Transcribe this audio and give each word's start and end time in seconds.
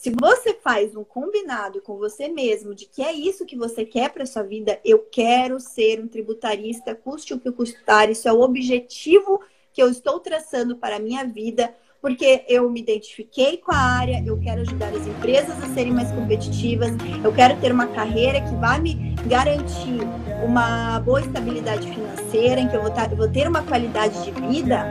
Se 0.00 0.10
você 0.18 0.54
faz 0.54 0.96
um 0.96 1.04
combinado 1.04 1.82
com 1.82 1.98
você 1.98 2.26
mesmo 2.26 2.74
de 2.74 2.86
que 2.86 3.02
é 3.02 3.12
isso 3.12 3.44
que 3.44 3.54
você 3.54 3.84
quer 3.84 4.08
para 4.08 4.24
sua 4.24 4.42
vida, 4.42 4.80
eu 4.82 5.00
quero 5.00 5.60
ser 5.60 6.00
um 6.00 6.08
tributarista, 6.08 6.94
custe 6.94 7.34
o 7.34 7.38
que 7.38 7.52
custar, 7.52 8.10
isso 8.10 8.26
é 8.26 8.32
o 8.32 8.40
objetivo 8.40 9.42
que 9.74 9.82
eu 9.82 9.90
estou 9.90 10.18
traçando 10.18 10.74
para 10.74 10.96
a 10.96 10.98
minha 10.98 11.22
vida, 11.24 11.74
porque 12.00 12.46
eu 12.48 12.70
me 12.70 12.80
identifiquei 12.80 13.58
com 13.58 13.72
a 13.72 13.76
área, 13.76 14.24
eu 14.24 14.40
quero 14.40 14.62
ajudar 14.62 14.88
as 14.88 15.06
empresas 15.06 15.62
a 15.62 15.68
serem 15.74 15.92
mais 15.92 16.10
competitivas, 16.12 16.92
eu 17.22 17.30
quero 17.34 17.60
ter 17.60 17.70
uma 17.70 17.88
carreira 17.88 18.40
que 18.40 18.54
vai 18.54 18.80
me 18.80 19.14
garantir 19.26 20.00
uma 20.42 20.98
boa 21.00 21.20
estabilidade 21.20 21.86
financeira, 21.86 22.58
em 22.58 22.68
que 22.68 22.74
eu 22.74 22.80
vou, 22.80 22.92
vou 23.18 23.28
ter 23.28 23.46
uma 23.46 23.62
qualidade 23.64 24.24
de 24.24 24.30
vida, 24.30 24.82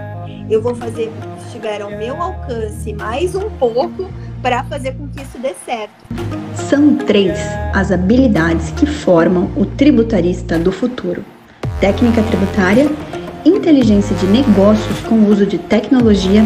eu 0.48 0.62
vou 0.62 0.76
fazer 0.76 1.08
o 1.08 1.38
que 1.38 1.46
estiver 1.48 1.82
ao 1.82 1.90
meu 1.90 2.16
alcance 2.22 2.94
mais 2.94 3.34
um 3.34 3.50
pouco 3.58 4.08
para 4.42 4.64
fazer 4.64 4.94
com 4.94 5.08
que 5.08 5.22
isso 5.22 5.38
dê 5.38 5.54
certo. 5.66 5.94
São 6.70 6.96
três 6.96 7.38
as 7.74 7.92
habilidades 7.92 8.72
que 8.72 8.86
formam 8.86 9.50
o 9.56 9.66
tributarista 9.66 10.58
do 10.58 10.72
futuro: 10.72 11.24
técnica 11.80 12.22
tributária, 12.24 12.90
inteligência 13.46 14.16
de 14.16 14.26
negócios 14.28 15.00
com 15.02 15.26
uso 15.26 15.46
de 15.46 15.58
tecnologia 15.58 16.44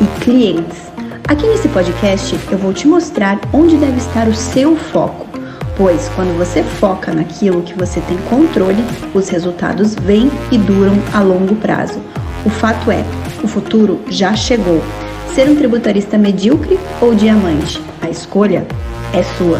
e 0.00 0.20
clientes. 0.20 0.86
Aqui 1.28 1.46
nesse 1.46 1.68
podcast 1.68 2.38
eu 2.50 2.58
vou 2.58 2.72
te 2.72 2.86
mostrar 2.86 3.40
onde 3.52 3.76
deve 3.76 3.98
estar 3.98 4.28
o 4.28 4.34
seu 4.34 4.76
foco, 4.76 5.26
pois 5.76 6.08
quando 6.10 6.36
você 6.38 6.62
foca 6.62 7.12
naquilo 7.12 7.62
que 7.62 7.74
você 7.74 8.00
tem 8.02 8.16
controle, 8.28 8.84
os 9.12 9.28
resultados 9.28 9.94
vêm 9.94 10.30
e 10.52 10.58
duram 10.58 10.94
a 11.12 11.20
longo 11.20 11.56
prazo. 11.56 12.00
O 12.44 12.50
fato 12.50 12.92
é, 12.92 13.04
o 13.42 13.48
futuro 13.48 14.00
já 14.08 14.36
chegou 14.36 14.80
Ser 15.36 15.50
um 15.50 15.54
tributarista 15.54 16.16
medíocre 16.16 16.78
ou 17.02 17.14
diamante? 17.14 17.76
A 18.02 18.08
escolha 18.08 18.66
é 19.14 19.22
sua. 19.36 19.58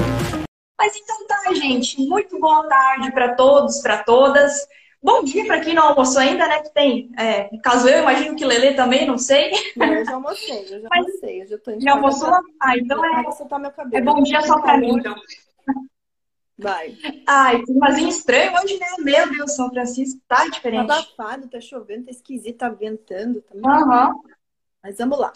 Mas 0.78 0.96
então 0.96 1.26
tá, 1.26 1.52
gente. 1.52 2.00
Muito 2.08 2.40
boa 2.40 2.66
tarde 2.66 3.12
para 3.12 3.34
todos, 3.34 3.82
para 3.82 4.02
todas. 4.02 4.66
Bom 5.02 5.22
dia 5.22 5.44
para 5.44 5.60
quem 5.60 5.74
não 5.74 5.88
almoçou 5.88 6.22
ainda, 6.22 6.48
né? 6.48 6.62
Que 6.62 6.72
tem, 6.72 7.10
é, 7.18 7.50
caso 7.62 7.86
eu, 7.90 7.98
imagino 7.98 8.34
que 8.34 8.46
Lele 8.46 8.72
também, 8.72 9.06
não 9.06 9.18
sei. 9.18 9.50
Eu 9.76 10.02
já 10.06 10.14
almocei, 10.14 10.62
eu 10.62 10.80
já 10.80 10.88
Mas, 10.88 11.04
almocei. 11.04 11.42
Eu 11.42 11.46
já, 11.46 11.58
tô 11.58 11.78
já 11.78 11.92
almoçou? 11.92 12.30
Ah, 12.58 12.78
então 12.78 13.04
é, 13.04 13.24
é 13.92 14.00
bom 14.00 14.22
dia 14.22 14.40
só 14.40 14.58
para 14.58 14.78
mim, 14.78 14.96
então. 14.96 15.14
Vai. 16.56 16.96
Ai, 17.28 17.62
climazinho 17.64 18.08
estranho 18.08 18.54
hoje, 18.54 18.78
né? 18.78 18.86
Meu 19.00 19.30
Deus, 19.30 19.54
São 19.54 19.68
Francisco 19.68 20.18
tá 20.26 20.48
diferente. 20.48 20.86
Tá 20.86 21.00
abafado, 21.00 21.50
tá 21.50 21.60
chovendo, 21.60 22.06
tá 22.06 22.12
esquisito, 22.12 22.56
tá 22.56 22.70
ventando. 22.70 23.42
Tá 23.42 23.54
Aham. 23.62 24.08
Uhum. 24.08 24.22
Mas 24.82 24.96
vamos 24.96 25.18
lá. 25.18 25.32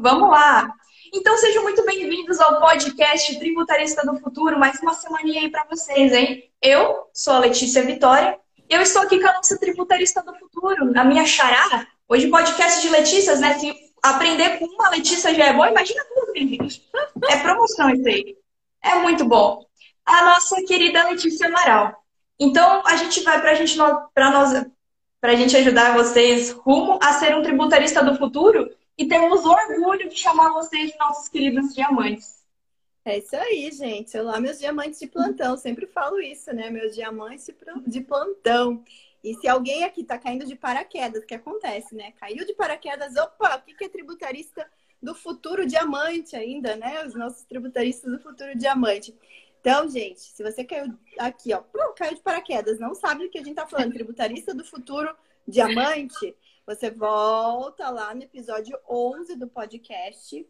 Vamos 0.00 0.30
lá! 0.30 0.72
Então 1.12 1.36
sejam 1.38 1.64
muito 1.64 1.84
bem-vindos 1.84 2.38
ao 2.38 2.60
podcast 2.60 3.36
Tributarista 3.36 4.06
do 4.06 4.16
Futuro, 4.20 4.56
mais 4.56 4.78
uma 4.78 4.94
semaninha 4.94 5.40
aí 5.40 5.50
para 5.50 5.66
vocês, 5.68 6.12
hein? 6.12 6.48
Eu 6.62 7.08
sou 7.12 7.32
a 7.32 7.40
Letícia 7.40 7.82
Vitória, 7.82 8.38
eu 8.70 8.80
estou 8.80 9.02
aqui 9.02 9.18
com 9.18 9.26
a 9.26 9.32
nossa 9.32 9.58
Tributarista 9.58 10.22
do 10.22 10.32
Futuro, 10.36 10.96
a 10.96 11.02
minha 11.02 11.26
xará. 11.26 11.84
Hoje 12.08 12.28
podcast 12.28 12.80
de 12.80 12.90
Letícias, 12.90 13.40
né? 13.40 13.58
Se 13.58 13.74
aprender 14.00 14.60
com 14.60 14.66
uma 14.66 14.88
Letícia 14.90 15.34
já 15.34 15.46
é 15.46 15.52
bom, 15.52 15.66
imagina 15.66 16.00
duas, 16.14 16.48
gente. 16.48 16.88
É 17.28 17.36
promoção 17.38 17.90
isso 17.90 18.06
aí. 18.06 18.36
É 18.84 18.94
muito 19.00 19.24
bom. 19.24 19.66
A 20.06 20.26
nossa 20.26 20.62
querida 20.62 21.08
Letícia 21.08 21.48
Amaral. 21.48 22.04
Então, 22.38 22.82
a 22.86 22.94
gente 22.94 23.20
vai 23.24 23.40
para 23.40 23.50
a 23.50 23.54
gente, 23.54 23.76
para 24.14 24.30
nós, 24.30 24.64
para 25.20 25.32
a 25.32 25.34
gente 25.34 25.56
ajudar 25.56 25.96
vocês 25.96 26.52
rumo 26.52 27.00
a 27.02 27.14
ser 27.14 27.34
um 27.34 27.42
tributarista 27.42 28.00
do 28.04 28.16
futuro, 28.16 28.70
e 28.98 29.06
temos 29.06 29.44
orgulho 29.44 30.08
de 30.08 30.16
chamar 30.16 30.52
vocês 30.52 30.90
de 30.90 30.98
nossos 30.98 31.28
queridos 31.28 31.72
diamantes. 31.72 32.44
É 33.04 33.18
isso 33.18 33.36
aí, 33.36 33.70
gente. 33.70 34.18
Olá, 34.18 34.40
meus 34.40 34.58
diamantes 34.58 34.98
de 34.98 35.06
plantão. 35.06 35.56
Sempre 35.56 35.86
falo 35.86 36.20
isso, 36.20 36.52
né? 36.52 36.68
Meus 36.68 36.96
diamantes 36.96 37.48
de 37.86 38.00
plantão. 38.00 38.84
E 39.22 39.34
se 39.36 39.46
alguém 39.46 39.84
aqui 39.84 40.02
tá 40.02 40.18
caindo 40.18 40.44
de 40.44 40.56
paraquedas, 40.56 41.24
que 41.24 41.34
acontece, 41.34 41.94
né? 41.94 42.12
Caiu 42.20 42.44
de 42.44 42.52
paraquedas, 42.54 43.16
opa, 43.16 43.56
o 43.56 43.76
que 43.76 43.84
é 43.84 43.88
tributarista 43.88 44.68
do 45.00 45.14
futuro 45.14 45.64
diamante 45.64 46.34
ainda, 46.34 46.76
né? 46.76 47.04
Os 47.06 47.14
nossos 47.14 47.44
tributaristas 47.44 48.10
do 48.10 48.18
futuro 48.18 48.58
diamante. 48.58 49.16
Então, 49.60 49.88
gente, 49.88 50.20
se 50.20 50.42
você 50.42 50.64
caiu 50.64 50.92
aqui, 51.18 51.52
ó, 51.54 51.62
caiu 51.94 52.14
de 52.14 52.20
paraquedas, 52.20 52.80
não 52.80 52.94
sabe 52.94 53.24
do 53.24 53.30
que 53.30 53.38
a 53.38 53.44
gente 53.44 53.54
tá 53.54 53.66
falando, 53.66 53.92
tributarista 53.92 54.52
do 54.52 54.64
futuro 54.64 55.14
diamante, 55.46 56.36
você 56.68 56.90
volta 56.90 57.88
lá 57.88 58.14
no 58.14 58.22
episódio 58.22 58.78
11 58.86 59.36
do 59.36 59.48
podcast, 59.48 60.46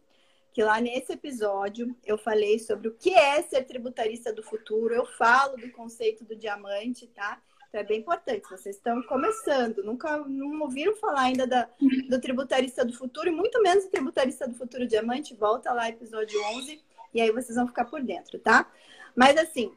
que 0.51 0.61
lá 0.61 0.81
nesse 0.81 1.13
episódio 1.13 1.95
eu 2.05 2.17
falei 2.17 2.59
sobre 2.59 2.89
o 2.89 2.93
que 2.93 3.13
é 3.13 3.41
ser 3.41 3.63
tributarista 3.63 4.33
do 4.33 4.43
futuro, 4.43 4.93
eu 4.93 5.05
falo 5.05 5.55
do 5.55 5.71
conceito 5.71 6.25
do 6.25 6.35
diamante, 6.35 7.07
tá? 7.07 7.41
Então 7.69 7.79
é 7.79 7.85
bem 7.85 8.01
importante. 8.01 8.49
Vocês 8.49 8.75
estão 8.75 9.01
começando, 9.03 9.81
nunca 9.81 10.17
não 10.17 10.59
ouviram 10.59 10.93
falar 10.97 11.21
ainda 11.21 11.47
da, 11.47 11.69
do 12.09 12.19
tributarista 12.19 12.83
do 12.83 12.91
futuro, 12.91 13.29
e 13.29 13.31
muito 13.31 13.61
menos 13.61 13.85
do 13.85 13.89
tributarista 13.89 14.45
do 14.45 14.55
futuro 14.55 14.85
diamante. 14.85 15.33
Volta 15.33 15.71
lá, 15.71 15.87
episódio 15.87 16.37
11, 16.47 16.83
e 17.13 17.21
aí 17.21 17.31
vocês 17.31 17.55
vão 17.55 17.65
ficar 17.65 17.85
por 17.85 18.03
dentro, 18.03 18.37
tá? 18.39 18.69
Mas 19.15 19.37
assim, 19.37 19.73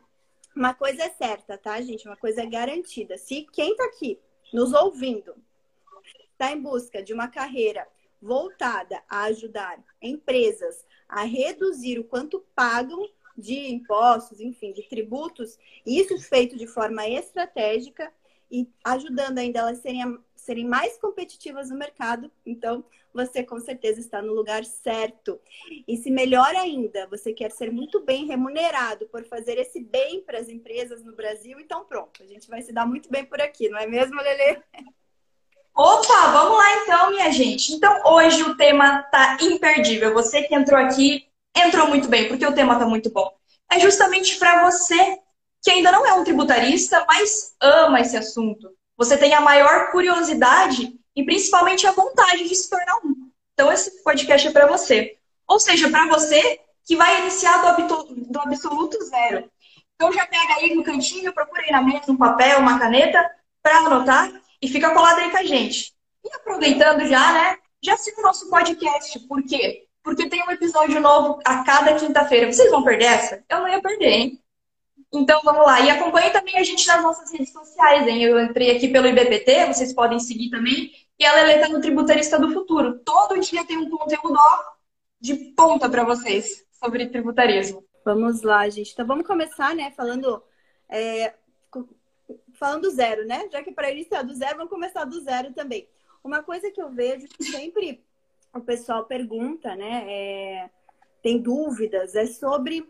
uma 0.56 0.74
coisa 0.74 1.04
é 1.04 1.10
certa, 1.10 1.56
tá, 1.56 1.80
gente? 1.80 2.04
Uma 2.08 2.16
coisa 2.16 2.42
é 2.42 2.46
garantida. 2.46 3.16
Se 3.16 3.46
quem 3.52 3.76
tá 3.76 3.84
aqui 3.84 4.18
nos 4.52 4.72
ouvindo 4.72 5.36
está 6.42 6.52
em 6.52 6.60
busca 6.60 7.00
de 7.00 7.14
uma 7.14 7.28
carreira 7.28 7.86
voltada 8.20 9.00
a 9.08 9.24
ajudar 9.24 9.78
empresas 10.00 10.84
a 11.08 11.22
reduzir 11.22 12.00
o 12.00 12.04
quanto 12.04 12.44
pagam 12.54 13.08
de 13.38 13.70
impostos, 13.70 14.40
enfim, 14.40 14.72
de 14.72 14.82
tributos, 14.88 15.56
isso 15.86 16.18
feito 16.18 16.56
de 16.56 16.66
forma 16.66 17.06
estratégica 17.06 18.12
e 18.50 18.68
ajudando 18.84 19.38
ainda 19.38 19.60
elas 19.60 19.78
serem, 19.78 20.18
serem 20.34 20.66
mais 20.66 20.98
competitivas 20.98 21.70
no 21.70 21.76
mercado, 21.76 22.30
então 22.44 22.84
você 23.14 23.44
com 23.44 23.60
certeza 23.60 24.00
está 24.00 24.20
no 24.20 24.32
lugar 24.32 24.64
certo. 24.64 25.40
E 25.86 25.96
se 25.96 26.10
melhor 26.10 26.54
ainda, 26.56 27.06
você 27.06 27.32
quer 27.32 27.50
ser 27.50 27.70
muito 27.70 28.00
bem 28.00 28.26
remunerado 28.26 29.06
por 29.08 29.24
fazer 29.24 29.58
esse 29.58 29.80
bem 29.80 30.22
para 30.22 30.38
as 30.38 30.48
empresas 30.48 31.04
no 31.04 31.14
Brasil, 31.14 31.60
então 31.60 31.84
pronto, 31.84 32.22
a 32.22 32.26
gente 32.26 32.48
vai 32.48 32.62
se 32.62 32.72
dar 32.72 32.86
muito 32.86 33.10
bem 33.10 33.24
por 33.24 33.40
aqui, 33.40 33.68
não 33.68 33.78
é 33.78 33.86
mesmo, 33.86 34.16
Lele? 34.16 34.62
Opa, 35.74 36.32
vamos 36.32 36.58
lá 36.58 36.76
então, 36.82 37.10
minha 37.10 37.32
gente. 37.32 37.72
Então, 37.72 38.02
hoje 38.04 38.42
o 38.42 38.56
tema 38.56 39.02
tá 39.04 39.38
imperdível. 39.40 40.12
Você 40.12 40.42
que 40.42 40.54
entrou 40.54 40.78
aqui, 40.78 41.26
entrou 41.56 41.88
muito 41.88 42.08
bem, 42.08 42.28
porque 42.28 42.46
o 42.46 42.54
tema 42.54 42.78
tá 42.78 42.86
muito 42.86 43.10
bom. 43.10 43.32
É 43.70 43.80
justamente 43.80 44.36
para 44.36 44.70
você 44.70 45.18
que 45.62 45.70
ainda 45.70 45.90
não 45.90 46.04
é 46.04 46.12
um 46.12 46.24
tributarista, 46.24 47.04
mas 47.08 47.54
ama 47.60 48.00
esse 48.00 48.16
assunto. 48.16 48.70
Você 48.98 49.16
tem 49.16 49.32
a 49.32 49.40
maior 49.40 49.90
curiosidade 49.90 50.94
e 51.16 51.24
principalmente 51.24 51.86
a 51.86 51.92
vontade 51.92 52.46
de 52.46 52.54
se 52.54 52.68
tornar 52.68 52.96
um. 53.04 53.30
Então, 53.54 53.72
esse 53.72 54.02
podcast 54.02 54.46
é 54.48 54.50
para 54.50 54.66
você. 54.66 55.16
Ou 55.48 55.58
seja, 55.58 55.88
para 55.88 56.06
você 56.06 56.60
que 56.84 56.96
vai 56.96 57.22
iniciar 57.22 57.76
do, 57.76 58.02
do 58.04 58.40
absoluto 58.40 59.02
zero. 59.04 59.50
Então, 59.94 60.12
já 60.12 60.26
pega 60.26 60.54
aí 60.54 60.74
no 60.74 60.84
cantinho, 60.84 61.32
procura 61.32 61.62
aí 61.62 61.70
na 61.70 61.80
mesa 61.80 62.12
um 62.12 62.16
papel, 62.16 62.58
uma 62.58 62.78
caneta, 62.78 63.30
para 63.62 63.78
anotar 63.78 64.41
e 64.62 64.68
fica 64.68 64.94
colado 64.94 65.18
aí 65.18 65.30
com 65.30 65.38
a 65.38 65.44
gente. 65.44 65.92
E 66.24 66.34
aproveitando 66.36 67.04
já, 67.06 67.32
né? 67.32 67.58
Já 67.82 67.96
siga 67.96 68.20
o 68.20 68.22
nosso 68.22 68.48
podcast. 68.48 69.18
Por 69.26 69.42
quê? 69.42 69.86
Porque 70.04 70.28
tem 70.28 70.42
um 70.46 70.50
episódio 70.52 71.00
novo 71.00 71.40
a 71.44 71.64
cada 71.64 71.94
quinta-feira. 71.94 72.50
Vocês 72.50 72.70
vão 72.70 72.84
perder 72.84 73.06
essa? 73.06 73.44
Eu 73.48 73.58
não 73.58 73.68
ia 73.68 73.82
perder, 73.82 74.08
hein? 74.08 74.42
Então 75.12 75.40
vamos 75.42 75.66
lá. 75.66 75.80
E 75.80 75.90
acompanhe 75.90 76.30
também 76.30 76.56
a 76.56 76.62
gente 76.62 76.86
nas 76.86 77.02
nossas 77.02 77.30
redes 77.32 77.52
sociais, 77.52 78.06
hein? 78.06 78.22
Eu 78.22 78.40
entrei 78.40 78.76
aqui 78.76 78.88
pelo 78.88 79.08
IBPT, 79.08 79.66
vocês 79.66 79.92
podem 79.92 80.20
seguir 80.20 80.48
também. 80.48 80.92
E 81.18 81.24
ela 81.24 81.40
é 81.40 81.68
no 81.68 81.80
Tributarista 81.80 82.38
do 82.38 82.52
Futuro. 82.52 83.00
Todo 83.00 83.40
dia 83.40 83.64
tem 83.66 83.76
um 83.76 83.90
conteúdo 83.90 84.38
de 85.20 85.34
ponta 85.56 85.88
para 85.88 86.04
vocês 86.04 86.64
sobre 86.72 87.06
tributarismo. 87.06 87.84
Vamos 88.04 88.42
lá, 88.42 88.68
gente. 88.68 88.92
Então 88.92 89.06
vamos 89.06 89.26
começar, 89.26 89.74
né? 89.74 89.92
Falando 89.96 90.42
é, 90.88 91.34
falando 92.62 92.82
do 92.82 92.90
zero, 92.90 93.26
né? 93.26 93.48
Já 93.50 93.60
que 93.60 93.72
para 93.72 93.90
iniciar 93.90 94.22
do 94.22 94.32
zero, 94.32 94.58
vamos 94.58 94.70
começar 94.70 95.04
do 95.04 95.20
zero 95.20 95.52
também. 95.52 95.88
Uma 96.22 96.44
coisa 96.44 96.70
que 96.70 96.80
eu 96.80 96.88
vejo 96.90 97.26
que 97.26 97.42
sempre 97.42 98.04
o 98.54 98.60
pessoal 98.60 99.04
pergunta, 99.04 99.74
né? 99.74 100.04
É, 100.06 100.70
tem 101.20 101.42
dúvidas, 101.42 102.14
é 102.14 102.24
sobre 102.26 102.88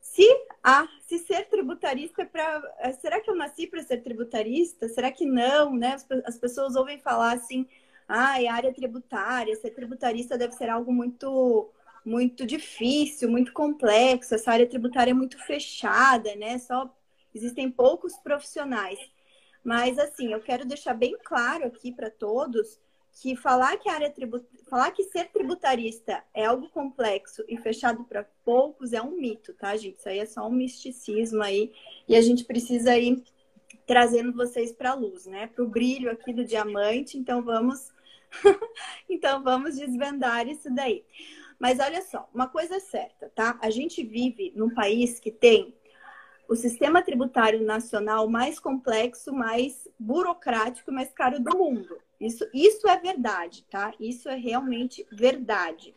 se 0.00 0.24
ah, 0.62 0.86
se 1.08 1.18
ser 1.18 1.48
tributarista 1.48 2.22
é 2.22 2.24
para. 2.24 2.62
É, 2.78 2.92
será 2.92 3.20
que 3.20 3.28
eu 3.28 3.34
nasci 3.34 3.66
para 3.66 3.82
ser 3.82 3.98
tributarista? 3.98 4.88
Será 4.88 5.10
que 5.10 5.26
não, 5.26 5.74
né? 5.74 5.94
As, 5.94 6.06
as 6.24 6.38
pessoas 6.38 6.76
ouvem 6.76 7.00
falar 7.00 7.32
assim, 7.32 7.66
ah, 8.06 8.40
é 8.40 8.46
área 8.46 8.72
tributária, 8.72 9.56
ser 9.56 9.70
tributarista 9.70 10.38
deve 10.38 10.54
ser 10.54 10.68
algo 10.68 10.92
muito 10.92 11.68
muito 12.04 12.46
difícil, 12.46 13.28
muito 13.28 13.52
complexo, 13.52 14.34
essa 14.34 14.52
área 14.52 14.66
tributária 14.66 15.10
é 15.10 15.14
muito 15.14 15.36
fechada, 15.44 16.34
né? 16.36 16.58
Só 16.58 16.94
existem 17.34 17.70
poucos 17.70 18.16
profissionais. 18.16 18.98
Mas, 19.62 19.98
assim, 19.98 20.32
eu 20.32 20.40
quero 20.40 20.64
deixar 20.64 20.94
bem 20.94 21.16
claro 21.22 21.66
aqui 21.66 21.92
para 21.92 22.10
todos 22.10 22.78
que 23.12 23.36
falar 23.36 23.76
que 23.76 23.88
a 23.88 23.94
área 23.94 24.10
tribut... 24.10 24.46
falar 24.68 24.90
que 24.92 25.04
ser 25.04 25.30
tributarista 25.30 26.22
é 26.32 26.44
algo 26.44 26.68
complexo 26.70 27.44
e 27.48 27.56
fechado 27.56 28.04
para 28.04 28.24
poucos 28.44 28.92
é 28.92 29.02
um 29.02 29.16
mito, 29.16 29.52
tá, 29.54 29.76
gente? 29.76 29.98
Isso 29.98 30.08
aí 30.08 30.18
é 30.18 30.26
só 30.26 30.46
um 30.46 30.52
misticismo 30.52 31.42
aí 31.42 31.72
e 32.08 32.16
a 32.16 32.20
gente 32.20 32.44
precisa 32.44 32.96
ir 32.96 33.22
trazendo 33.86 34.32
vocês 34.32 34.72
para 34.72 34.92
a 34.92 34.94
luz, 34.94 35.26
né? 35.26 35.48
Para 35.48 35.64
o 35.64 35.68
brilho 35.68 36.10
aqui 36.10 36.32
do 36.32 36.44
diamante. 36.44 37.18
Então 37.18 37.42
vamos, 37.42 37.92
então 39.08 39.42
vamos 39.42 39.76
desvendar 39.76 40.48
isso 40.48 40.72
daí. 40.72 41.04
Mas 41.58 41.78
olha 41.78 42.00
só, 42.00 42.28
uma 42.32 42.48
coisa 42.48 42.76
é 42.76 42.80
certa, 42.80 43.30
tá? 43.34 43.58
A 43.60 43.68
gente 43.68 44.02
vive 44.02 44.52
num 44.56 44.72
país 44.72 45.20
que 45.20 45.30
tem 45.30 45.74
o 46.50 46.56
sistema 46.56 47.00
tributário 47.00 47.64
nacional 47.64 48.28
mais 48.28 48.58
complexo, 48.58 49.32
mais 49.32 49.86
burocrático, 49.96 50.90
mais 50.90 51.12
caro 51.12 51.38
do 51.38 51.56
mundo. 51.56 51.96
Isso, 52.20 52.44
isso 52.52 52.88
é 52.88 52.98
verdade, 52.98 53.64
tá? 53.70 53.94
Isso 54.00 54.28
é 54.28 54.34
realmente 54.34 55.06
verdade. 55.12 55.94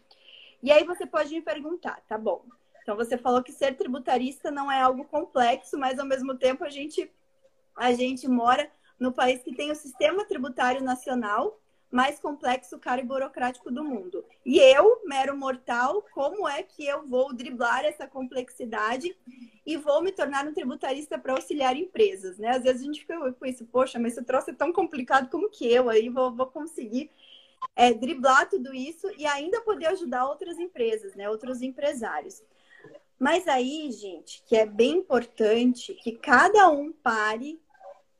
E 0.61 0.71
aí 0.71 0.83
você 0.83 1.07
pode 1.07 1.33
me 1.33 1.41
perguntar, 1.41 2.03
tá 2.07 2.19
bom? 2.19 2.45
Então 2.83 2.95
você 2.95 3.17
falou 3.17 3.41
que 3.41 3.51
ser 3.51 3.75
tributarista 3.75 4.51
não 4.51 4.71
é 4.71 4.79
algo 4.79 5.05
complexo, 5.05 5.75
mas 5.75 5.97
ao 5.97 6.05
mesmo 6.05 6.35
tempo 6.35 6.63
a 6.63 6.69
gente 6.69 7.11
a 7.75 7.91
gente 7.91 8.27
mora 8.27 8.71
no 8.99 9.11
país 9.11 9.41
que 9.41 9.55
tem 9.55 9.71
o 9.71 9.75
sistema 9.75 10.23
tributário 10.23 10.83
nacional 10.83 11.59
mais 11.93 12.19
complexo, 12.19 12.79
caro 12.79 13.01
e 13.01 13.05
burocrático 13.05 13.69
do 13.69 13.83
mundo. 13.83 14.25
E 14.43 14.57
eu, 14.57 15.03
mero 15.05 15.37
mortal, 15.37 16.03
como 16.11 16.47
é 16.49 16.63
que 16.63 16.83
eu 16.83 17.07
vou 17.07 17.31
driblar 17.31 17.85
essa 17.85 18.07
complexidade 18.07 19.15
e 19.63 19.77
vou 19.77 20.01
me 20.01 20.11
tornar 20.11 20.47
um 20.47 20.53
tributarista 20.55 21.19
para 21.19 21.33
auxiliar 21.33 21.77
empresas, 21.77 22.39
né? 22.39 22.49
Às 22.49 22.63
vezes 22.63 22.81
a 22.81 22.85
gente 22.85 23.01
fica 23.01 23.31
com 23.33 23.45
isso, 23.45 23.63
poxa, 23.67 23.99
mas 23.99 24.13
esse 24.13 24.25
troço 24.25 24.49
é 24.49 24.53
tão 24.53 24.73
complicado 24.73 25.29
como 25.29 25.51
que 25.51 25.71
eu, 25.71 25.87
aí 25.87 26.09
vou, 26.09 26.33
vou 26.33 26.47
conseguir 26.47 27.11
é, 27.75 27.93
driblar 27.93 28.49
tudo 28.49 28.73
isso 28.73 29.07
e 29.15 29.27
ainda 29.27 29.61
poder 29.61 29.85
ajudar 29.85 30.25
outras 30.25 30.57
empresas, 30.57 31.13
né? 31.13 31.29
Outros 31.29 31.61
empresários. 31.61 32.41
Mas 33.19 33.47
aí, 33.47 33.91
gente, 33.91 34.41
que 34.47 34.55
é 34.55 34.65
bem 34.65 34.97
importante 34.97 35.93
que 35.93 36.13
cada 36.13 36.71
um 36.71 36.91
pare 36.91 37.61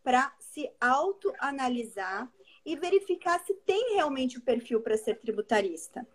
para 0.04 0.32
se 0.40 0.70
autoanalisar 0.80 2.32
e 2.66 2.76
verificar 2.76 3.44
se 3.46 3.54
tem 3.66 3.96
realmente 3.96 4.38
o 4.38 4.42
perfil 4.42 4.82
para 4.82 4.98
ser 4.98 5.20
tributarista. 5.20 6.08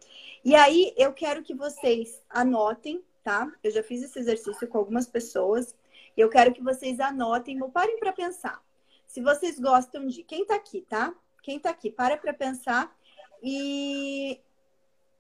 E 0.45 0.55
aí 0.55 0.95
eu 0.97 1.13
quero 1.13 1.43
que 1.43 1.55
vocês 1.55 2.23
anotem, 2.29 3.05
tá? 3.23 3.53
Eu 3.63 3.71
já 3.71 3.83
fiz 3.83 4.03
esse 4.03 4.19
exercício 4.19 4.67
com 4.67 4.79
algumas 4.79 5.07
pessoas. 5.07 5.75
E 6.17 6.21
eu 6.21 6.29
quero 6.29 6.53
que 6.53 6.63
vocês 6.63 6.99
anotem, 7.01 7.63
ou 7.63 7.71
parem 7.71 7.99
para 7.99 8.13
pensar. 8.13 8.63
Se 9.07 9.21
vocês 9.21 9.59
gostam 9.59 10.07
de. 10.07 10.23
Quem 10.23 10.43
está 10.43 10.57
aqui, 10.57 10.83
tá? 10.83 11.15
Quem 11.43 11.57
está 11.59 11.71
aqui, 11.71 11.91
para 11.91 12.17
para 12.17 12.33
pensar. 12.33 12.97
E, 13.43 14.41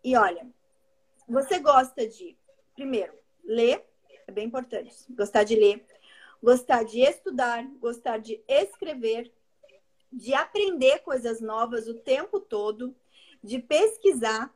e 0.02 0.16
olha, 0.16 0.46
você 1.28 1.58
gosta 1.58 2.06
de, 2.06 2.36
primeiro, 2.74 3.12
ler, 3.44 3.84
é 4.26 4.32
bem 4.32 4.46
importante, 4.46 4.92
gostar 5.10 5.44
de 5.44 5.54
ler, 5.54 5.84
gostar 6.42 6.82
de 6.84 7.00
estudar, 7.00 7.64
gostar 7.78 8.18
de 8.18 8.42
escrever, 8.48 9.32
de 10.12 10.34
aprender 10.34 11.00
coisas 11.00 11.40
novas 11.40 11.86
o 11.86 11.94
tempo 11.94 12.40
todo, 12.40 12.94
de 13.42 13.58
pesquisar, 13.58 14.52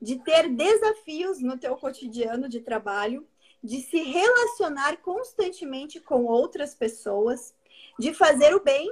de 0.00 0.22
ter 0.22 0.48
desafios 0.48 1.40
no 1.40 1.58
teu 1.58 1.76
cotidiano 1.76 2.48
de 2.48 2.60
trabalho, 2.60 3.26
de 3.62 3.80
se 3.80 3.98
relacionar 4.02 4.98
constantemente 4.98 6.00
com 6.00 6.24
outras 6.24 6.74
pessoas, 6.74 7.54
de 7.98 8.14
fazer 8.14 8.54
o 8.54 8.62
bem, 8.62 8.90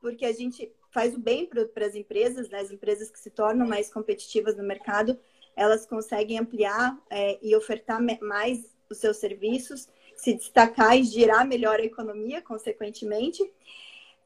porque 0.00 0.24
a 0.24 0.32
gente 0.32 0.72
faz 0.90 1.14
o 1.14 1.18
bem 1.18 1.46
para 1.46 1.86
as 1.86 1.96
empresas, 1.96 2.48
né? 2.48 2.60
as 2.60 2.70
empresas 2.70 3.10
que 3.10 3.18
se 3.18 3.30
tornam 3.30 3.66
mais 3.66 3.92
competitivas 3.92 4.56
no 4.56 4.62
mercado, 4.62 5.18
elas 5.56 5.86
conseguem 5.86 6.38
ampliar 6.38 6.96
é, 7.10 7.38
e 7.42 7.54
ofertar 7.56 8.00
mais 8.22 8.72
os 8.88 8.98
seus 8.98 9.16
serviços, 9.16 9.88
se 10.16 10.34
destacar 10.34 10.96
e 10.96 11.02
girar 11.02 11.46
melhor 11.46 11.80
a 11.80 11.84
economia, 11.84 12.40
consequentemente. 12.40 13.42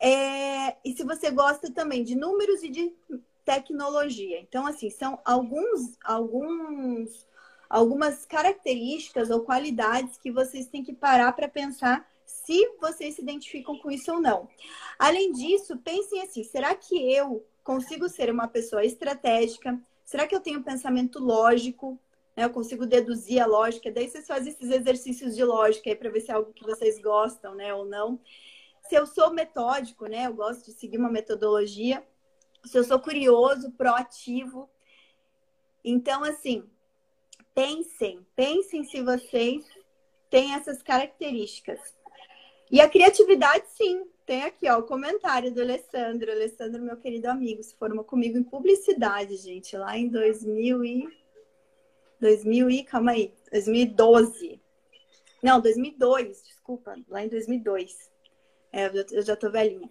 É, 0.01 0.77
e 0.85 0.93
se 0.97 1.03
você 1.03 1.31
gosta 1.31 1.73
também 1.73 2.05
de 2.05 2.15
números 2.15 2.63
e 2.63 2.69
de 2.69 2.93
tecnologia. 3.49 4.39
Então, 4.41 4.67
assim, 4.67 4.91
são 4.91 5.19
alguns, 5.25 5.97
alguns, 6.05 7.27
algumas 7.69 8.27
características 8.27 9.31
ou 9.31 9.41
qualidades 9.41 10.19
que 10.19 10.31
vocês 10.31 10.67
têm 10.67 10.85
que 10.85 10.93
parar 10.93 11.33
para 11.33 11.49
pensar 11.49 12.07
se 12.27 12.77
vocês 12.79 13.15
se 13.15 13.23
identificam 13.23 13.79
com 13.79 13.91
isso 13.91 14.13
ou 14.13 14.21
não. 14.21 14.47
Além 14.99 15.33
disso, 15.33 15.79
pensem 15.79 16.21
assim: 16.21 16.45
será 16.45 16.75
que 16.75 17.11
eu 17.11 17.43
consigo 17.65 18.07
ser 18.07 18.31
uma 18.31 18.47
pessoa 18.47 18.85
estratégica? 18.85 19.81
Será 20.05 20.27
que 20.27 20.35
eu 20.35 20.41
tenho 20.41 20.61
um 20.61 20.63
pensamento 20.63 21.19
lógico? 21.19 21.99
Né? 22.37 22.45
Eu 22.45 22.51
consigo 22.51 22.87
deduzir 22.87 23.41
a 23.41 23.47
lógica? 23.47 23.91
Daí 23.91 24.11
vocês 24.11 24.27
fazem 24.27 24.53
esses 24.53 24.71
exercícios 24.71 25.35
de 25.35 25.43
lógica 25.43 25.89
aí 25.89 25.97
para 25.97 26.11
ver 26.11 26.21
se 26.21 26.31
é 26.31 26.35
algo 26.35 26.53
que 26.53 26.65
vocês 26.65 27.01
gostam, 27.01 27.55
né, 27.55 27.73
ou 27.73 27.87
não 27.87 28.21
se 28.89 28.95
eu 28.95 29.07
sou 29.07 29.33
metódico, 29.33 30.07
né? 30.07 30.27
Eu 30.27 30.35
gosto 30.35 30.65
de 30.67 30.73
seguir 30.73 30.99
uma 30.99 31.11
metodologia. 31.11 32.03
Se 32.65 32.77
eu 32.77 32.85
sou 32.85 32.99
curioso, 32.99 33.71
proativo. 33.73 34.69
Então, 35.85 36.25
assim, 36.25 36.65
pensem, 37.55 38.27
pensem 38.35 38.85
se 38.85 39.03
vocês 39.03 39.65
têm 40.31 40.55
essas 40.55 40.83
características. 40.83 41.79
E 42.71 42.81
a 42.81 42.89
criatividade, 42.89 43.65
sim. 43.69 44.07
Tem 44.27 44.43
aqui, 44.43 44.69
ó, 44.69 44.79
o 44.79 44.83
comentário 44.83 45.53
do 45.53 45.61
Alessandro. 45.61 46.31
Alessandro, 46.31 46.83
meu 46.83 46.97
querido 46.97 47.29
amigo, 47.31 47.63
se 47.63 47.75
formou 47.77 48.05
comigo 48.05 48.37
em 48.37 48.43
publicidade, 48.43 49.37
gente, 49.37 49.77
lá 49.77 49.97
em 49.97 50.09
2000 50.09 50.85
e... 50.85 51.09
2000 52.21 52.71
e... 52.71 52.85
Calma 52.85 53.13
aí. 53.13 53.33
2012. 53.51 54.61
Não, 55.43 55.61
2002, 55.61 56.43
desculpa. 56.43 56.95
Lá 57.09 57.25
em 57.25 57.29
2002. 57.29 58.08
É, 58.73 58.91
eu 59.13 59.23
já 59.23 59.37
tô 59.37 59.51
velhinha. 59.51 59.89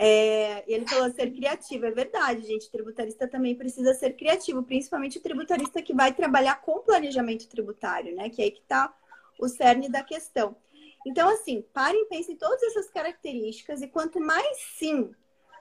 É, 0.00 0.62
ele 0.72 0.86
falou 0.86 1.10
ser 1.10 1.30
criativo, 1.32 1.86
é 1.86 1.90
verdade, 1.90 2.46
gente. 2.46 2.70
Tributarista 2.70 3.26
também 3.26 3.56
precisa 3.56 3.92
ser 3.94 4.12
criativo, 4.12 4.62
principalmente 4.62 5.18
o 5.18 5.20
tributarista 5.20 5.82
que 5.82 5.92
vai 5.92 6.14
trabalhar 6.14 6.60
com 6.62 6.78
planejamento 6.78 7.48
tributário, 7.48 8.14
né? 8.14 8.30
Que 8.30 8.42
é 8.42 8.44
aí 8.44 8.50
que 8.52 8.62
tá 8.62 8.96
o 9.38 9.48
cerne 9.48 9.88
da 9.88 10.02
questão. 10.02 10.56
Então, 11.04 11.28
assim, 11.28 11.64
parem 11.72 12.02
e 12.02 12.06
pensem 12.06 12.34
em 12.34 12.38
todas 12.38 12.62
essas 12.62 12.90
características, 12.90 13.82
e 13.82 13.88
quanto 13.88 14.20
mais 14.20 14.58
sim 14.76 15.10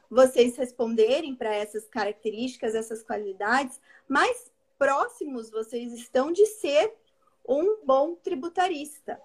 vocês 0.09 0.55
responderem 0.55 1.35
para 1.35 1.53
essas 1.53 1.85
características, 1.87 2.75
essas 2.75 3.03
qualidades, 3.03 3.79
mais 4.07 4.51
próximos 4.77 5.49
vocês 5.49 5.91
estão 5.93 6.31
de 6.31 6.45
ser 6.45 6.93
um 7.47 7.83
bom 7.83 8.15
tributarista. 8.15 9.19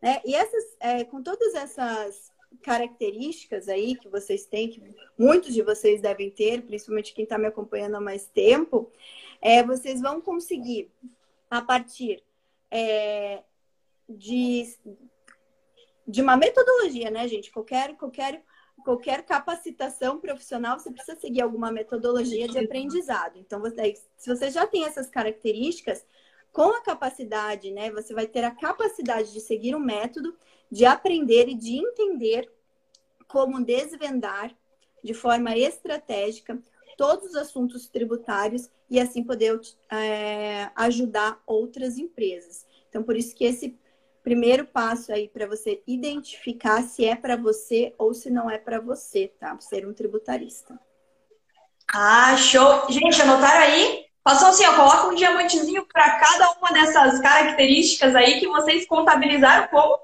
Né? 0.00 0.20
E 0.24 0.34
essas, 0.34 0.76
é, 0.80 1.04
com 1.04 1.22
todas 1.22 1.54
essas 1.54 2.32
características 2.56 3.68
aí 3.68 3.96
que 3.96 4.08
vocês 4.08 4.46
têm, 4.46 4.68
que 4.68 4.82
muitos 5.18 5.54
de 5.54 5.62
vocês 5.62 6.00
devem 6.00 6.30
ter, 6.30 6.62
principalmente 6.62 7.14
quem 7.14 7.24
está 7.24 7.38
me 7.38 7.46
acompanhando 7.46 7.96
há 7.96 8.00
mais 8.00 8.26
tempo, 8.26 8.90
é, 9.40 9.62
vocês 9.62 10.00
vão 10.00 10.20
conseguir, 10.20 10.90
a 11.50 11.62
partir 11.62 12.22
é, 12.70 13.42
de, 14.08 14.74
de 16.06 16.22
uma 16.22 16.36
metodologia, 16.36 17.10
né, 17.10 17.26
gente? 17.28 17.50
Qualquer, 17.50 17.96
qualquer, 17.96 18.42
qualquer 18.84 19.22
capacitação 19.24 20.18
profissional, 20.18 20.78
você 20.78 20.90
precisa 20.90 21.18
seguir 21.18 21.42
alguma 21.42 21.70
metodologia 21.70 22.48
de 22.48 22.58
aprendizado. 22.58 23.38
Então, 23.38 23.60
você, 23.60 23.94
se 24.16 24.28
você 24.28 24.50
já 24.50 24.66
tem 24.66 24.84
essas 24.84 25.08
características, 25.08 26.04
com 26.56 26.70
a 26.70 26.80
capacidade, 26.80 27.70
né, 27.70 27.90
você 27.90 28.14
vai 28.14 28.26
ter 28.26 28.42
a 28.42 28.50
capacidade 28.50 29.30
de 29.30 29.40
seguir 29.40 29.74
um 29.74 29.78
método 29.78 30.34
de 30.70 30.84
aprender 30.84 31.48
e 31.48 31.54
de 31.54 31.76
entender 31.76 32.50
como 33.28 33.64
desvendar 33.64 34.54
de 35.02 35.14
forma 35.14 35.56
estratégica 35.56 36.58
todos 36.96 37.30
os 37.30 37.36
assuntos 37.36 37.88
tributários 37.88 38.70
e 38.88 38.98
assim 38.98 39.22
poder 39.22 39.60
é, 39.90 40.70
ajudar 40.74 41.40
outras 41.46 41.98
empresas. 41.98 42.66
Então, 42.88 43.02
por 43.02 43.16
isso 43.16 43.34
que 43.34 43.44
esse 43.44 43.78
primeiro 44.22 44.64
passo 44.64 45.12
aí 45.12 45.28
para 45.28 45.46
você 45.46 45.82
identificar 45.86 46.82
se 46.82 47.04
é 47.04 47.14
para 47.14 47.36
você 47.36 47.94
ou 47.98 48.12
se 48.12 48.30
não 48.30 48.50
é 48.50 48.58
para 48.58 48.80
você, 48.80 49.32
tá? 49.38 49.56
Ser 49.60 49.86
um 49.86 49.92
tributarista. 49.92 50.78
Ah, 51.92 52.36
show! 52.36 52.90
Gente, 52.90 53.22
anotaram 53.22 53.60
aí? 53.60 54.06
Passou 54.24 54.48
assim, 54.48 54.66
ó, 54.66 54.74
coloca 54.74 55.06
um 55.06 55.14
diamantezinho 55.14 55.86
para 55.86 56.18
cada 56.18 56.50
uma 56.58 56.72
dessas 56.72 57.20
características 57.20 58.16
aí 58.16 58.40
que 58.40 58.48
vocês 58.48 58.84
contabilizaram 58.86 59.68
como 59.68 60.00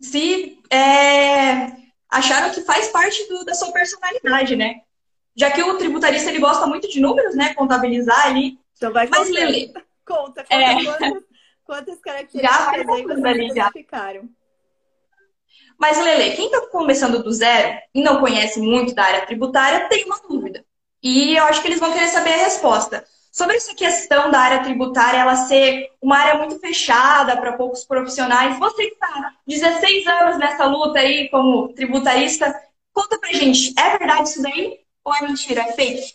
se 0.00 0.58
é, 0.70 1.72
acharam 2.08 2.50
que 2.50 2.62
faz 2.62 2.88
parte 2.88 3.26
do, 3.28 3.44
da 3.44 3.54
sua 3.54 3.72
personalidade, 3.72 4.56
né? 4.56 4.82
Já 5.36 5.50
que 5.50 5.62
o 5.62 5.78
tributarista 5.78 6.30
ele 6.30 6.40
gosta 6.40 6.66
muito 6.66 6.88
de 6.88 7.00
números, 7.00 7.34
né? 7.34 7.54
Contabilizar 7.54 8.26
ali. 8.26 8.58
Então 8.76 8.92
vai 8.92 9.08
Mas, 9.08 9.28
Lele, 9.28 9.72
conta, 10.04 10.44
conta 10.44 10.54
é... 10.54 10.84
quantas, 10.84 11.22
quantas 11.64 12.00
características 12.00 12.66
já 12.66 12.70
aí 12.70 12.84
vocês 12.84 13.50
identificaram. 13.50 14.28
Mas, 15.78 15.96
Lele, 15.96 16.34
quem 16.34 16.46
está 16.46 16.66
começando 16.68 17.22
do 17.22 17.32
zero 17.32 17.78
e 17.94 18.02
não 18.02 18.20
conhece 18.20 18.60
muito 18.60 18.94
da 18.94 19.04
área 19.04 19.26
tributária 19.26 19.88
tem 19.88 20.04
uma 20.04 20.20
dúvida. 20.20 20.64
E 21.00 21.36
eu 21.36 21.44
acho 21.44 21.62
que 21.62 21.68
eles 21.68 21.78
vão 21.78 21.92
querer 21.92 22.08
saber 22.08 22.32
a 22.32 22.44
resposta. 22.44 23.04
Sobre 23.30 23.56
essa 23.56 23.74
questão 23.74 24.30
da 24.30 24.40
área 24.40 24.62
tributária, 24.62 25.18
ela 25.18 25.36
ser 25.36 25.92
uma 26.00 26.18
área 26.18 26.38
muito 26.38 26.58
fechada 26.58 27.36
para 27.36 27.56
poucos 27.56 27.84
profissionais, 27.84 28.58
você 28.58 28.86
que 28.88 28.94
está 28.94 29.34
16 29.46 30.06
anos 30.06 30.38
nessa 30.38 30.66
luta 30.66 30.98
aí 30.98 31.28
como 31.28 31.72
tributarista, 31.74 32.52
conta 32.92 33.18
pra 33.18 33.32
gente, 33.32 33.74
é 33.78 33.98
verdade 33.98 34.28
isso 34.28 34.42
daí 34.42 34.80
ou 35.04 35.14
é 35.14 35.22
mentira, 35.22 35.62
é 35.62 35.72
fake? 35.72 36.14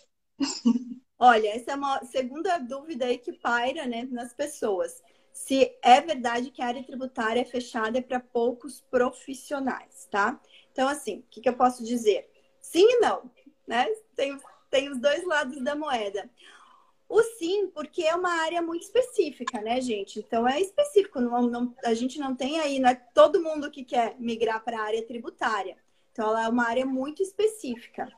Olha, 1.18 1.48
essa 1.48 1.72
é 1.72 1.74
uma 1.74 2.04
segunda 2.04 2.58
dúvida 2.58 3.06
aí 3.06 3.18
que 3.18 3.32
paira 3.32 3.86
né, 3.86 4.06
nas 4.10 4.32
pessoas. 4.32 5.02
Se 5.32 5.72
é 5.82 6.00
verdade 6.00 6.50
que 6.50 6.62
a 6.62 6.66
área 6.66 6.84
tributária 6.84 7.40
é 7.40 7.44
fechada 7.44 8.00
para 8.02 8.20
poucos 8.20 8.80
profissionais, 8.90 10.06
tá? 10.10 10.40
Então, 10.70 10.86
assim, 10.86 11.18
o 11.18 11.24
que, 11.30 11.40
que 11.40 11.48
eu 11.48 11.56
posso 11.56 11.84
dizer? 11.84 12.28
Sim 12.60 12.84
e 12.84 13.00
não, 13.00 13.30
né? 13.66 13.86
Tem, 14.14 14.38
tem 14.70 14.90
os 14.90 15.00
dois 15.00 15.24
lados 15.24 15.62
da 15.62 15.74
moeda. 15.74 16.28
O 17.14 17.22
sim, 17.22 17.68
porque 17.68 18.02
é 18.02 18.12
uma 18.12 18.42
área 18.42 18.60
muito 18.60 18.82
específica, 18.82 19.60
né, 19.60 19.80
gente? 19.80 20.18
Então 20.18 20.48
é 20.48 20.60
específico. 20.60 21.20
Não, 21.20 21.42
não, 21.42 21.72
a 21.84 21.94
gente 21.94 22.18
não 22.18 22.34
tem 22.34 22.58
aí, 22.58 22.80
não 22.80 22.88
é 22.88 22.96
todo 22.96 23.40
mundo 23.40 23.70
que 23.70 23.84
quer 23.84 24.16
migrar 24.18 24.64
para 24.64 24.80
a 24.80 24.82
área 24.82 25.06
tributária. 25.06 25.76
Então 26.10 26.30
ela 26.30 26.46
é 26.46 26.48
uma 26.48 26.66
área 26.66 26.84
muito 26.84 27.22
específica. 27.22 28.12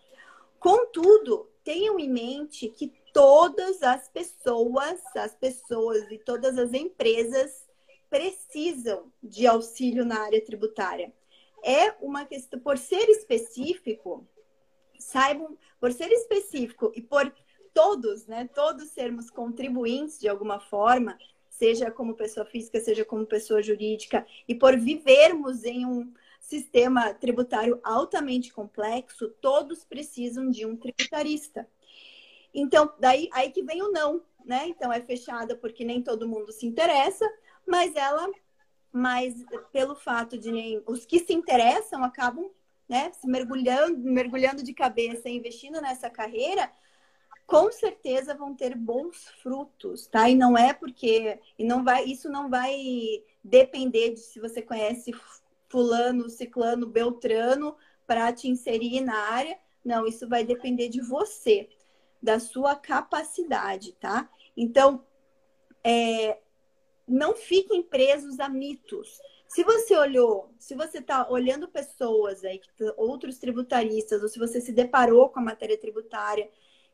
Contudo, 0.59 1.47
tenham 1.63 1.99
em 1.99 2.09
mente 2.09 2.71
que 2.71 2.91
todas 3.13 3.83
as 3.83 4.09
pessoas, 4.09 4.99
as 5.15 5.35
pessoas 5.35 6.11
e 6.11 6.17
todas 6.17 6.57
as 6.57 6.73
empresas 6.73 7.67
precisam 8.09 9.13
de 9.23 9.47
auxílio 9.47 10.07
na 10.07 10.23
área 10.23 10.43
tributária. 10.43 11.13
É 11.63 11.91
uma 12.01 12.25
questão, 12.25 12.59
por 12.59 12.79
ser 12.79 13.11
específico, 13.11 14.27
saibam, 14.99 15.59
por 15.79 15.93
ser 15.93 16.11
específico 16.11 16.91
e 16.97 17.03
por 17.03 17.31
todos, 17.77 18.27
né, 18.27 18.49
todos 18.55 18.89
sermos 18.89 19.29
contribuintes 19.29 20.19
de 20.19 20.31
alguma 20.31 20.59
forma, 20.59 21.19
seja 21.51 21.91
como 21.91 22.15
pessoa 22.15 22.47
física, 22.47 22.81
seja 22.81 23.05
como 23.05 23.27
pessoa 23.27 23.63
jurídica, 23.63 24.27
e 24.49 24.55
por 24.55 24.79
vivermos 24.79 25.63
em 25.63 25.85
um 25.85 26.11
sistema 26.41 27.13
tributário 27.13 27.79
altamente 27.85 28.51
complexo, 28.51 29.29
todos 29.43 29.85
precisam 29.85 30.49
de 30.49 30.65
um 30.65 30.75
tributarista. 30.75 31.69
Então, 32.55 32.91
daí 32.99 33.29
aí 33.31 33.51
que 33.51 33.63
vem 33.63 33.83
o 33.83 33.93
não, 33.93 34.23
né? 34.43 34.69
Então 34.69 34.91
é 34.91 35.03
fechada 35.03 35.55
porque 35.55 35.85
nem 35.85 36.01
todo 36.01 36.27
mundo 36.27 36.53
se 36.53 36.65
interessa, 36.65 37.31
mas 37.67 37.95
ela, 37.95 38.27
mas 38.91 39.45
pelo 39.71 39.95
fato 39.95 40.39
de 40.39 40.51
nem 40.51 40.83
os 40.87 41.05
que 41.05 41.19
se 41.19 41.35
interessam 41.35 42.03
acabam, 42.03 42.51
né, 42.89 43.13
se 43.13 43.27
mergulhando, 43.27 43.99
mergulhando 43.99 44.63
de 44.63 44.73
cabeça, 44.73 45.29
investindo 45.29 45.79
nessa 45.83 46.09
carreira, 46.09 46.73
com 47.47 47.71
certeza 47.71 48.35
vão 48.35 48.55
ter 48.55 48.75
bons 48.75 49.29
frutos, 49.43 50.07
tá? 50.07 50.29
E 50.29 50.35
não 50.35 50.59
é 50.59 50.73
porque 50.73 51.39
e 51.59 51.65
não 51.65 51.85
vai, 51.85 52.05
isso 52.05 52.29
não 52.29 52.51
vai 52.51 52.77
depender 53.43 54.11
de 54.11 54.21
se 54.21 54.41
você 54.41 54.61
conhece 54.61 55.13
fulano, 55.69 56.29
ciclano, 56.29 56.87
beltrano 56.87 57.77
para 58.07 58.33
te 58.33 58.49
inserir 58.49 59.01
na 59.01 59.17
área. 59.17 59.57
Não, 59.85 60.07
isso 60.07 60.29
vai 60.29 60.45
depender 60.45 60.89
de 60.89 61.01
você, 61.01 61.69
da 62.21 62.41
sua 62.41 62.75
capacidade, 62.75 63.93
tá? 63.93 64.29
Então, 64.57 65.05
é, 65.85 66.41
não 67.07 67.37
fiquem 67.37 67.81
presos 67.83 68.41
a 68.41 68.49
mitos. 68.49 69.21
Se 69.47 69.63
você 69.63 69.97
olhou, 69.97 70.51
se 70.59 70.75
você 70.75 70.99
está 70.99 71.31
olhando 71.31 71.69
pessoas 71.69 72.45
aí, 72.45 72.61
outros 72.97 73.39
tributaristas, 73.39 74.21
ou 74.21 74.29
se 74.29 74.41
você 74.41 74.61
se 74.61 74.73
deparou 74.73 75.29
com 75.29 75.39
a 75.39 75.45
matéria 75.45 75.79
tributária 75.79 76.51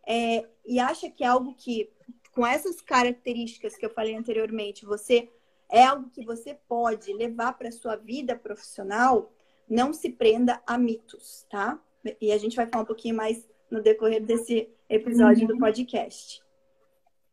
é, 0.07 0.47
e 0.67 0.79
acha 0.79 1.11
que 1.11 1.25
é 1.25 1.27
algo 1.27 1.55
que, 1.55 1.91
com 2.33 2.47
essas 2.47 2.81
características 2.81 3.77
que 3.77 3.85
eu 3.85 3.91
falei 3.91 4.15
anteriormente, 4.15 4.85
você 4.85 5.29
é 5.71 5.85
algo 5.85 6.11
que 6.11 6.25
você 6.25 6.57
pode 6.69 7.13
levar 7.15 7.55
para 7.55 7.73
sua 7.73 7.97
vida 7.97 8.37
profissional, 8.37 9.33
não 9.69 9.93
se 9.93 10.11
prenda 10.11 10.61
a 10.67 10.77
mitos, 10.77 11.47
tá? 11.49 11.79
E 12.21 12.33
a 12.33 12.39
gente 12.39 12.57
vai 12.57 12.67
falar 12.67 12.83
um 12.83 12.87
pouquinho 12.87 13.17
mais 13.17 13.49
no 13.71 13.83
decorrer 13.83 14.23
desse 14.23 14.69
episódio 14.89 15.49
uhum. 15.49 15.55
do 15.55 15.59
podcast. 15.59 16.43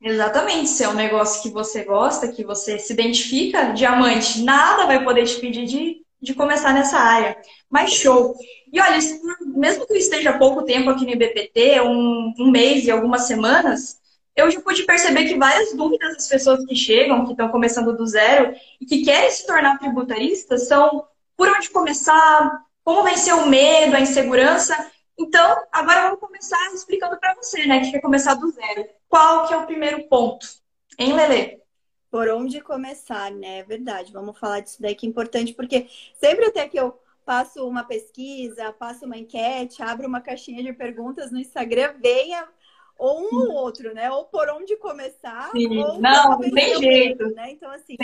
Exatamente, 0.01 0.69
se 0.69 0.81
é 0.83 0.87
um 0.87 0.93
negócio 0.93 1.41
que 1.41 1.49
você 1.49 1.83
gosta, 1.83 2.31
que 2.31 2.45
você 2.45 2.79
se 2.79 2.93
identifica, 2.93 3.73
diamante, 3.73 4.41
nada 4.41 4.85
vai 4.85 5.03
poder 5.03 5.25
te 5.25 5.37
pedir 5.41 5.65
de, 5.65 5.98
de 6.21 6.33
começar 6.33 6.73
nessa 6.73 6.97
área. 6.97 7.37
Mas 7.69 7.93
show! 7.93 8.35
E 8.71 8.79
olha, 8.79 8.99
mesmo 9.55 9.85
que 9.85 9.93
eu 9.93 9.97
esteja 9.97 10.37
pouco 10.37 10.63
tempo 10.63 10.89
aqui 10.89 11.05
no 11.05 11.11
IBPT, 11.11 11.81
um, 11.81 12.33
um 12.39 12.51
mês 12.51 12.85
e 12.85 12.91
algumas 12.91 13.23
semanas, 13.23 13.99
eu 14.35 14.49
já 14.49 14.61
pude 14.61 14.83
perceber 14.83 15.25
que 15.25 15.37
várias 15.37 15.73
dúvidas 15.73 16.15
das 16.15 16.27
pessoas 16.27 16.65
que 16.65 16.75
chegam, 16.75 17.25
que 17.25 17.31
estão 17.31 17.49
começando 17.49 17.95
do 17.95 18.05
zero 18.05 18.53
e 18.79 18.85
que 18.85 19.03
querem 19.03 19.31
se 19.31 19.45
tornar 19.45 19.79
tributaristas 19.79 20.67
são 20.67 21.05
por 21.35 21.49
onde 21.49 21.69
começar, 21.69 22.63
como 22.83 23.03
vencer 23.03 23.33
o 23.33 23.47
medo, 23.47 23.95
a 23.95 24.01
insegurança. 24.01 24.91
Então, 25.17 25.57
agora 25.71 26.03
vamos 26.03 26.19
começar 26.19 26.57
explicando 26.73 27.17
para 27.19 27.35
você, 27.35 27.65
né, 27.65 27.81
que 27.81 27.91
quer 27.91 28.01
começar 28.01 28.35
do 28.35 28.49
zero. 28.51 28.85
Qual 29.07 29.47
que 29.47 29.53
é 29.53 29.57
o 29.57 29.65
primeiro 29.65 30.07
ponto? 30.07 30.47
Hein, 30.97 31.13
Lele? 31.13 31.58
Por 32.11 32.27
onde 32.29 32.61
começar, 32.61 33.31
né? 33.31 33.59
É 33.59 33.63
verdade. 33.63 34.11
Vamos 34.11 34.37
falar 34.37 34.61
disso 34.61 34.81
daí 34.81 34.95
que 34.95 35.05
é 35.05 35.09
importante, 35.09 35.53
porque 35.53 35.87
sempre 36.15 36.45
até 36.45 36.67
que 36.67 36.79
eu 36.79 36.99
passo 37.25 37.67
uma 37.67 37.83
pesquisa, 37.83 38.73
passo 38.73 39.05
uma 39.05 39.17
enquete, 39.17 39.83
abro 39.83 40.07
uma 40.07 40.19
caixinha 40.19 40.63
de 40.63 40.73
perguntas 40.73 41.31
no 41.31 41.39
Instagram, 41.39 41.93
venha 42.01 42.47
ou 42.97 43.21
um 43.21 43.35
ou 43.35 43.51
outro, 43.53 43.93
né? 43.93 44.11
Ou 44.11 44.25
por 44.25 44.49
onde 44.49 44.75
começar, 44.75 45.49
Sim. 45.51 45.77
ou 45.77 46.01
não, 46.01 46.31
não 46.31 46.39
tem 46.39 46.77
jeito, 46.79 47.29
né? 47.33 47.51
Então 47.51 47.71
assim, 47.71 47.95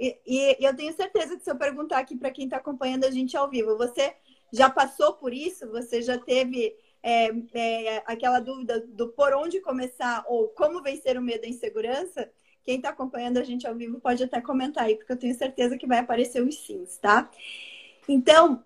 e, 0.00 0.18
e, 0.26 0.56
eu 0.60 0.74
tenho 0.74 0.94
certeza 0.94 1.36
que 1.36 1.44
se 1.44 1.50
eu 1.50 1.56
perguntar 1.56 1.98
aqui 1.98 2.16
para 2.16 2.30
quem 2.30 2.44
está 2.44 2.56
acompanhando 2.56 3.04
a 3.04 3.10
gente 3.10 3.36
ao 3.36 3.50
vivo, 3.50 3.76
você 3.76 4.14
já 4.52 4.70
passou 4.70 5.12
por 5.12 5.34
isso? 5.34 5.68
Você 5.70 6.00
já 6.00 6.16
teve 6.16 6.74
é, 7.02 7.30
é, 7.52 8.02
aquela 8.06 8.40
dúvida 8.40 8.80
do 8.80 9.08
por 9.08 9.34
onde 9.34 9.60
começar 9.60 10.24
ou 10.26 10.48
como 10.48 10.82
vencer 10.82 11.18
o 11.18 11.22
medo 11.22 11.44
e 11.44 11.48
a 11.48 11.50
insegurança? 11.50 12.30
Quem 12.64 12.76
está 12.76 12.90
acompanhando 12.90 13.38
a 13.38 13.44
gente 13.44 13.66
ao 13.66 13.74
vivo 13.74 14.00
pode 14.00 14.22
até 14.22 14.40
comentar 14.40 14.84
aí, 14.84 14.96
porque 14.96 15.12
eu 15.12 15.18
tenho 15.18 15.34
certeza 15.34 15.78
que 15.78 15.86
vai 15.86 15.98
aparecer 15.98 16.42
os 16.42 16.56
sims, 16.58 16.96
tá? 16.98 17.30
Então, 18.08 18.62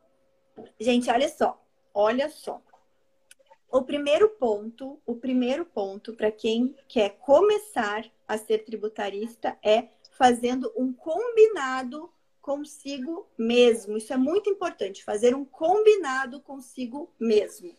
gente, 0.78 1.10
olha 1.10 1.28
só, 1.28 1.60
olha 1.92 2.28
só. 2.28 2.60
O 3.70 3.82
primeiro 3.82 4.28
ponto, 4.28 5.00
o 5.04 5.16
primeiro 5.16 5.64
ponto 5.64 6.14
para 6.14 6.30
quem 6.30 6.74
quer 6.86 7.16
começar 7.18 8.04
a 8.26 8.38
ser 8.38 8.58
tributarista 8.58 9.58
é 9.62 9.88
fazendo 10.12 10.72
um 10.76 10.92
combinado 10.92 12.08
consigo 12.40 13.26
mesmo. 13.36 13.96
Isso 13.96 14.12
é 14.12 14.16
muito 14.16 14.48
importante, 14.48 15.02
fazer 15.02 15.34
um 15.34 15.44
combinado 15.44 16.40
consigo 16.40 17.10
mesmo. 17.18 17.74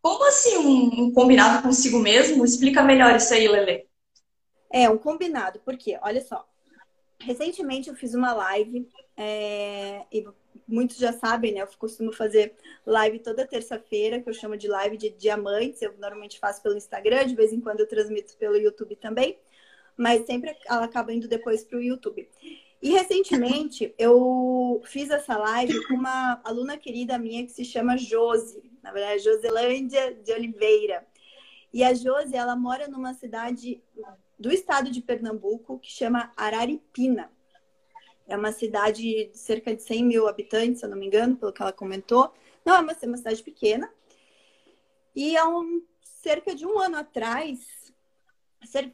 Como 0.00 0.24
assim 0.26 0.56
um, 0.56 1.12
combinado 1.12 1.62
consigo 1.62 1.98
mesmo? 2.00 2.44
Explica 2.44 2.82
melhor 2.82 3.14
isso 3.14 3.32
aí, 3.32 3.46
Lele. 3.46 3.86
É, 4.72 4.88
um 4.88 4.96
combinado, 4.96 5.60
porque, 5.66 5.98
olha 6.00 6.22
só, 6.22 6.48
recentemente 7.20 7.90
eu 7.90 7.94
fiz 7.94 8.14
uma 8.14 8.32
live, 8.32 8.88
é, 9.16 10.06
e 10.10 10.26
muitos 10.66 10.96
já 10.96 11.12
sabem, 11.12 11.52
né? 11.52 11.60
Eu 11.60 11.68
costumo 11.78 12.10
fazer 12.10 12.54
live 12.86 13.18
toda 13.18 13.46
terça-feira, 13.46 14.20
que 14.20 14.30
eu 14.30 14.34
chamo 14.34 14.56
de 14.56 14.68
live 14.68 14.96
de 14.96 15.10
diamantes. 15.10 15.82
Eu 15.82 15.94
normalmente 15.98 16.38
faço 16.38 16.62
pelo 16.62 16.76
Instagram, 16.76 17.26
de 17.26 17.34
vez 17.34 17.52
em 17.52 17.60
quando 17.60 17.80
eu 17.80 17.88
transmito 17.88 18.34
pelo 18.38 18.56
YouTube 18.56 18.96
também, 18.96 19.38
mas 19.96 20.24
sempre 20.24 20.56
ela 20.66 20.84
acaba 20.84 21.12
indo 21.12 21.28
depois 21.28 21.62
para 21.62 21.78
o 21.78 21.82
YouTube. 21.82 22.28
E 22.80 22.90
recentemente 22.90 23.94
eu 23.98 24.82
fiz 24.84 25.10
essa 25.10 25.36
live 25.36 25.86
com 25.86 25.94
uma 25.94 26.40
aluna 26.42 26.76
querida 26.76 27.18
minha 27.18 27.44
que 27.44 27.52
se 27.52 27.64
chama 27.64 27.96
Josi, 27.96 28.62
na 28.82 28.90
verdade, 28.90 29.22
Joselândia 29.22 30.14
de 30.14 30.32
Oliveira. 30.32 31.06
E 31.72 31.84
a 31.84 31.94
Josi, 31.94 32.34
ela 32.34 32.56
mora 32.56 32.88
numa 32.88 33.14
cidade 33.14 33.82
do 34.42 34.52
estado 34.52 34.90
de 34.90 35.00
Pernambuco 35.00 35.78
que 35.78 35.90
chama 35.90 36.32
Araripina. 36.36 37.30
É 38.26 38.36
uma 38.36 38.50
cidade 38.50 39.30
de 39.30 39.38
cerca 39.38 39.74
de 39.74 39.82
100 39.82 40.04
mil 40.04 40.28
habitantes, 40.28 40.80
se 40.80 40.84
eu 40.84 40.90
não 40.90 40.98
me 40.98 41.06
engano, 41.06 41.36
pelo 41.36 41.52
que 41.52 41.62
ela 41.62 41.72
comentou. 41.72 42.34
Não, 42.64 42.74
é 42.74 42.80
uma, 42.80 42.92
é 42.92 43.06
uma 43.06 43.16
cidade 43.16 43.42
pequena. 43.42 43.88
E 45.14 45.36
há 45.36 45.48
um, 45.48 45.82
cerca 46.02 46.54
de 46.54 46.66
um 46.66 46.76
ano 46.78 46.96
atrás, 46.96 47.60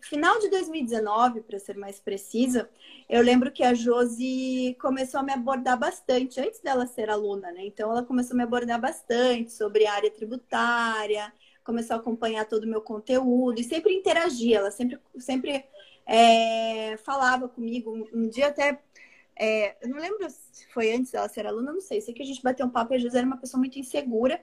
final 0.03 0.39
de 0.39 0.51
2019, 0.51 1.41
para 1.41 1.59
ser 1.59 1.79
mais 1.79 1.99
precisa, 1.99 2.69
eu 3.09 3.23
lembro 3.23 3.51
que 3.51 3.63
a 3.63 3.73
Josi 3.73 4.77
começou 4.79 5.21
a 5.21 5.23
me 5.23 5.33
abordar 5.33 5.79
bastante, 5.79 6.41
antes 6.41 6.61
dela 6.61 6.87
ser 6.87 7.09
aluna, 7.09 7.51
né? 7.53 7.65
Então, 7.65 7.91
ela 7.91 8.03
começou 8.03 8.35
a 8.35 8.37
me 8.37 8.43
abordar 8.43 8.79
bastante 8.79 9.53
sobre 9.53 9.87
área 9.87 10.11
tributária, 10.11 11.33
começou 11.69 11.97
a 11.97 11.99
acompanhar 11.99 12.47
todo 12.47 12.65
o 12.65 12.67
meu 12.67 12.81
conteúdo 12.81 13.61
e 13.61 13.65
sempre 13.65 13.93
interagia, 13.93 14.57
ela 14.57 14.71
sempre, 14.71 14.99
sempre 15.19 15.67
é, 16.07 16.97
falava 17.05 17.47
comigo. 17.47 18.09
Um 18.11 18.27
dia 18.27 18.47
até 18.49 18.81
é, 19.39 19.77
eu 19.85 19.91
não 19.91 19.99
lembro 19.99 20.27
se 20.31 20.67
foi 20.73 20.95
antes 20.95 21.13
dela 21.13 21.29
ser 21.29 21.47
aluna, 21.47 21.71
não 21.71 21.81
sei. 21.83 22.01
Sei 22.01 22.15
que 22.15 22.23
a 22.23 22.25
gente 22.25 22.43
bateu 22.43 22.65
um 22.65 22.71
papo 22.71 22.95
e 22.95 22.97
a 22.97 22.99
José 22.99 23.19
era 23.19 23.27
uma 23.27 23.37
pessoa 23.37 23.59
muito 23.59 23.79
insegura, 23.79 24.43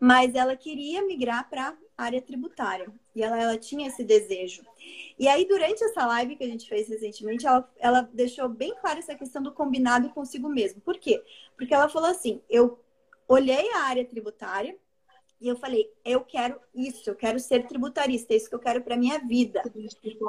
mas 0.00 0.34
ela 0.34 0.56
queria 0.56 1.06
migrar 1.06 1.50
para 1.50 1.76
a 1.98 2.02
área 2.02 2.22
tributária. 2.22 2.90
E 3.14 3.22
ela, 3.22 3.38
ela 3.38 3.58
tinha 3.58 3.86
esse 3.86 4.02
desejo. 4.02 4.62
E 5.18 5.28
aí, 5.28 5.46
durante 5.46 5.84
essa 5.84 6.06
live 6.06 6.36
que 6.36 6.44
a 6.44 6.48
gente 6.48 6.66
fez 6.66 6.88
recentemente, 6.88 7.46
ela, 7.46 7.70
ela 7.78 8.00
deixou 8.10 8.48
bem 8.48 8.74
clara 8.80 9.00
essa 9.00 9.14
questão 9.14 9.42
do 9.42 9.52
combinado 9.52 10.08
consigo 10.08 10.48
mesmo. 10.48 10.80
Por 10.80 10.98
quê? 10.98 11.22
Porque 11.58 11.74
ela 11.74 11.90
falou 11.90 12.08
assim: 12.08 12.40
eu 12.48 12.80
olhei 13.28 13.70
a 13.72 13.82
área 13.82 14.04
tributária 14.06 14.74
e 15.40 15.48
eu 15.48 15.56
falei, 15.56 15.92
eu 16.04 16.20
quero 16.22 16.58
isso, 16.74 17.10
eu 17.10 17.14
quero 17.14 17.38
ser 17.38 17.66
tributarista, 17.66 18.32
é 18.32 18.36
isso 18.36 18.48
que 18.48 18.54
eu 18.54 18.60
quero 18.60 18.82
para 18.82 18.96
minha 18.96 19.18
vida. 19.18 19.62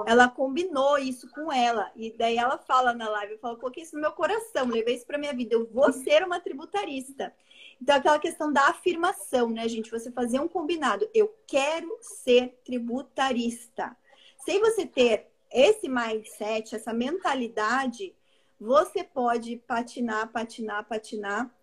Ela 0.05 0.27
combinou 0.27 0.97
isso 0.97 1.29
com 1.29 1.51
ela. 1.51 1.91
E 1.95 2.11
daí 2.11 2.37
ela 2.37 2.57
fala 2.57 2.93
na 2.93 3.07
live, 3.09 3.33
eu 3.33 3.39
falo, 3.39 3.57
coloquei 3.57 3.83
isso 3.83 3.95
no 3.95 4.01
meu 4.01 4.11
coração, 4.11 4.67
levei 4.67 4.95
isso 4.95 5.05
para 5.05 5.17
minha 5.17 5.33
vida, 5.33 5.55
eu 5.55 5.65
vou 5.67 5.93
ser 5.93 6.23
uma 6.23 6.39
tributarista. 6.39 7.33
Então, 7.81 7.95
aquela 7.95 8.19
questão 8.19 8.51
da 8.51 8.67
afirmação, 8.67 9.49
né, 9.49 9.67
gente? 9.67 9.91
Você 9.91 10.11
fazer 10.11 10.39
um 10.39 10.47
combinado. 10.47 11.07
Eu 11.13 11.33
quero 11.45 11.97
ser 12.01 12.59
tributarista. 12.63 13.95
Sem 14.43 14.59
você 14.59 14.85
ter 14.85 15.27
esse 15.51 15.87
mindset, 15.87 16.75
essa 16.75 16.93
mentalidade, 16.93 18.15
você 18.59 19.03
pode 19.03 19.57
patinar, 19.57 20.31
patinar, 20.31 20.85
patinar 20.87 21.53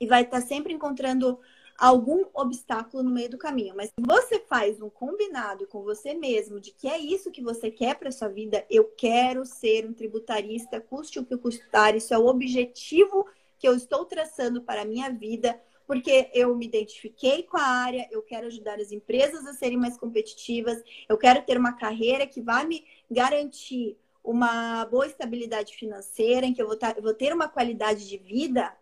e 0.00 0.06
vai 0.06 0.22
estar 0.22 0.40
sempre 0.40 0.72
encontrando 0.72 1.38
algum 1.78 2.24
obstáculo 2.34 3.02
no 3.02 3.10
meio 3.10 3.30
do 3.30 3.38
caminho. 3.38 3.74
Mas 3.76 3.88
se 3.88 3.94
você 3.98 4.38
faz 4.40 4.80
um 4.80 4.88
combinado 4.88 5.66
com 5.66 5.82
você 5.82 6.14
mesmo 6.14 6.60
de 6.60 6.70
que 6.70 6.88
é 6.88 6.98
isso 6.98 7.30
que 7.30 7.42
você 7.42 7.70
quer 7.70 7.96
para 7.96 8.10
sua 8.10 8.28
vida, 8.28 8.64
eu 8.70 8.84
quero 8.84 9.44
ser 9.44 9.86
um 9.86 9.92
tributarista, 9.92 10.80
custe 10.80 11.18
o 11.18 11.24
que 11.24 11.36
custar, 11.36 11.94
isso 11.96 12.14
é 12.14 12.18
o 12.18 12.26
objetivo 12.26 13.26
que 13.58 13.68
eu 13.68 13.74
estou 13.74 14.04
traçando 14.04 14.62
para 14.62 14.82
a 14.82 14.84
minha 14.84 15.10
vida, 15.10 15.60
porque 15.86 16.30
eu 16.34 16.54
me 16.54 16.66
identifiquei 16.66 17.42
com 17.42 17.56
a 17.56 17.62
área, 17.62 18.08
eu 18.10 18.22
quero 18.22 18.46
ajudar 18.48 18.78
as 18.80 18.92
empresas 18.92 19.46
a 19.46 19.52
serem 19.54 19.78
mais 19.78 19.96
competitivas, 19.96 20.82
eu 21.08 21.16
quero 21.16 21.42
ter 21.42 21.58
uma 21.58 21.72
carreira 21.72 22.26
que 22.26 22.40
vai 22.40 22.66
me 22.66 22.84
garantir 23.10 23.96
uma 24.22 24.84
boa 24.86 25.06
estabilidade 25.06 25.74
financeira, 25.76 26.44
em 26.44 26.52
que 26.52 26.60
eu 26.60 26.66
vou, 26.66 26.76
eu 26.96 27.02
vou 27.02 27.14
ter 27.14 27.32
uma 27.32 27.48
qualidade 27.48 28.08
de 28.08 28.18
vida 28.18 28.76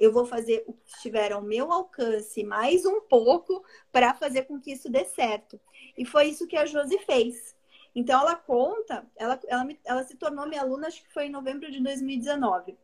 eu 0.00 0.10
vou 0.10 0.24
fazer 0.24 0.64
o 0.66 0.72
que 0.72 0.88
estiver 0.88 1.30
ao 1.30 1.42
meu 1.42 1.70
alcance, 1.70 2.42
mais 2.42 2.86
um 2.86 3.02
pouco, 3.02 3.62
para 3.92 4.14
fazer 4.14 4.44
com 4.44 4.58
que 4.58 4.72
isso 4.72 4.90
dê 4.90 5.04
certo. 5.04 5.60
E 5.96 6.06
foi 6.06 6.28
isso 6.28 6.46
que 6.46 6.56
a 6.56 6.64
Josi 6.64 6.98
fez. 7.00 7.54
Então, 7.94 8.18
ela 8.18 8.34
conta, 8.34 9.06
ela, 9.14 9.38
ela, 9.46 9.68
ela 9.84 10.02
se 10.04 10.16
tornou 10.16 10.48
minha 10.48 10.62
aluna, 10.62 10.86
acho 10.86 11.02
que 11.02 11.12
foi 11.12 11.26
em 11.26 11.30
novembro 11.30 11.70
de 11.70 11.82
2019. 11.82 12.78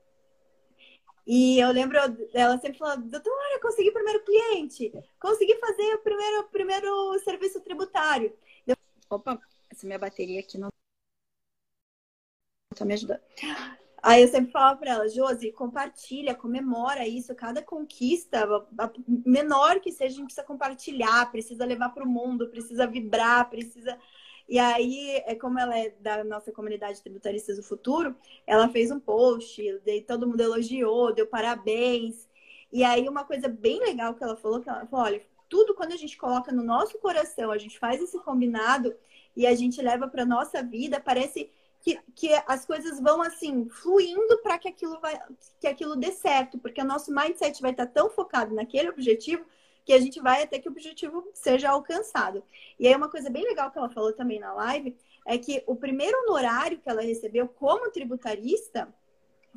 E 1.26 1.58
eu 1.58 1.70
lembro 1.72 1.98
dela 2.32 2.58
sempre 2.58 2.78
falando, 2.78 3.08
doutora, 3.08 3.60
consegui 3.62 3.88
o 3.88 3.94
primeiro 3.94 4.22
cliente, 4.22 4.92
consegui 5.18 5.56
fazer 5.56 5.94
o 5.94 6.02
primeiro, 6.02 6.44
primeiro 6.50 7.18
serviço 7.20 7.60
tributário. 7.62 8.36
Eu, 8.66 8.76
opa, 9.08 9.40
essa 9.70 9.86
minha 9.86 9.98
bateria 9.98 10.40
aqui 10.40 10.58
não 10.58 10.68
está 12.72 12.84
me 12.84 12.94
ajudando. 12.94 13.22
Aí 14.02 14.22
eu 14.22 14.28
sempre 14.28 14.52
falava 14.52 14.78
para 14.78 14.90
ela, 14.92 15.08
Josi, 15.08 15.50
compartilha, 15.52 16.34
comemora 16.34 17.06
isso, 17.06 17.34
cada 17.34 17.62
conquista, 17.62 18.46
menor 19.24 19.80
que 19.80 19.90
seja, 19.90 20.14
a 20.14 20.16
gente 20.16 20.24
precisa 20.26 20.46
compartilhar, 20.46 21.30
precisa 21.30 21.64
levar 21.64 21.88
para 21.88 22.04
o 22.04 22.08
mundo, 22.08 22.48
precisa 22.48 22.86
vibrar, 22.86 23.48
precisa. 23.50 23.98
E 24.48 24.58
aí, 24.58 25.22
é 25.26 25.34
como 25.34 25.58
ela 25.58 25.76
é 25.76 25.90
da 26.00 26.22
nossa 26.22 26.52
comunidade 26.52 27.02
tributaristas 27.02 27.56
do 27.56 27.62
futuro, 27.64 28.14
ela 28.46 28.68
fez 28.68 28.90
um 28.90 29.00
post, 29.00 29.60
todo 30.06 30.26
mundo 30.28 30.40
elogiou, 30.40 31.12
deu 31.12 31.26
parabéns. 31.26 32.28
E 32.72 32.84
aí, 32.84 33.08
uma 33.08 33.24
coisa 33.24 33.48
bem 33.48 33.80
legal 33.80 34.14
que 34.14 34.22
ela 34.22 34.36
falou, 34.36 34.60
que 34.60 34.68
ela 34.68 34.86
falou, 34.86 35.06
olha, 35.06 35.22
tudo 35.48 35.74
quando 35.74 35.92
a 35.92 35.96
gente 35.96 36.16
coloca 36.16 36.52
no 36.52 36.62
nosso 36.62 36.98
coração, 36.98 37.50
a 37.50 37.58
gente 37.58 37.78
faz 37.78 38.00
esse 38.00 38.18
combinado 38.20 38.94
e 39.34 39.46
a 39.46 39.54
gente 39.54 39.80
leva 39.82 40.08
para 40.08 40.24
nossa 40.24 40.62
vida, 40.62 41.00
parece 41.00 41.50
que, 41.86 42.00
que 42.16 42.42
as 42.48 42.66
coisas 42.66 42.98
vão 42.98 43.22
assim 43.22 43.68
fluindo 43.68 44.38
para 44.42 44.58
que 44.58 44.66
aquilo 44.66 44.98
vai 44.98 45.16
que 45.60 45.68
aquilo 45.68 45.94
dê 45.94 46.10
certo, 46.10 46.58
porque 46.58 46.80
o 46.80 46.84
nosso 46.84 47.14
mindset 47.14 47.62
vai 47.62 47.70
estar 47.70 47.86
tão 47.86 48.10
focado 48.10 48.52
naquele 48.52 48.88
objetivo 48.88 49.46
que 49.84 49.92
a 49.92 50.00
gente 50.00 50.20
vai 50.20 50.42
até 50.42 50.58
que 50.58 50.68
o 50.68 50.72
objetivo 50.72 51.30
seja 51.32 51.70
alcançado. 51.70 52.42
E 52.76 52.88
aí 52.88 52.94
uma 52.96 53.08
coisa 53.08 53.30
bem 53.30 53.44
legal 53.44 53.70
que 53.70 53.78
ela 53.78 53.88
falou 53.88 54.12
também 54.12 54.40
na 54.40 54.52
live 54.52 54.96
é 55.24 55.38
que 55.38 55.62
o 55.64 55.76
primeiro 55.76 56.18
honorário 56.22 56.80
que 56.80 56.90
ela 56.90 57.02
recebeu 57.02 57.46
como 57.46 57.88
tributarista 57.92 58.92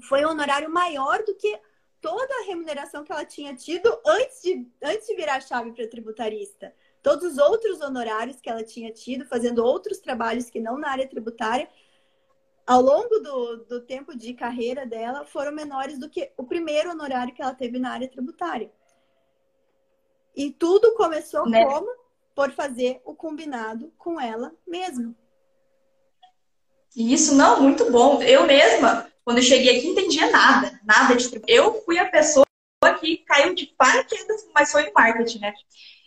foi 0.08 0.24
um 0.24 0.30
honorário 0.30 0.70
maior 0.70 1.24
do 1.24 1.34
que 1.34 1.60
toda 2.00 2.32
a 2.32 2.46
remuneração 2.46 3.04
que 3.04 3.12
ela 3.12 3.26
tinha 3.26 3.56
tido 3.56 3.90
antes 4.06 4.40
de, 4.44 4.68
antes 4.84 5.08
de 5.08 5.16
virar 5.16 5.42
chave 5.42 5.72
para 5.72 5.88
tributarista. 5.88 6.76
Todos 7.02 7.32
os 7.32 7.38
outros 7.40 7.82
honorários 7.82 8.40
que 8.40 8.50
ela 8.52 8.64
tinha 8.64 8.92
tido, 8.92 9.26
fazendo 9.26 9.66
outros 9.66 9.98
trabalhos 9.98 10.48
que 10.48 10.60
não 10.60 10.78
na 10.78 10.92
área 10.92 11.08
tributária, 11.08 11.68
ao 12.70 12.84
longo 12.84 13.18
do, 13.18 13.58
do 13.66 13.82
tempo 13.82 14.16
de 14.16 14.32
carreira 14.36 14.86
dela, 14.86 15.26
foram 15.26 15.52
menores 15.52 15.98
do 15.98 16.08
que 16.08 16.32
o 16.38 16.44
primeiro 16.44 16.92
honorário 16.92 17.34
que 17.34 17.42
ela 17.42 17.56
teve 17.56 17.80
na 17.80 17.92
área 17.92 18.08
tributária. 18.08 18.72
E 20.36 20.52
tudo 20.52 20.94
começou 20.94 21.50
né? 21.50 21.66
como? 21.66 21.90
Por 22.36 22.52
fazer 22.52 23.02
o 23.04 23.16
combinado 23.16 23.92
com 23.98 24.22
ela 24.22 24.54
mesma. 24.68 25.16
Isso, 26.96 27.34
não, 27.34 27.60
muito 27.60 27.92
bom. 27.92 28.22
Eu 28.22 28.46
mesma, 28.46 29.12
quando 29.26 29.40
eu 29.40 29.44
cheguei 29.44 29.80
aqui, 29.80 29.88
entendia 29.88 30.30
nada, 30.30 30.80
nada 30.84 31.16
de 31.16 31.28
tributário. 31.28 31.64
Eu 31.64 31.82
fui 31.82 31.98
a 31.98 32.08
pessoa 32.08 32.46
que 33.00 33.18
caiu 33.26 33.56
de 33.56 33.66
paraquedas, 33.76 34.48
mas 34.54 34.72
foi 34.72 34.84
em 34.84 34.94
marketing, 34.94 35.40
né? 35.40 35.54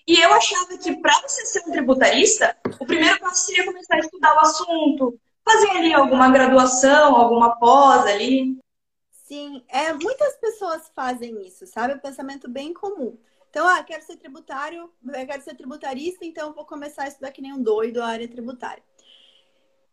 E 0.07 0.17
eu 0.21 0.33
achava 0.33 0.79
que 0.79 0.95
para 0.95 1.23
você 1.23 1.45
ser 1.45 1.65
um 1.67 1.73
tributarista, 1.73 2.57
o 2.79 2.87
primeiro 2.87 3.19
passo 3.19 3.47
seria 3.47 3.65
começar 3.65 3.97
a 3.97 3.99
estudar 3.99 4.37
o 4.37 4.41
assunto, 4.41 5.21
fazer 5.45 5.71
ali 5.71 5.93
alguma 5.93 6.31
graduação, 6.31 7.17
alguma 7.17 7.57
pós 7.57 8.07
ali. 8.07 8.59
Sim, 9.11 9.63
é, 9.69 9.93
muitas 9.93 10.37
pessoas 10.37 10.91
fazem 10.95 11.47
isso, 11.47 11.67
sabe? 11.67 11.95
É 11.95 11.97
um 11.97 12.01
pensamento 12.01 12.51
bem 12.51 12.75
comum. 12.75 13.17
Então, 13.49 13.69
ah, 13.69 13.83
quero 13.83 14.03
ser 14.03 14.17
tributário, 14.17 14.91
quero 15.27 15.43
ser 15.43 15.55
tributarista, 15.55 16.25
então 16.25 16.55
vou 16.55 16.65
começar 16.65 17.05
a 17.05 17.09
estudar 17.09 17.33
que 17.33 17.43
nem 17.43 17.53
um 17.53 17.63
doido 17.63 18.03
a 18.03 18.07
área 18.07 18.27
tributária. 18.27 18.83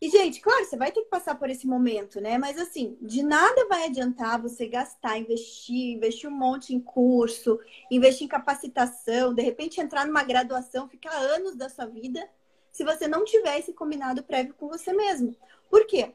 E, 0.01 0.09
gente, 0.09 0.39
claro, 0.39 0.63
você 0.63 0.77
vai 0.77 0.93
ter 0.93 1.01
que 1.01 1.09
passar 1.09 1.35
por 1.35 1.49
esse 1.49 1.67
momento, 1.67 2.21
né? 2.21 2.37
Mas, 2.37 2.57
assim, 2.57 2.97
de 3.01 3.21
nada 3.21 3.67
vai 3.67 3.85
adiantar 3.85 4.41
você 4.41 4.65
gastar, 4.65 5.17
investir, 5.17 5.97
investir 5.97 6.29
um 6.29 6.33
monte 6.33 6.73
em 6.73 6.79
curso, 6.79 7.59
investir 7.91 8.23
em 8.25 8.29
capacitação, 8.29 9.33
de 9.33 9.41
repente 9.41 9.81
entrar 9.81 10.07
numa 10.07 10.23
graduação, 10.23 10.87
ficar 10.87 11.11
anos 11.11 11.53
da 11.55 11.67
sua 11.67 11.85
vida 11.85 12.25
se 12.71 12.83
você 12.83 13.07
não 13.07 13.23
tiver 13.23 13.59
esse 13.59 13.73
combinado 13.73 14.23
prévio 14.23 14.53
com 14.53 14.67
você 14.67 14.93
mesmo. 14.93 15.35
Por 15.69 15.85
quê? 15.85 16.13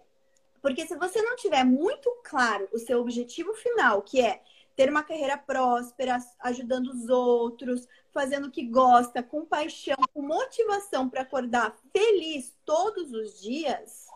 Porque 0.60 0.86
se 0.86 0.96
você 0.96 1.20
não 1.20 1.36
tiver 1.36 1.64
muito 1.64 2.10
claro 2.22 2.68
o 2.72 2.78
seu 2.78 3.00
objetivo 3.00 3.52
final, 3.54 4.02
que 4.02 4.20
é 4.20 4.42
ter 4.74 4.88
uma 4.88 5.02
carreira 5.02 5.36
próspera, 5.36 6.18
ajudando 6.40 6.88
os 6.88 7.08
outros, 7.08 7.86
fazendo 8.12 8.48
o 8.48 8.50
que 8.50 8.66
gosta, 8.66 9.22
com 9.22 9.44
paixão, 9.44 9.96
com 10.12 10.22
motivação 10.22 11.08
para 11.08 11.22
acordar 11.22 11.76
feliz 11.92 12.54
todos 12.64 13.12
os 13.12 13.40
dias, 13.40 14.06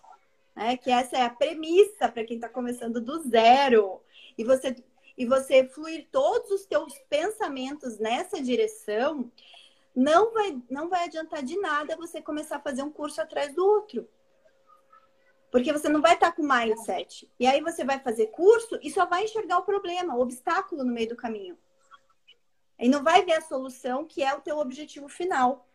né? 0.57 0.77
Que 0.77 0.91
essa 0.91 1.17
é 1.17 1.23
a 1.23 1.31
premissa 1.31 2.09
para 2.09 2.25
quem 2.25 2.37
está 2.37 2.49
começando 2.49 3.01
do 3.01 3.29
zero. 3.29 4.01
E 4.37 4.45
você 4.45 4.75
e 5.19 5.27
você 5.27 5.67
fluir 5.67 6.07
todos 6.13 6.49
os 6.53 6.65
teus 6.65 6.97
pensamentos 7.11 7.99
nessa 7.99 8.41
direção, 8.41 9.31
não 9.99 10.33
vai, 10.33 10.63
não 10.71 10.89
vai 10.89 11.07
adiantar 11.07 11.43
de 11.43 11.59
nada 11.59 11.97
você 11.97 12.23
começar 12.23 12.59
a 12.59 12.61
fazer 12.61 12.85
um 12.85 12.91
curso 12.91 13.21
atrás 13.21 13.53
do 13.53 13.67
outro. 13.67 14.09
Porque 15.51 15.73
você 15.73 15.89
não 15.89 16.01
vai 16.01 16.15
estar 16.15 16.31
com 16.31 16.47
mindset. 16.47 17.29
E 17.37 17.49
aí 17.49 17.61
você 17.61 17.85
vai 17.85 17.99
fazer 17.99 18.29
curso 18.29 18.79
e 18.81 18.93
só 18.93 19.07
vai 19.07 19.25
enxergar 19.25 19.59
o 19.59 19.65
problema, 19.65 20.15
o 20.15 20.21
obstáculo 20.21 20.85
no 20.85 20.93
meio 20.93 21.09
do 21.09 21.17
caminho. 21.17 21.59
E 22.79 22.89
não 22.89 23.03
vai 23.03 23.25
ver 23.25 23.33
a 23.33 23.41
solução, 23.41 24.05
que 24.05 24.23
é 24.23 24.33
o 24.33 24.41
teu 24.41 24.59
objetivo 24.59 25.09
final. 25.09 25.69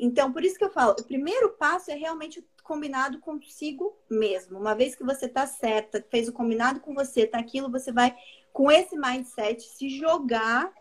Então, 0.00 0.32
por 0.32 0.42
isso 0.42 0.56
que 0.56 0.64
eu 0.64 0.70
falo, 0.70 0.92
o 0.92 1.04
primeiro 1.04 1.50
passo 1.50 1.90
é 1.90 1.94
realmente 1.94 2.42
combinado 2.62 3.20
consigo 3.20 3.94
mesmo. 4.08 4.58
Uma 4.58 4.74
vez 4.74 4.94
que 4.94 5.04
você 5.04 5.26
está 5.26 5.46
certa, 5.46 6.02
fez 6.08 6.28
o 6.28 6.32
combinado 6.32 6.80
com 6.80 6.94
você, 6.94 7.26
tá 7.26 7.38
aquilo, 7.38 7.70
você 7.70 7.92
vai 7.92 8.16
com 8.54 8.72
esse 8.72 8.96
mindset 8.96 9.62
se 9.62 9.90
jogar 9.90 10.72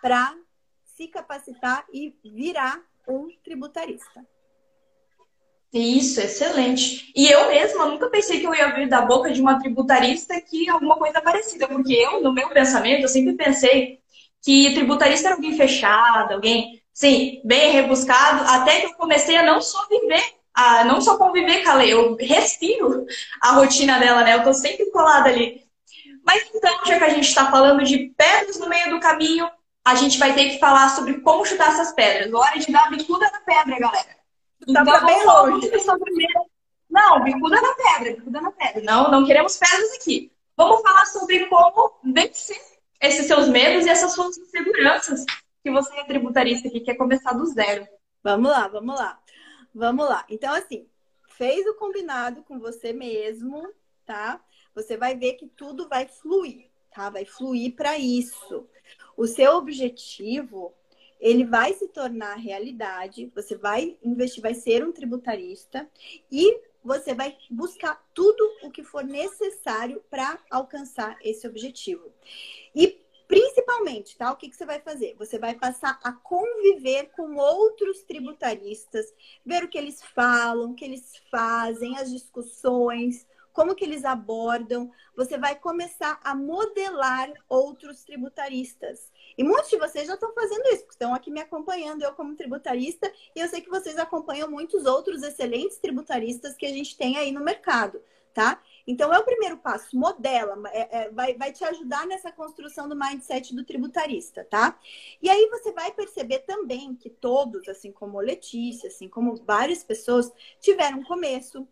para 0.00 0.38
se 0.96 1.08
capacitar 1.08 1.84
e 1.92 2.14
virar 2.24 2.80
um 3.08 3.28
tributarista. 3.42 4.24
Isso, 5.72 6.20
excelente. 6.20 7.12
E 7.16 7.26
eu 7.26 7.48
mesma 7.48 7.86
nunca 7.86 8.08
pensei 8.08 8.38
que 8.38 8.46
eu 8.46 8.54
ia 8.54 8.68
ouvir 8.68 8.88
da 8.88 9.02
boca 9.02 9.32
de 9.32 9.40
uma 9.40 9.58
tributarista 9.58 10.40
que 10.40 10.68
alguma 10.68 10.96
coisa 10.96 11.20
parecida, 11.20 11.66
porque 11.66 11.92
eu, 11.92 12.22
no 12.22 12.32
meu 12.32 12.48
pensamento, 12.50 13.02
eu 13.02 13.08
sempre 13.08 13.32
pensei 13.32 14.00
que 14.40 14.72
tributarista 14.74 15.28
era 15.28 15.34
alguém 15.34 15.56
fechado, 15.56 16.34
alguém, 16.34 16.80
sim, 16.92 17.40
bem 17.44 17.72
rebuscado, 17.72 18.44
até 18.48 18.80
que 18.80 18.86
eu 18.86 18.94
comecei 18.94 19.36
a 19.36 19.42
não 19.42 19.60
só 19.60 19.84
viver, 19.88 20.22
a 20.54 20.84
não 20.84 21.00
só 21.00 21.18
conviver 21.18 21.64
com 21.64 21.70
a 21.70 21.74
lei, 21.74 21.92
eu 21.92 22.14
respiro 22.14 23.04
a 23.40 23.52
rotina 23.52 23.98
dela, 23.98 24.22
né? 24.22 24.36
Eu 24.36 24.44
tô 24.44 24.54
sempre 24.54 24.88
colada 24.92 25.28
ali. 25.28 25.64
Mas 26.24 26.48
então, 26.54 26.84
já 26.86 26.98
que 26.98 27.04
a 27.04 27.08
gente 27.08 27.26
está 27.26 27.50
falando 27.50 27.82
de 27.82 28.14
pedras 28.16 28.60
no 28.60 28.68
meio 28.68 28.90
do 28.90 29.00
caminho, 29.00 29.50
a 29.84 29.94
gente 29.94 30.18
vai 30.18 30.34
ter 30.34 30.50
que 30.50 30.58
falar 30.58 30.88
sobre 30.88 31.20
como 31.20 31.44
chutar 31.44 31.68
essas 31.68 31.92
pedras. 31.92 32.32
Hora 32.32 32.58
de 32.58 32.72
dar 32.72 32.90
bicuda 32.90 33.30
na 33.30 33.40
pedra, 33.40 33.78
galera. 33.78 34.16
Então, 34.66 34.84
tá 34.84 35.04
bem 35.04 35.26
longe. 35.26 35.70
Não, 36.88 37.22
bicuda 37.22 37.60
na 37.60 37.74
pedra, 37.74 38.16
bicuda 38.16 38.40
na 38.40 38.50
pedra. 38.50 38.82
Não, 38.82 39.10
não 39.10 39.26
queremos 39.26 39.58
pedras 39.58 39.92
aqui. 39.94 40.32
Vamos 40.56 40.80
falar 40.82 41.04
sobre 41.06 41.46
como 41.46 41.98
vencer 42.04 42.60
esses 43.00 43.26
seus 43.26 43.48
medos 43.48 43.84
e 43.84 43.90
essas 43.90 44.12
suas 44.12 44.38
inseguranças 44.38 45.24
que 45.62 45.70
você 45.70 45.94
é 45.96 46.04
tributarista 46.04 46.70
que 46.70 46.80
quer 46.80 46.94
começar 46.94 47.32
do 47.32 47.44
zero. 47.46 47.86
Vamos 48.22 48.50
lá, 48.50 48.68
vamos 48.68 48.94
lá. 48.94 49.20
Vamos 49.74 50.08
lá. 50.08 50.24
Então, 50.30 50.54
assim, 50.54 50.86
fez 51.36 51.66
o 51.66 51.74
combinado 51.74 52.42
com 52.44 52.58
você 52.58 52.92
mesmo, 52.92 53.68
tá? 54.06 54.40
Você 54.74 54.96
vai 54.96 55.16
ver 55.16 55.34
que 55.34 55.46
tudo 55.46 55.88
vai 55.88 56.06
fluir, 56.06 56.70
tá? 56.94 57.10
Vai 57.10 57.24
fluir 57.24 57.74
para 57.74 57.98
isso. 57.98 58.68
O 59.16 59.26
seu 59.26 59.52
objetivo, 59.56 60.74
ele 61.20 61.44
vai 61.44 61.72
se 61.74 61.88
tornar 61.88 62.34
realidade. 62.34 63.30
Você 63.34 63.56
vai 63.56 63.96
investir, 64.02 64.42
vai 64.42 64.54
ser 64.54 64.84
um 64.84 64.92
tributarista 64.92 65.88
e 66.30 66.60
você 66.82 67.14
vai 67.14 67.36
buscar 67.50 68.04
tudo 68.12 68.44
o 68.62 68.70
que 68.70 68.84
for 68.84 69.02
necessário 69.02 70.04
para 70.10 70.38
alcançar 70.50 71.16
esse 71.22 71.46
objetivo. 71.46 72.12
E 72.74 73.02
principalmente, 73.26 74.16
tá? 74.18 74.30
O 74.30 74.36
que, 74.36 74.50
que 74.50 74.56
você 74.56 74.66
vai 74.66 74.80
fazer? 74.80 75.14
Você 75.18 75.38
vai 75.38 75.54
passar 75.54 75.98
a 76.04 76.12
conviver 76.12 77.10
com 77.16 77.36
outros 77.36 78.02
tributaristas, 78.02 79.06
ver 79.44 79.64
o 79.64 79.68
que 79.68 79.78
eles 79.78 80.02
falam, 80.14 80.72
o 80.72 80.74
que 80.74 80.84
eles 80.84 81.14
fazem, 81.30 81.96
as 81.96 82.10
discussões, 82.10 83.26
como 83.54 83.74
que 83.74 83.84
eles 83.84 84.04
abordam. 84.04 84.90
Você 85.16 85.38
vai 85.38 85.54
começar 85.54 86.20
a 86.22 86.34
modelar 86.34 87.32
outros 87.48 88.04
tributaristas. 88.04 89.10
E 89.38 89.44
muitos 89.44 89.70
de 89.70 89.78
vocês 89.78 90.06
já 90.06 90.14
estão 90.14 90.34
fazendo 90.34 90.66
isso, 90.68 90.84
estão 90.90 91.14
aqui 91.14 91.30
me 91.30 91.40
acompanhando, 91.40 92.02
eu 92.02 92.12
como 92.12 92.36
tributarista, 92.36 93.10
e 93.34 93.40
eu 93.40 93.48
sei 93.48 93.62
que 93.62 93.70
vocês 93.70 93.96
acompanham 93.96 94.50
muitos 94.50 94.84
outros 94.84 95.22
excelentes 95.22 95.78
tributaristas 95.78 96.56
que 96.56 96.66
a 96.66 96.72
gente 96.72 96.96
tem 96.96 97.16
aí 97.16 97.32
no 97.32 97.42
mercado, 97.42 98.02
tá? 98.34 98.60
Então, 98.86 99.12
é 99.14 99.18
o 99.18 99.24
primeiro 99.24 99.56
passo, 99.56 99.96
modela, 99.96 100.60
é, 100.70 101.04
é, 101.04 101.10
vai, 101.10 101.34
vai 101.34 101.52
te 101.52 101.64
ajudar 101.64 102.06
nessa 102.06 102.30
construção 102.30 102.88
do 102.88 102.94
mindset 102.94 103.54
do 103.54 103.64
tributarista, 103.64 104.44
tá? 104.44 104.78
E 105.22 105.30
aí 105.30 105.48
você 105.48 105.72
vai 105.72 105.90
perceber 105.92 106.40
também 106.40 106.94
que 106.94 107.08
todos, 107.08 107.66
assim 107.68 107.90
como 107.90 108.20
Letícia, 108.20 108.88
assim 108.88 109.08
como 109.08 109.36
várias 109.36 109.82
pessoas, 109.82 110.30
tiveram 110.60 111.02
começo, 111.02 111.66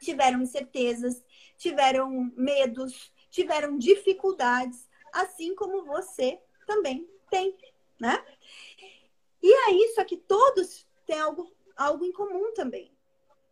tiveram 0.00 0.42
incertezas, 0.42 1.22
tiveram 1.56 2.32
medos, 2.36 3.12
tiveram 3.30 3.78
dificuldades, 3.78 4.88
assim 5.12 5.54
como 5.54 5.84
você 5.84 6.40
também 6.66 7.08
tem, 7.30 7.56
né? 8.00 8.24
E 9.42 9.52
aí, 9.52 9.92
só 9.94 10.04
que 10.04 10.16
todos 10.16 10.86
têm 11.06 11.18
algo, 11.18 11.52
algo 11.76 12.04
em 12.04 12.12
comum 12.12 12.52
também. 12.52 12.90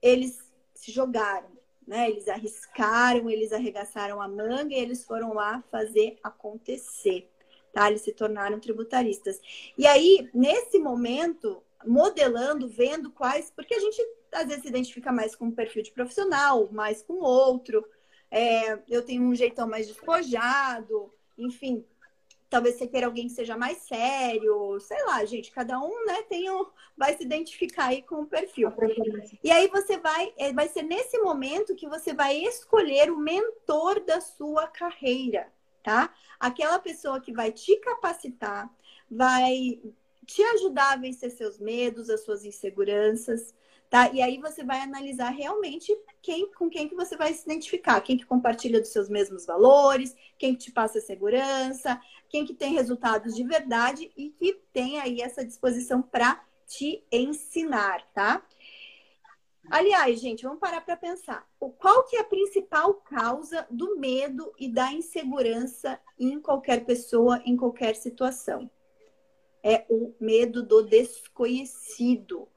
Eles 0.02 0.52
se 0.74 0.90
jogaram, 0.90 1.50
né? 1.87 2.11
Eles 2.11 2.28
arriscaram, 2.28 3.30
eles 3.30 3.52
arregaçaram 3.52 4.20
a 4.20 4.28
manga 4.28 4.74
e 4.74 4.78
eles 4.78 5.04
foram 5.04 5.32
lá 5.32 5.62
fazer 5.70 6.18
acontecer, 6.22 7.30
tá? 7.72 7.88
Eles 7.88 8.02
se 8.02 8.12
tornaram 8.12 8.61
tributaristas. 8.61 9.40
E 9.76 9.87
aí, 9.87 10.28
nesse 10.34 10.78
momento, 10.78 11.62
modelando, 11.87 12.68
vendo 12.68 13.11
quais, 13.11 13.50
porque 13.50 13.74
a 13.74 13.80
gente 13.80 14.02
às 14.32 14.46
vezes 14.46 14.62
se 14.62 14.68
identifica 14.68 15.12
mais 15.12 15.34
com 15.34 15.46
um 15.46 15.52
perfil 15.52 15.82
de 15.82 15.92
profissional, 15.92 16.68
mais 16.72 17.02
com 17.02 17.14
outro. 17.14 17.84
É, 18.30 18.78
eu 18.88 19.04
tenho 19.04 19.22
um 19.22 19.34
jeitão 19.34 19.68
mais 19.68 19.86
despojado, 19.86 21.12
enfim, 21.36 21.84
talvez 22.50 22.76
você 22.76 22.86
queira 22.86 23.06
alguém 23.06 23.26
que 23.26 23.34
seja 23.34 23.56
mais 23.56 23.78
sério, 23.78 24.78
sei 24.80 25.02
lá, 25.04 25.24
gente, 25.24 25.50
cada 25.50 25.78
um, 25.80 26.04
né, 26.06 26.22
tem 26.22 26.50
um, 26.50 26.66
vai 26.96 27.16
se 27.16 27.22
identificar 27.22 27.86
aí 27.86 28.02
com 28.02 28.22
o 28.22 28.26
perfil. 28.26 28.70
E 29.42 29.50
aí 29.50 29.68
você 29.68 29.98
vai, 29.98 30.32
é, 30.36 30.52
vai 30.52 30.68
ser 30.68 30.82
nesse 30.82 31.18
momento 31.18 31.76
que 31.76 31.88
você 31.88 32.14
vai 32.14 32.36
escolher 32.36 33.10
o 33.10 33.18
mentor 33.18 34.00
da 34.04 34.20
sua 34.20 34.66
carreira, 34.66 35.52
tá? 35.82 36.12
Aquela 36.40 36.78
pessoa 36.78 37.20
que 37.20 37.32
vai 37.32 37.52
te 37.52 37.76
capacitar, 37.76 38.70
vai 39.10 39.80
te 40.26 40.42
ajudar 40.42 40.92
a 40.92 40.96
vencer 40.96 41.30
seus 41.30 41.58
medos, 41.58 42.10
as 42.10 42.24
suas 42.24 42.44
inseguranças, 42.44 43.54
tá? 43.90 44.11
E 44.12 44.20
aí 44.20 44.38
você 44.38 44.64
vai 44.64 44.81
analisar 44.81 45.31
realmente 45.31 45.96
quem, 46.20 46.51
com 46.53 46.68
quem 46.68 46.88
que 46.88 46.94
você 46.94 47.16
vai 47.16 47.33
se 47.33 47.44
identificar, 47.44 48.01
quem 48.01 48.16
que 48.16 48.27
compartilha 48.27 48.81
dos 48.81 48.90
seus 48.90 49.09
mesmos 49.09 49.46
valores, 49.46 50.14
quem 50.38 50.55
que 50.55 50.64
te 50.64 50.72
passa 50.72 51.01
segurança, 51.01 52.01
quem 52.29 52.44
que 52.44 52.55
tem 52.55 52.74
resultados 52.74 53.35
de 53.35 53.44
verdade 53.44 54.11
e 54.16 54.31
que 54.31 54.55
tem 54.72 55.01
aí 55.01 55.20
essa 55.20 55.44
disposição 55.44 56.03
para 56.03 56.42
te 56.66 57.03
ensinar, 57.11 58.07
tá? 58.12 58.42
Aliás, 59.70 60.18
gente, 60.20 60.44
vamos 60.44 60.61
parar 60.61 60.81
para 60.81 60.96
pensar. 60.96 61.46
Qual 61.59 62.05
que 62.05 62.16
é 62.16 62.20
a 62.20 62.24
principal 62.24 62.94
causa 62.94 63.66
do 63.70 63.98
medo 63.98 64.53
e 64.59 64.68
da 64.68 64.92
insegurança 64.92 66.01
em 66.18 66.40
qualquer 66.40 66.85
pessoa, 66.87 67.42
em 67.44 67.57
qualquer 67.57 67.94
situação? 67.94 68.70
É 69.62 69.85
o 69.90 70.14
medo 70.18 70.62
do 70.62 70.83
desconhecido. 70.83 72.48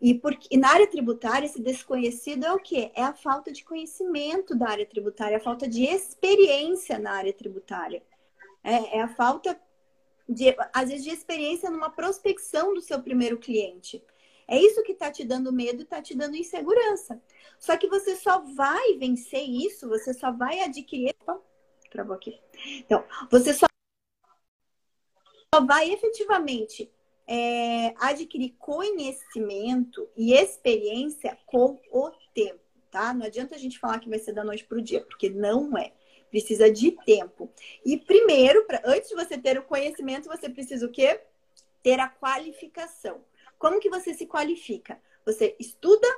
E, 0.00 0.18
e 0.50 0.56
na 0.56 0.68
área 0.70 0.86
tributária, 0.86 1.44
esse 1.44 1.60
desconhecido 1.60 2.46
é 2.46 2.52
o 2.52 2.58
quê? 2.58 2.90
É 2.94 3.02
a 3.02 3.12
falta 3.12 3.52
de 3.52 3.62
conhecimento 3.62 4.56
da 4.56 4.70
área 4.70 4.86
tributária, 4.86 5.36
a 5.36 5.40
falta 5.40 5.68
de 5.68 5.84
experiência 5.84 6.98
na 6.98 7.12
área 7.12 7.32
tributária. 7.32 8.02
É, 8.64 8.98
é 8.98 9.02
a 9.02 9.08
falta, 9.08 9.60
de, 10.26 10.56
às 10.72 10.88
vezes, 10.88 11.04
de 11.04 11.10
experiência 11.10 11.70
numa 11.70 11.90
prospecção 11.90 12.72
do 12.72 12.80
seu 12.80 13.02
primeiro 13.02 13.38
cliente. 13.38 14.02
É 14.48 14.58
isso 14.58 14.82
que 14.82 14.92
está 14.92 15.10
te 15.12 15.22
dando 15.22 15.52
medo 15.52 15.80
e 15.80 15.84
está 15.84 16.00
te 16.00 16.16
dando 16.16 16.34
insegurança. 16.34 17.22
Só 17.58 17.76
que 17.76 17.86
você 17.86 18.16
só 18.16 18.40
vai 18.40 18.96
vencer 18.96 19.44
isso, 19.48 19.88
você 19.88 20.14
só 20.14 20.32
vai 20.32 20.60
adquirir. 20.60 21.14
Opa, 21.20 21.40
travou 21.90 22.16
aqui. 22.16 22.40
Então, 22.78 23.04
você 23.30 23.52
só 23.52 23.66
vai 25.66 25.90
efetivamente 25.92 26.90
é, 27.32 27.94
adquirir 27.96 28.56
conhecimento 28.58 30.10
e 30.16 30.34
experiência 30.34 31.38
com 31.46 31.80
o 31.92 32.10
tempo, 32.34 32.58
tá? 32.90 33.14
Não 33.14 33.24
adianta 33.24 33.54
a 33.54 33.58
gente 33.58 33.78
falar 33.78 34.00
que 34.00 34.10
vai 34.10 34.18
ser 34.18 34.32
da 34.32 34.42
noite 34.42 34.64
para 34.64 34.78
o 34.78 34.82
dia, 34.82 35.00
porque 35.02 35.30
não 35.30 35.78
é. 35.78 35.92
Precisa 36.28 36.68
de 36.68 36.90
tempo. 37.04 37.48
E 37.84 37.96
primeiro, 37.96 38.64
pra, 38.64 38.82
antes 38.84 39.08
de 39.08 39.14
você 39.14 39.38
ter 39.38 39.56
o 39.58 39.62
conhecimento, 39.62 40.28
você 40.28 40.48
precisa 40.48 40.84
o 40.84 40.90
quê? 40.90 41.20
Ter 41.84 42.00
a 42.00 42.08
qualificação. 42.08 43.24
Como 43.58 43.78
que 43.78 43.88
você 43.88 44.12
se 44.12 44.26
qualifica? 44.26 45.00
Você 45.24 45.54
estuda, 45.58 46.08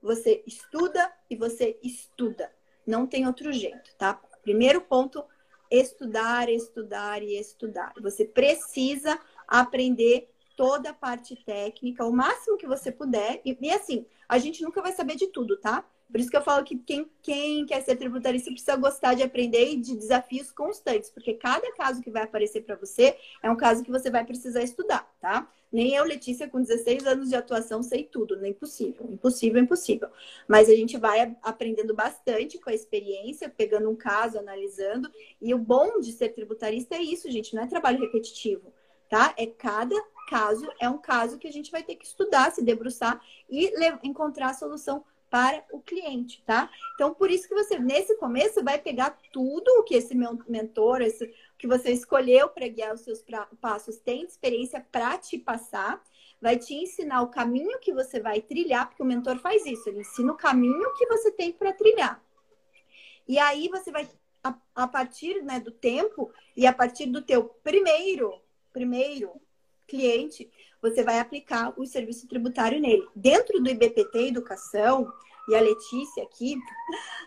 você 0.00 0.40
estuda 0.46 1.12
e 1.28 1.34
você 1.34 1.80
estuda. 1.82 2.52
Não 2.86 3.08
tem 3.08 3.26
outro 3.26 3.52
jeito, 3.52 3.92
tá? 3.98 4.14
Primeiro 4.42 4.80
ponto, 4.80 5.24
estudar, 5.68 6.48
estudar 6.48 7.22
e 7.24 7.36
estudar. 7.36 7.92
Você 8.00 8.24
precisa 8.24 9.18
aprender 9.48 10.30
toda 10.60 10.90
a 10.90 10.92
parte 10.92 11.34
técnica, 11.36 12.04
o 12.04 12.12
máximo 12.12 12.58
que 12.58 12.66
você 12.66 12.92
puder. 12.92 13.40
E, 13.46 13.56
e, 13.58 13.70
assim, 13.70 14.04
a 14.28 14.36
gente 14.36 14.62
nunca 14.62 14.82
vai 14.82 14.92
saber 14.92 15.16
de 15.16 15.28
tudo, 15.28 15.56
tá? 15.56 15.82
Por 16.10 16.20
isso 16.20 16.28
que 16.28 16.36
eu 16.36 16.42
falo 16.42 16.62
que 16.62 16.76
quem, 16.76 17.10
quem 17.22 17.64
quer 17.64 17.80
ser 17.80 17.96
tributarista 17.96 18.50
precisa 18.50 18.76
gostar 18.76 19.14
de 19.14 19.22
aprender 19.22 19.70
e 19.70 19.80
de 19.80 19.96
desafios 19.96 20.52
constantes, 20.52 21.08
porque 21.08 21.32
cada 21.32 21.72
caso 21.72 22.02
que 22.02 22.10
vai 22.10 22.24
aparecer 22.24 22.60
para 22.60 22.76
você 22.76 23.16
é 23.42 23.50
um 23.50 23.56
caso 23.56 23.82
que 23.82 23.90
você 23.90 24.10
vai 24.10 24.22
precisar 24.22 24.62
estudar, 24.62 25.10
tá? 25.18 25.50
Nem 25.72 25.94
eu, 25.94 26.04
Letícia, 26.04 26.46
com 26.46 26.60
16 26.60 27.06
anos 27.06 27.30
de 27.30 27.36
atuação, 27.36 27.82
sei 27.82 28.04
tudo, 28.04 28.36
não 28.36 28.44
é 28.44 28.48
impossível, 28.48 29.08
impossível, 29.10 29.62
impossível. 29.62 30.10
Mas 30.46 30.68
a 30.68 30.74
gente 30.74 30.98
vai 30.98 31.34
aprendendo 31.42 31.94
bastante 31.94 32.58
com 32.58 32.68
a 32.68 32.74
experiência, 32.74 33.48
pegando 33.48 33.88
um 33.88 33.96
caso, 33.96 34.38
analisando. 34.38 35.10
E 35.40 35.54
o 35.54 35.58
bom 35.58 36.00
de 36.00 36.12
ser 36.12 36.30
tributarista 36.30 36.96
é 36.96 37.02
isso, 37.02 37.30
gente, 37.30 37.54
não 37.54 37.62
é 37.62 37.66
trabalho 37.66 38.00
repetitivo, 38.00 38.74
tá? 39.08 39.32
É 39.38 39.46
cada 39.46 39.96
caso 40.30 40.70
é 40.78 40.88
um 40.88 40.96
caso 40.96 41.38
que 41.38 41.48
a 41.48 41.52
gente 41.52 41.72
vai 41.72 41.82
ter 41.82 41.96
que 41.96 42.06
estudar, 42.06 42.52
se 42.52 42.62
debruçar 42.62 43.20
e 43.48 43.72
encontrar 44.04 44.50
a 44.50 44.54
solução 44.54 45.04
para 45.28 45.64
o 45.72 45.80
cliente, 45.80 46.42
tá? 46.46 46.70
Então, 46.94 47.12
por 47.12 47.30
isso 47.30 47.48
que 47.48 47.54
você, 47.54 47.78
nesse 47.78 48.16
começo, 48.16 48.62
vai 48.62 48.78
pegar 48.78 49.18
tudo 49.32 49.68
o 49.78 49.82
que 49.82 49.96
esse 49.96 50.14
mentor, 50.14 51.02
esse, 51.02 51.32
que 51.58 51.66
você 51.66 51.90
escolheu 51.90 52.48
para 52.48 52.68
guiar 52.68 52.94
os 52.94 53.00
seus 53.00 53.24
passos, 53.60 53.98
tem 53.98 54.22
experiência 54.22 54.84
para 54.90 55.18
te 55.18 55.36
passar, 55.36 56.00
vai 56.40 56.56
te 56.56 56.74
ensinar 56.74 57.22
o 57.22 57.28
caminho 57.28 57.80
que 57.80 57.92
você 57.92 58.20
vai 58.20 58.40
trilhar, 58.40 58.88
porque 58.88 59.02
o 59.02 59.06
mentor 59.06 59.38
faz 59.38 59.66
isso, 59.66 59.88
ele 59.88 60.00
ensina 60.00 60.32
o 60.32 60.36
caminho 60.36 60.94
que 60.96 61.06
você 61.06 61.32
tem 61.32 61.52
para 61.52 61.72
trilhar. 61.72 62.22
E 63.26 63.38
aí 63.38 63.68
você 63.68 63.90
vai, 63.90 64.08
a, 64.42 64.54
a 64.74 64.88
partir 64.88 65.42
né, 65.42 65.58
do 65.58 65.70
tempo 65.70 66.32
e 66.56 66.66
a 66.66 66.72
partir 66.72 67.06
do 67.06 67.22
teu 67.22 67.44
primeiro, 67.62 68.40
primeiro 68.72 69.40
cliente, 69.90 70.50
você 70.80 71.02
vai 71.02 71.18
aplicar 71.18 71.74
o 71.76 71.84
serviço 71.84 72.26
tributário 72.26 72.80
nele. 72.80 73.06
Dentro 73.14 73.60
do 73.60 73.68
IBPT 73.68 74.28
Educação, 74.28 75.12
e 75.48 75.54
a 75.54 75.60
Letícia 75.60 76.22
aqui, 76.22 76.56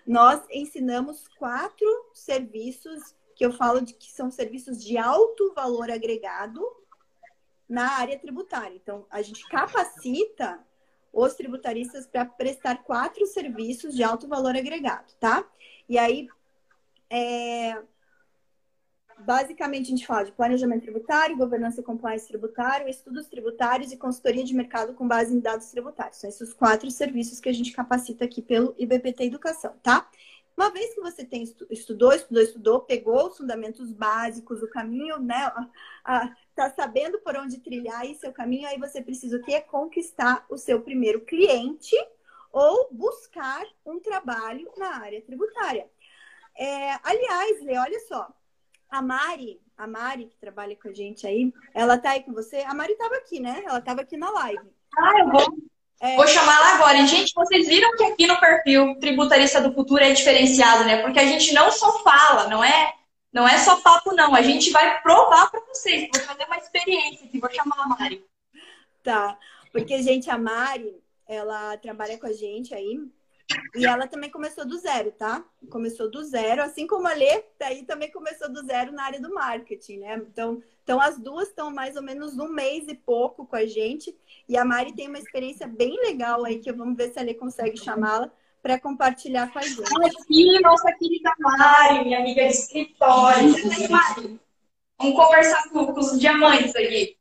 nós 0.08 0.42
ensinamos 0.50 1.28
quatro 1.38 1.86
serviços 2.14 3.14
que 3.36 3.46
eu 3.46 3.52
falo 3.52 3.82
de 3.82 3.94
que 3.94 4.12
são 4.12 4.32
serviços 4.32 4.82
de 4.82 4.98
alto 4.98 5.54
valor 5.54 5.92
agregado 5.92 6.62
na 7.68 7.94
área 7.98 8.18
tributária. 8.18 8.76
Então, 8.76 9.06
a 9.10 9.22
gente 9.22 9.48
capacita 9.50 10.66
os 11.12 11.34
tributaristas 11.34 12.08
para 12.08 12.26
prestar 12.26 12.84
quatro 12.84 13.26
serviços 13.26 13.96
de 13.96 14.04
alto 14.04 14.28
valor 14.28 14.56
agregado, 14.56 15.14
tá? 15.20 15.46
E 15.88 15.98
aí, 15.98 16.28
é... 17.10 17.82
basicamente, 19.26 19.88
a 19.88 19.90
gente 19.90 20.06
fala 20.06 20.26
de 20.26 20.32
planejamento 20.32 20.84
tributário, 20.84 21.38
governança 21.38 21.82
e 21.82 21.84
compliance 21.84 22.28
tributário, 22.28 22.88
estudos 22.88 23.28
tributários 23.28 23.92
e 23.92 23.98
consultoria 23.98 24.44
de 24.44 24.54
mercado 24.54 24.94
com 24.94 25.08
base 25.08 25.34
em 25.34 25.40
dados 25.40 25.68
tributários. 25.68 26.18
São 26.18 26.30
esses 26.30 26.54
quatro 26.54 26.90
serviços 26.92 27.40
que 27.40 27.50
a 27.50 27.54
gente 27.54 27.72
capacita 27.72 28.26
aqui 28.26 28.42
pelo 28.42 28.76
IBPT 28.78 29.26
Educação, 29.26 29.76
tá? 29.82 30.10
Uma 30.56 30.70
vez 30.70 30.94
que 30.94 31.02
você 31.02 31.26
tem 31.26 31.44
estudou, 31.72 32.14
estudou, 32.14 32.44
estudou, 32.44 32.82
pegou 32.82 33.28
os 33.28 33.38
fundamentos 33.38 33.92
básicos, 33.92 34.62
o 34.62 34.70
caminho, 34.70 35.18
né? 35.18 35.52
tá 36.56 36.70
sabendo 36.70 37.20
por 37.20 37.36
onde 37.36 37.60
trilhar 37.60 38.02
aí 38.02 38.14
seu 38.16 38.32
caminho, 38.32 38.68
aí 38.68 38.78
você 38.78 39.02
precisa 39.02 39.38
o 39.38 39.42
quê? 39.42 39.62
Conquistar 39.62 40.46
o 40.50 40.58
seu 40.58 40.82
primeiro 40.82 41.22
cliente 41.22 41.96
ou 42.52 42.88
buscar 42.92 43.66
um 43.84 44.00
trabalho 44.00 44.72
na 44.78 45.02
área 45.02 45.22
tributária. 45.24 45.90
É, 46.56 47.00
aliás, 47.04 47.64
Lê, 47.64 47.76
olha 47.80 48.00
só, 48.02 48.32
a 48.94 49.02
Mari, 49.02 49.60
a 49.78 49.88
Mari 49.88 50.26
que 50.26 50.38
trabalha 50.38 50.76
com 50.76 50.88
a 50.88 50.94
gente 50.94 51.26
aí, 51.26 51.52
ela 51.74 51.98
tá 51.98 52.12
aí 52.12 52.24
com 52.24 52.34
você? 52.34 52.58
A 52.58 52.74
Mari 52.74 52.94
estava 52.94 53.16
aqui, 53.16 53.40
né? 53.40 53.64
Ela 53.66 53.80
estava 53.80 54.02
aqui 54.02 54.16
na 54.16 54.30
live. 54.30 54.70
Ah, 54.98 55.20
eu 55.20 55.32
vou 55.32 55.58
é... 56.00 56.18
Vou 56.18 56.28
chamar 56.28 56.60
lá 56.60 56.76
agora. 56.76 57.08
Gente, 57.08 57.34
vocês 57.34 57.66
viram 57.66 57.96
que 57.96 58.04
aqui 58.04 58.28
no 58.28 58.38
perfil 58.38 59.00
Tributarista 59.00 59.62
do 59.62 59.74
Futuro 59.74 60.04
é 60.04 60.12
diferenciado, 60.12 60.84
né? 60.84 61.02
Porque 61.02 61.18
a 61.18 61.26
gente 61.26 61.54
não 61.54 61.72
só 61.72 62.04
fala, 62.04 62.50
não 62.50 62.62
é, 62.62 62.94
não 63.32 63.48
é 63.48 63.58
só 63.58 63.78
papo, 63.78 64.14
não. 64.14 64.36
A 64.36 64.42
gente 64.42 64.70
vai 64.70 65.02
provar 65.02 65.50
para 65.50 65.62
vocês. 65.62 66.10
Vou 66.14 66.22
fazer 66.24 66.44
uma 66.44 66.58
experiência 66.58 67.26
aqui. 67.26 67.40
Vou 67.40 67.50
chamar 67.50 67.80
a 67.80 67.88
Mari. 67.88 68.22
Tá. 69.02 69.38
Porque, 69.72 70.02
gente, 70.04 70.30
a 70.30 70.38
Mari, 70.38 71.02
ela 71.26 71.78
trabalha 71.78 72.18
com 72.18 72.28
a 72.28 72.34
gente 72.34 72.76
aí. 72.76 73.00
E 73.76 73.86
ela 73.86 74.08
também 74.08 74.30
começou 74.30 74.66
do 74.66 74.78
zero, 74.78 75.12
tá? 75.12 75.44
Começou 75.70 76.10
do 76.10 76.24
zero, 76.24 76.62
assim 76.62 76.86
como 76.86 77.08
a 77.08 77.14
Lê, 77.14 77.44
daí 77.60 77.84
também 77.84 78.12
começou 78.12 78.52
do 78.52 78.64
zero 78.66 78.92
na 78.92 79.04
área 79.04 79.20
do 79.20 79.34
marketing, 79.34 80.00
né? 80.00 80.16
Então, 80.32 80.62
então 80.84 81.02
as 81.02 81.20
duas 81.20 81.48
estão 81.48 81.72
mais 81.72 81.96
ou 81.96 82.04
menos 82.04 82.38
um 82.38 82.48
mês 82.48 82.88
e 82.88 82.96
pouco 82.96 83.46
com 83.46 83.56
a 83.56 83.66
gente. 83.66 84.16
E 84.48 84.58
a 84.58 84.64
Mari 84.64 84.94
tem 84.94 85.08
uma 85.08 85.18
experiência 85.18 85.68
bem 85.68 85.96
legal 86.02 86.46
aí, 86.46 86.60
que 86.60 86.72
vamos 86.72 86.96
ver 86.96 87.12
se 87.12 87.20
a 87.20 87.24
Lê 87.24 87.34
consegue 87.34 87.78
chamá-la 87.78 88.32
para 88.62 88.80
compartilhar 88.80 89.52
com 89.52 89.60
a 89.60 89.64
gente. 89.64 89.82
Aqui, 89.82 90.60
nossa 90.62 90.92
querida 90.94 91.32
Mari, 91.40 92.06
minha 92.06 92.20
amiga 92.20 92.48
de 92.48 92.54
escritório. 92.54 93.54
Vamos 95.00 95.16
conversar 95.16 95.70
com, 95.70 95.88
com 95.88 96.00
os 96.00 96.20
diamantes 96.20 96.76
aqui. 96.76 97.18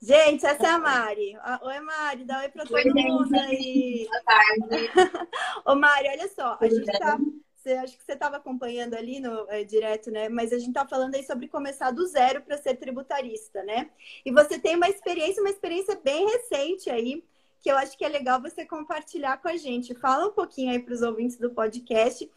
Gente, 0.00 0.46
essa 0.46 0.64
é 0.64 0.70
a 0.70 0.78
Mari. 0.78 1.36
Oi, 1.62 1.80
Mari, 1.80 2.24
dá 2.24 2.38
oi 2.38 2.48
para 2.48 2.64
todo 2.64 2.94
mundo 2.94 3.34
aí. 3.34 4.06
Boa 4.08 4.22
tarde. 4.22 4.90
Ô, 5.66 5.74
Mari, 5.74 6.08
olha 6.08 6.28
só, 6.28 6.56
a 6.60 6.68
gente 6.68 6.98
tá. 6.98 7.18
Você, 7.56 7.72
acho 7.72 7.98
que 7.98 8.04
você 8.04 8.12
estava 8.12 8.36
acompanhando 8.36 8.94
ali 8.94 9.18
no 9.18 9.50
é, 9.50 9.64
direto, 9.64 10.12
né? 10.12 10.28
Mas 10.28 10.52
a 10.52 10.58
gente 10.58 10.68
está 10.68 10.86
falando 10.86 11.16
aí 11.16 11.24
sobre 11.24 11.48
começar 11.48 11.90
do 11.90 12.06
zero 12.06 12.40
para 12.40 12.56
ser 12.56 12.76
tributarista, 12.76 13.64
né? 13.64 13.90
E 14.24 14.30
você 14.30 14.58
tem 14.58 14.76
uma 14.76 14.88
experiência, 14.88 15.42
uma 15.42 15.50
experiência 15.50 16.00
bem 16.02 16.24
recente 16.26 16.88
aí, 16.88 17.24
que 17.60 17.68
eu 17.68 17.76
acho 17.76 17.98
que 17.98 18.04
é 18.04 18.08
legal 18.08 18.40
você 18.40 18.64
compartilhar 18.64 19.42
com 19.42 19.48
a 19.48 19.56
gente. 19.56 19.94
Fala 19.96 20.28
um 20.28 20.32
pouquinho 20.32 20.70
aí 20.70 20.78
para 20.78 20.94
os 20.94 21.02
ouvintes 21.02 21.36
do 21.36 21.50
podcast 21.50 22.30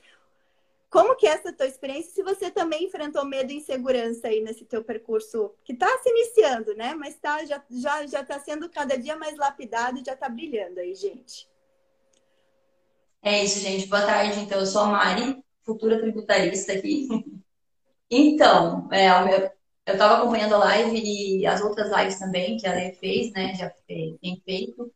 como 0.91 1.15
que 1.15 1.25
é 1.25 1.31
essa 1.31 1.53
tua 1.53 1.65
experiência? 1.65 2.11
Se 2.11 2.21
você 2.21 2.51
também 2.51 2.83
enfrentou 2.83 3.23
medo 3.23 3.49
e 3.49 3.55
insegurança 3.55 4.27
aí 4.27 4.41
nesse 4.41 4.65
teu 4.65 4.83
percurso 4.83 5.55
que 5.63 5.71
está 5.71 5.87
se 5.99 6.09
iniciando, 6.09 6.75
né? 6.75 6.93
Mas 6.93 7.15
tá, 7.15 7.45
já 7.45 7.63
já 7.71 8.05
já 8.05 8.21
está 8.21 8.37
sendo 8.41 8.69
cada 8.69 8.97
dia 8.97 9.15
mais 9.15 9.37
lapidado 9.37 9.97
e 9.97 10.03
já 10.05 10.13
está 10.13 10.27
brilhando 10.27 10.81
aí, 10.81 10.93
gente. 10.93 11.49
É 13.23 13.41
isso, 13.41 13.59
gente. 13.61 13.87
Boa 13.87 14.05
tarde. 14.05 14.41
Então, 14.41 14.59
eu 14.59 14.65
sou 14.65 14.81
a 14.81 14.87
Mari, 14.87 15.41
futura 15.63 15.99
tributarista 15.99 16.73
aqui. 16.73 17.07
Então, 18.13 18.89
é, 18.91 19.07
eu 19.87 19.93
estava 19.93 20.17
acompanhando 20.17 20.55
a 20.55 20.57
live 20.57 21.01
e 21.01 21.45
as 21.45 21.61
outras 21.61 21.89
lives 21.97 22.19
também 22.19 22.57
que 22.57 22.67
a 22.67 22.73
Lê 22.73 22.91
fez, 22.91 23.31
né? 23.31 23.55
Já 23.55 23.69
tem 23.87 24.19
feito. 24.43 24.91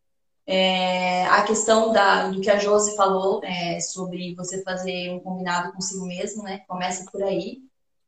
É, 0.48 1.26
a 1.26 1.44
questão 1.44 1.92
da, 1.92 2.30
do 2.30 2.40
que 2.40 2.50
a 2.50 2.60
Josi 2.60 2.96
falou 2.96 3.44
é, 3.44 3.80
sobre 3.80 4.36
você 4.36 4.62
fazer 4.64 5.12
um 5.12 5.20
combinado 5.20 5.74
consigo 5.74 6.06
mesmo, 6.06 6.44
né? 6.44 6.60
Começa 6.68 7.10
por 7.12 7.24
aí. 7.24 7.62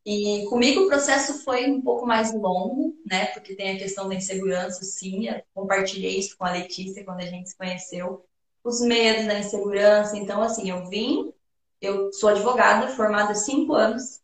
E 0.06 0.46
comigo 0.48 0.82
o 0.82 0.88
processo 0.88 1.44
foi 1.44 1.70
um 1.70 1.82
pouco 1.82 2.06
mais 2.06 2.32
longo, 2.32 2.96
né? 3.06 3.26
Porque 3.26 3.54
tem 3.54 3.76
a 3.76 3.78
questão 3.78 4.08
da 4.08 4.14
insegurança, 4.14 4.84
sim. 4.84 5.28
Eu 5.28 5.42
compartilhei 5.54 6.18
isso 6.18 6.36
com 6.36 6.44
a 6.44 6.52
Letícia 6.52 7.04
quando 7.04 7.20
a 7.20 7.26
gente 7.26 7.50
se 7.50 7.56
conheceu. 7.56 8.24
Os 8.64 8.80
medos 8.80 9.26
da 9.26 9.38
insegurança. 9.38 10.16
Então, 10.16 10.42
assim, 10.42 10.70
eu 10.70 10.88
vim, 10.88 11.32
eu 11.80 12.12
sou 12.12 12.30
advogada, 12.30 12.88
formada 12.88 13.32
há 13.32 13.34
cinco 13.34 13.74
anos. 13.74 14.20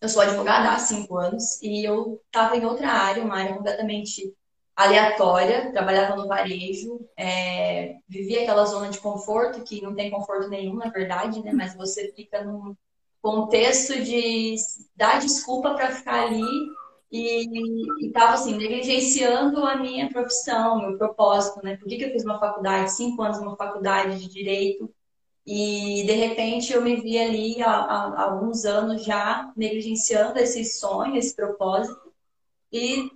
Eu 0.00 0.08
sou 0.08 0.22
advogada 0.22 0.70
há 0.72 0.78
cinco 0.78 1.16
anos 1.16 1.60
e 1.62 1.84
eu 1.84 2.22
estava 2.26 2.56
em 2.56 2.64
outra 2.64 2.88
área, 2.88 3.22
uma 3.22 3.36
área 3.36 3.54
completamente 3.56 4.34
aleatória, 4.80 5.70
trabalhava 5.72 6.16
no 6.16 6.26
varejo, 6.26 7.06
é, 7.16 7.96
vivia 8.08 8.42
aquela 8.42 8.64
zona 8.64 8.88
de 8.88 8.98
conforto, 8.98 9.62
que 9.62 9.82
não 9.82 9.94
tem 9.94 10.10
conforto 10.10 10.48
nenhum, 10.48 10.76
na 10.76 10.88
verdade, 10.88 11.42
né? 11.42 11.52
Mas 11.52 11.74
você 11.74 12.12
fica 12.12 12.42
num 12.42 12.74
contexto 13.20 14.02
de 14.02 14.56
dar 14.96 15.20
desculpa 15.20 15.74
para 15.74 15.90
ficar 15.90 16.26
ali 16.26 16.42
e 17.12 18.06
estava 18.06 18.34
assim, 18.34 18.56
negligenciando 18.56 19.64
a 19.64 19.76
minha 19.76 20.08
profissão, 20.08 20.78
meu 20.78 20.96
propósito, 20.96 21.62
né? 21.62 21.76
Por 21.76 21.86
que, 21.86 21.98
que 21.98 22.04
eu 22.04 22.12
fiz 22.12 22.24
uma 22.24 22.38
faculdade, 22.38 22.92
cinco 22.92 23.20
anos 23.22 23.38
numa 23.38 23.56
faculdade 23.56 24.18
de 24.18 24.28
direito, 24.28 24.90
e 25.46 26.04
de 26.06 26.12
repente 26.12 26.72
eu 26.72 26.80
me 26.80 26.96
vi 26.96 27.18
ali 27.18 27.62
há, 27.62 27.70
há, 27.70 28.22
alguns 28.22 28.64
anos 28.64 29.04
já 29.04 29.52
negligenciando 29.56 30.38
esse 30.38 30.64
sonho, 30.64 31.16
esse 31.16 31.34
propósito, 31.36 32.10
e 32.72 33.10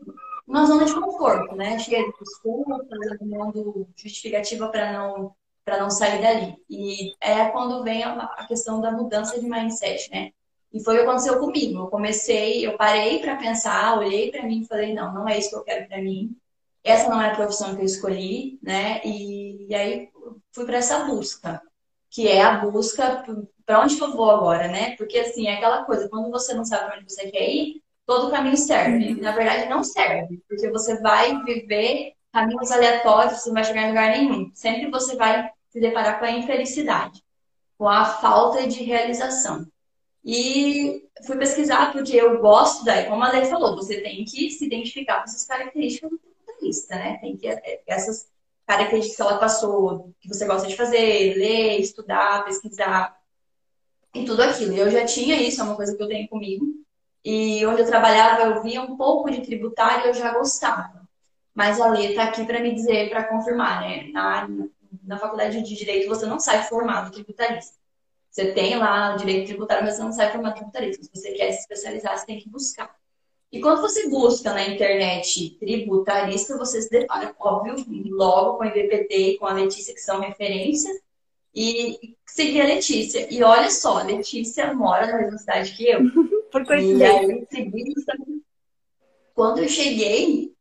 uma 0.46 0.66
zona 0.66 0.84
de 0.84 0.94
conforto, 0.94 1.54
né? 1.54 1.78
Cheia 1.78 2.04
de 2.04 2.18
desculpas, 2.18 2.86
arrumando 3.12 3.88
justificativa 3.96 4.68
para 4.68 4.92
não 4.92 5.34
para 5.64 5.80
não 5.80 5.90
sair 5.90 6.20
dali. 6.20 6.54
E 6.68 7.14
é 7.20 7.46
quando 7.48 7.82
vem 7.82 8.04
a, 8.04 8.44
questão 8.46 8.80
da 8.82 8.92
mudança 8.92 9.40
de 9.40 9.48
mindset, 9.48 10.10
né? 10.10 10.30
E 10.72 10.82
foi 10.84 10.94
o 10.94 10.98
que 10.98 11.04
aconteceu 11.04 11.38
comigo. 11.38 11.78
Eu 11.78 11.86
comecei, 11.86 12.66
eu 12.66 12.76
parei 12.76 13.20
para 13.20 13.36
pensar, 13.36 13.98
olhei 13.98 14.30
para 14.30 14.42
mim 14.42 14.60
e 14.60 14.66
falei, 14.66 14.92
não, 14.92 15.14
não 15.14 15.28
é 15.28 15.38
isso 15.38 15.50
que 15.50 15.56
eu 15.56 15.64
quero 15.64 15.88
para 15.88 16.02
mim. 16.02 16.36
Essa 16.82 17.08
não 17.08 17.22
é 17.22 17.30
a 17.30 17.34
profissão 17.34 17.74
que 17.74 17.80
eu 17.80 17.86
escolhi, 17.86 18.58
né? 18.62 19.00
E, 19.04 19.66
e 19.68 19.74
aí 19.74 20.10
fui 20.52 20.66
para 20.66 20.76
essa 20.76 21.04
busca, 21.04 21.62
que 22.10 22.28
é 22.28 22.42
a 22.42 22.58
busca 22.58 23.24
para 23.64 23.80
onde 23.80 23.98
eu 23.98 24.12
vou 24.14 24.30
agora, 24.30 24.68
né? 24.68 24.94
Porque 24.96 25.18
assim, 25.18 25.46
é 25.46 25.54
aquela 25.54 25.84
coisa, 25.84 26.08
quando 26.10 26.30
você 26.30 26.52
não 26.52 26.64
sabe 26.64 26.86
para 26.86 26.98
onde 26.98 27.10
você 27.10 27.30
quer 27.30 27.48
ir, 27.48 27.82
todo 28.06 28.30
caminho 28.30 28.56
serve. 28.56 29.20
Na 29.20 29.32
verdade, 29.32 29.68
não 29.68 29.82
serve, 29.82 30.42
porque 30.48 30.70
você 30.70 31.00
vai 31.00 31.42
viver 31.42 32.14
caminhos 32.32 32.70
aleatórios, 32.70 33.40
você 33.40 33.48
não 33.48 33.54
vai 33.54 33.64
chegar 33.64 33.82
em 33.82 33.88
lugar 33.88 34.10
nenhum. 34.10 34.50
Sempre 34.54 34.90
você 34.90 35.16
vai 35.16 35.50
se 35.70 35.80
deparar 35.80 36.18
com 36.18 36.24
a 36.24 36.30
infelicidade, 36.30 37.22
com 37.78 37.88
a 37.88 38.04
falta 38.04 38.66
de 38.66 38.82
realização. 38.82 39.66
E 40.24 41.06
fui 41.26 41.36
pesquisar 41.36 41.92
porque 41.92 42.16
eu 42.16 42.40
gosto 42.40 42.84
daí, 42.84 43.06
como 43.06 43.22
a 43.22 43.30
Lei 43.30 43.44
falou, 43.44 43.76
você 43.76 44.00
tem 44.00 44.24
que 44.24 44.50
se 44.50 44.64
identificar 44.64 45.18
com 45.18 45.24
essas 45.24 45.44
características 45.44 46.10
do 46.10 46.18
tributarista, 46.18 46.96
né? 46.96 47.18
Tem 47.18 47.36
que 47.36 47.46
é, 47.46 47.82
essas 47.86 48.26
características 48.66 49.16
que 49.16 49.22
ela 49.22 49.38
passou, 49.38 50.14
que 50.20 50.28
você 50.28 50.46
gosta 50.46 50.66
de 50.66 50.76
fazer, 50.76 51.34
ler, 51.36 51.78
estudar, 51.78 52.44
pesquisar 52.44 53.16
e 54.14 54.24
tudo 54.24 54.42
aquilo. 54.42 54.74
Eu 54.74 54.90
já 54.90 55.04
tinha 55.04 55.36
isso, 55.36 55.60
é 55.60 55.64
uma 55.64 55.76
coisa 55.76 55.94
que 55.94 56.02
eu 56.02 56.08
tenho 56.08 56.28
comigo. 56.28 56.83
E 57.24 57.64
onde 57.66 57.80
eu 57.80 57.86
trabalhava, 57.86 58.42
eu 58.42 58.62
via 58.62 58.82
um 58.82 58.96
pouco 58.96 59.30
de 59.30 59.40
tributário 59.40 60.04
e 60.04 60.08
eu 60.08 60.14
já 60.14 60.34
gostava. 60.34 61.08
Mas 61.54 61.80
a 61.80 61.86
Lê 61.88 62.08
está 62.08 62.24
aqui 62.24 62.44
para 62.44 62.60
me 62.60 62.74
dizer, 62.74 63.08
para 63.08 63.24
confirmar, 63.24 63.80
né? 63.80 64.08
Na, 64.12 64.48
na 65.02 65.18
faculdade 65.18 65.62
de 65.62 65.74
Direito, 65.74 66.08
você 66.08 66.26
não 66.26 66.38
sai 66.38 66.64
formado 66.64 67.12
tributarista. 67.12 67.76
Você 68.30 68.52
tem 68.52 68.76
lá 68.76 69.14
direito 69.16 69.46
tributário, 69.46 69.84
mas 69.84 69.94
você 69.94 70.02
não 70.02 70.12
sai 70.12 70.32
formado 70.32 70.56
tributarista. 70.56 71.04
Se 71.04 71.10
você 71.14 71.32
quer 71.32 71.52
se 71.52 71.60
especializar, 71.60 72.18
você 72.18 72.26
tem 72.26 72.40
que 72.40 72.48
buscar. 72.48 72.94
E 73.52 73.60
quando 73.60 73.80
você 73.80 74.08
busca 74.08 74.52
na 74.52 74.66
internet 74.66 75.56
tributarista, 75.60 76.58
você 76.58 76.82
se 76.82 76.90
depara, 76.90 77.32
óbvio, 77.38 77.76
logo 78.10 78.58
com 78.58 78.64
o 78.64 78.66
IBPT 78.66 79.16
e 79.16 79.38
com 79.38 79.46
a 79.46 79.52
Letícia, 79.52 79.94
que 79.94 80.00
são 80.00 80.18
referência, 80.18 80.92
e 81.54 82.16
seguir 82.26 82.62
a 82.62 82.66
Letícia. 82.66 83.32
E 83.32 83.44
olha 83.44 83.70
só, 83.70 83.98
a 83.98 84.02
Letícia 84.02 84.74
mora 84.74 85.06
na 85.06 85.18
mesma 85.18 85.38
cidade 85.38 85.72
que 85.76 85.86
eu. 85.86 86.00
Por 86.54 86.64
coincidência. 86.64 87.26
E 87.26 87.32
aí, 87.32 87.46
seguida, 87.50 88.00
quando 89.34 89.58
eu 89.58 89.68
cheguei, 89.68 90.54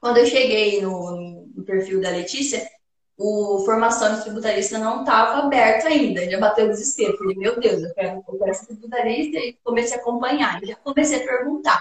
quando 0.00 0.16
eu 0.16 0.26
cheguei 0.26 0.82
no, 0.82 1.46
no 1.54 1.62
perfil 1.64 2.00
da 2.00 2.10
Letícia, 2.10 2.68
o 3.16 3.64
formação 3.64 4.12
de 4.12 4.22
tributarista 4.22 4.76
não 4.76 5.02
estava 5.02 5.44
aberto 5.44 5.86
ainda. 5.86 6.28
Já 6.28 6.40
bateu 6.40 6.66
o 6.66 6.70
desespero. 6.70 7.16
Falei, 7.16 7.36
meu 7.36 7.60
Deus, 7.60 7.84
eu 7.84 7.94
quero, 7.94 8.24
eu 8.26 8.38
quero 8.40 8.54
ser 8.54 8.66
tributarista 8.66 9.38
e 9.38 9.56
comecei 9.62 9.96
a 9.96 10.00
acompanhar. 10.00 10.60
Já 10.64 10.74
comecei 10.74 11.22
a 11.22 11.26
perguntar. 11.28 11.80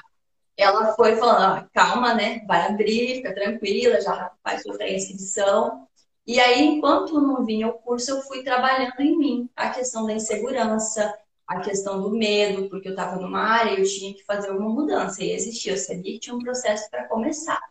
Ela 0.56 0.93
foi 0.93 1.15
falando, 1.15 1.41
ah, 1.41 1.69
calma, 1.74 2.13
né? 2.13 2.46
Vai 2.48 2.67
abrir, 2.67 3.15
fica 3.15 3.34
tranquila, 3.34 4.00
já 4.00 4.32
faz 4.43 4.62
sua 4.62 4.88
inscrição. 4.88 5.88
E 6.28 6.39
aí, 6.39 6.63
enquanto 6.63 7.19
não 7.19 7.43
vinha 7.43 7.67
o 7.67 7.74
curso, 7.74 8.12
eu 8.12 8.22
fui 8.22 8.43
trabalhando 8.43 9.00
em 9.00 9.17
mim 9.17 9.50
a 9.56 9.72
questão 9.72 10.06
da 10.06 10.13
insegurança, 10.13 11.12
a 11.47 11.60
questão 11.60 12.01
do 12.01 12.12
medo, 12.12 12.69
porque 12.69 12.88
eu 12.88 12.93
estava 12.93 13.19
numa 13.19 13.39
área 13.41 13.73
e 13.73 13.79
eu 13.79 13.88
tinha 13.88 14.13
que 14.13 14.23
fazer 14.23 14.51
uma 14.51 14.69
mudança. 14.69 15.23
E 15.23 15.32
existia, 15.32 15.73
eu 15.73 15.77
sabia 15.77 16.13
que 16.13 16.19
tinha 16.19 16.36
um 16.36 16.39
processo 16.39 16.89
para 16.89 17.08
começar. 17.08 17.62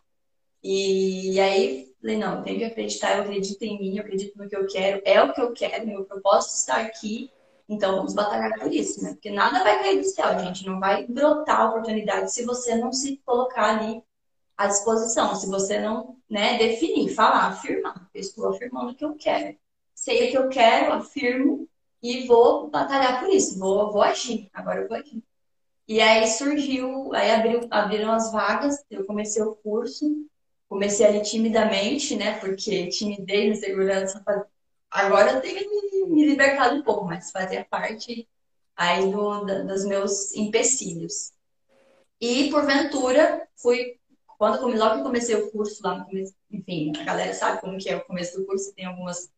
E, 0.63 1.33
e 1.33 1.39
aí, 1.39 1.93
falei, 1.99 2.17
não, 2.17 2.37
eu 2.37 2.43
tenho 2.43 2.59
que 2.59 2.65
acreditar, 2.65 3.17
eu 3.17 3.23
acredito 3.23 3.61
em 3.63 3.79
mim, 3.79 3.97
eu 3.97 4.03
acredito 4.03 4.37
no 4.37 4.47
que 4.47 4.55
eu 4.55 4.65
quero, 4.67 5.01
é 5.05 5.21
o 5.21 5.33
que 5.33 5.41
eu 5.41 5.51
quero, 5.53 5.87
meu 5.87 6.05
propósito 6.05 6.55
estar 6.55 6.81
aqui, 6.81 7.29
então 7.67 7.95
vamos 7.95 8.13
batalhar 8.13 8.59
por 8.59 8.71
isso, 8.71 9.03
né? 9.03 9.13
Porque 9.13 9.29
nada 9.29 9.63
vai 9.63 9.81
cair 9.81 9.99
do 9.99 10.05
céu, 10.05 10.39
gente, 10.39 10.65
não 10.65 10.79
vai 10.79 11.05
brotar 11.05 11.69
oportunidade 11.69 12.33
se 12.33 12.45
você 12.45 12.75
não 12.75 12.91
se 12.93 13.17
colocar 13.25 13.77
ali 13.77 14.01
à 14.57 14.67
disposição, 14.67 15.35
se 15.35 15.47
você 15.47 15.79
não 15.79 16.17
né, 16.29 16.57
definir, 16.57 17.13
falar, 17.13 17.47
afirmar. 17.47 18.09
Eu 18.13 18.21
estou 18.21 18.49
afirmando 18.49 18.91
o 18.91 18.95
que 18.95 19.05
eu 19.05 19.15
quero. 19.15 19.57
Sei 19.95 20.27
o 20.27 20.31
que 20.31 20.37
eu 20.37 20.49
quero, 20.49 20.93
afirmo 20.93 21.67
e 22.03 22.27
vou 22.27 22.69
batalhar 22.69 23.21
por 23.21 23.29
isso, 23.33 23.57
vou, 23.57 23.91
vou 23.91 24.01
agir, 24.01 24.49
agora 24.53 24.81
eu 24.81 24.89
vou 24.89 24.97
agir. 24.97 25.23
E 25.87 26.01
aí 26.01 26.27
surgiu, 26.27 27.13
aí 27.13 27.31
abriu, 27.31 27.61
abriram 27.71 28.11
as 28.11 28.31
vagas, 28.31 28.83
eu 28.91 29.05
comecei 29.05 29.41
o 29.41 29.55
curso, 29.55 30.05
comecei 30.67 31.05
ali 31.05 31.21
timidamente, 31.21 32.15
né? 32.15 32.39
Porque 32.39 32.87
timidez 32.87 33.57
e 33.57 33.61
segurança. 33.61 34.23
Agora 34.91 35.31
eu 35.33 35.41
tenho 35.41 36.09
me 36.09 36.25
libertado 36.25 36.75
um 36.75 36.83
pouco, 36.83 37.05
mas 37.05 37.31
fazia 37.31 37.65
parte 37.65 38.27
aí 38.75 39.09
do, 39.09 39.45
dos 39.65 39.85
meus 39.85 40.33
empecilhos. 40.35 41.31
E 42.19 42.49
porventura 42.49 43.47
fui 43.55 43.97
quando 44.37 44.67
logo 44.67 44.97
que 44.97 45.03
comecei 45.03 45.35
o 45.35 45.51
curso 45.51 45.81
lá 45.83 45.99
no 45.99 46.05
começo, 46.05 46.33
enfim, 46.51 46.91
a 46.99 47.03
galera 47.03 47.33
sabe 47.33 47.61
como 47.61 47.77
que 47.77 47.89
é 47.89 47.95
o 47.95 48.05
começo 48.05 48.37
do 48.37 48.45
curso, 48.45 48.73
tem 48.73 48.85
algumas 48.85 49.31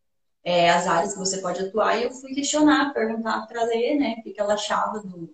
é, 0.46 0.70
as 0.70 0.86
áreas 0.86 1.12
que 1.12 1.18
você 1.18 1.38
pode 1.38 1.60
atuar, 1.60 1.98
e 1.98 2.04
eu 2.04 2.10
fui 2.12 2.32
questionar, 2.32 2.94
perguntar 2.94 3.44
para 3.48 3.64
ler, 3.64 3.96
né, 3.96 4.14
o 4.18 4.22
que, 4.22 4.32
que 4.32 4.40
ela 4.40 4.54
achava 4.54 5.00
do, 5.00 5.28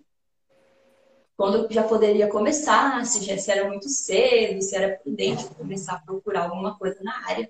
quando 1.37 1.71
já 1.71 1.83
poderia 1.83 2.27
começar, 2.27 3.05
se 3.05 3.23
já 3.23 3.37
se 3.37 3.51
era 3.51 3.67
muito 3.67 3.87
cedo, 3.89 4.59
se 4.59 4.75
era 4.75 4.97
prudente 4.97 5.45
começar 5.55 5.93
a 5.93 5.99
procurar 5.99 6.45
alguma 6.45 6.75
coisa 6.79 6.97
na 7.03 7.27
área. 7.27 7.47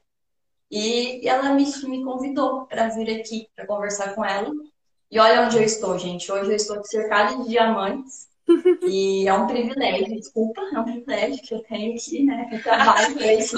E 0.69 1.25
ela 1.25 1.53
me, 1.53 1.65
me 1.87 2.03
convidou 2.03 2.65
para 2.65 2.89
vir 2.89 3.19
aqui 3.19 3.47
para 3.55 3.65
conversar 3.65 4.13
com 4.13 4.25
ela. 4.25 4.51
E 5.09 5.19
olha 5.19 5.43
onde 5.43 5.57
eu 5.57 5.63
estou, 5.63 5.97
gente. 5.97 6.29
Hoje 6.31 6.51
eu 6.51 6.55
estou 6.55 6.83
cercada 6.83 7.37
de 7.37 7.49
diamantes. 7.49 8.27
E 8.87 9.27
é 9.27 9.33
um 9.33 9.47
privilégio, 9.47 10.15
desculpa, 10.15 10.61
é 10.73 10.79
um 10.79 10.83
privilégio 10.83 11.41
que 11.41 11.53
eu 11.53 11.63
tenho 11.63 11.95
aqui, 11.95 12.23
né? 12.23 12.49
Eu 12.51 12.61
trabalho 12.61 13.13
com 13.13 13.23
isso. 13.23 13.55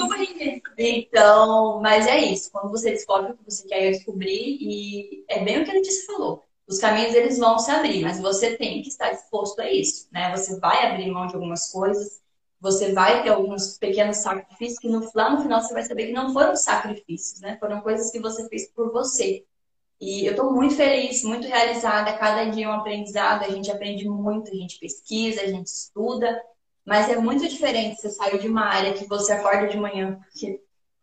Então, 0.78 1.80
mas 1.80 2.06
é 2.06 2.18
isso. 2.18 2.50
Quando 2.52 2.70
você 2.70 2.90
descobre 2.90 3.32
o 3.32 3.36
que 3.36 3.44
você 3.44 3.66
quer 3.66 3.90
descobrir, 3.90 4.58
e 4.60 5.24
é 5.28 5.42
bem 5.44 5.60
o 5.60 5.64
que 5.64 5.70
a 5.70 5.74
gente 5.74 6.06
falou 6.06 6.46
os 6.66 6.78
caminhos 6.78 7.14
eles 7.14 7.38
vão 7.38 7.58
se 7.58 7.70
abrir, 7.70 8.02
mas 8.02 8.20
você 8.20 8.56
tem 8.56 8.82
que 8.82 8.88
estar 8.88 9.10
disposto 9.10 9.60
a 9.60 9.70
isso, 9.70 10.08
né? 10.12 10.34
Você 10.36 10.58
vai 10.58 10.86
abrir 10.86 11.10
mão 11.10 11.26
de 11.26 11.34
algumas 11.34 11.70
coisas, 11.70 12.20
você 12.60 12.92
vai 12.92 13.22
ter 13.22 13.28
alguns 13.28 13.78
pequenos 13.78 14.16
sacrifícios 14.18 14.78
que 14.78 14.88
no, 14.88 15.08
lá 15.14 15.30
no 15.30 15.42
final 15.42 15.60
você 15.60 15.72
vai 15.72 15.84
saber 15.84 16.06
que 16.06 16.12
não 16.12 16.32
foram 16.32 16.56
sacrifícios, 16.56 17.40
né? 17.40 17.56
Foram 17.60 17.80
coisas 17.80 18.10
que 18.10 18.18
você 18.18 18.48
fez 18.48 18.68
por 18.72 18.90
você. 18.90 19.44
E 20.00 20.26
eu 20.26 20.32
estou 20.32 20.52
muito 20.52 20.74
feliz, 20.74 21.22
muito 21.22 21.46
realizada. 21.48 22.12
Cada 22.18 22.44
dia 22.44 22.66
é 22.66 22.68
um 22.68 22.72
aprendizado, 22.72 23.44
a 23.44 23.50
gente 23.50 23.70
aprende 23.70 24.08
muito, 24.08 24.50
a 24.50 24.54
gente 24.54 24.78
pesquisa, 24.78 25.40
a 25.40 25.46
gente 25.46 25.66
estuda, 25.66 26.38
mas 26.84 27.08
é 27.08 27.16
muito 27.16 27.48
diferente 27.48 28.00
você 28.00 28.10
sair 28.10 28.38
de 28.38 28.48
uma 28.48 28.66
área 28.66 28.92
que 28.92 29.08
você 29.08 29.32
acorda 29.32 29.66
de 29.66 29.76
manhã, 29.76 30.18
porque 30.30 30.60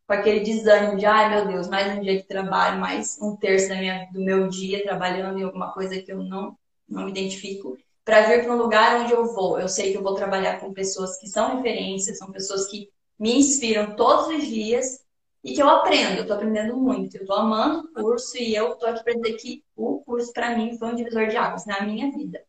com 0.08 0.14
aquele 0.14 0.42
desânimo 0.42 0.98
de, 0.98 1.06
ai 1.06 1.30
meu 1.30 1.48
Deus, 1.48 1.68
mais 1.68 1.98
um 1.98 2.02
dia 2.02 2.18
de 2.18 2.24
trabalho, 2.24 2.80
mais 2.80 3.18
um 3.22 3.36
terço 3.36 3.70
da 3.70 3.76
minha, 3.76 4.08
do 4.12 4.20
meu 4.20 4.48
dia 4.48 4.84
trabalhando 4.84 5.40
em 5.40 5.44
alguma 5.44 5.74
coisa 5.74 6.02
que 6.02 6.12
eu 6.12 6.18
não, 6.18 6.58
não 6.88 7.06
me 7.06 7.12
identifico, 7.12 7.78
para 8.06 8.22
vir 8.22 8.44
para 8.44 8.54
um 8.54 8.58
lugar 8.58 9.02
onde 9.02 9.14
eu 9.14 9.34
vou. 9.34 9.60
Eu 9.60 9.68
sei 9.68 9.92
que 9.92 9.98
eu 9.98 10.04
vou 10.04 10.14
trabalhar 10.14 10.60
com 10.60 10.74
pessoas 10.74 11.18
que 11.18 11.28
são 11.28 11.56
referências, 11.56 12.18
são 12.18 12.32
pessoas 12.32 12.68
que 12.68 12.90
me 13.18 13.38
inspiram 13.38 13.96
todos 13.96 14.28
os 14.28 14.46
dias 14.46 15.03
e 15.44 15.54
que 15.54 15.62
eu 15.62 15.70
aprendo, 15.70 16.16
eu 16.16 16.22
estou 16.22 16.38
aprendendo 16.38 16.78
muito. 16.78 17.18
Eu 17.18 17.22
estou 17.22 17.36
amando 17.36 17.90
o 17.90 17.94
curso 17.94 18.38
e 18.38 18.56
eu 18.56 18.74
estou 18.74 18.88
aqui 18.88 19.04
para 19.04 19.14
dizer 19.14 19.34
que 19.34 19.64
o 19.76 20.00
curso, 20.00 20.32
para 20.32 20.56
mim, 20.56 20.78
foi 20.78 20.88
um 20.88 20.96
divisor 20.96 21.28
de 21.28 21.36
águas 21.36 21.66
na 21.66 21.82
minha 21.82 22.10
vida. 22.12 22.42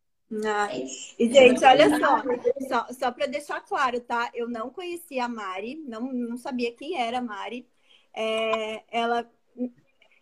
Ah, 0.47 0.69
e, 0.73 1.33
gente, 1.33 1.65
olha 1.65 1.99
só, 1.99 2.23
só, 2.69 2.93
só 2.93 3.13
para 3.13 3.27
deixar 3.27 3.61
claro, 3.61 4.01
tá? 4.01 4.31
Eu 4.33 4.49
não 4.49 4.71
conhecia 4.71 5.25
a 5.25 5.29
Mari, 5.29 5.77
não, 5.87 6.13
não 6.13 6.37
sabia 6.37 6.73
quem 6.73 7.01
era 7.01 7.19
a 7.19 7.23
Mari. 7.23 7.67
É, 8.15 8.83
ela, 8.91 9.29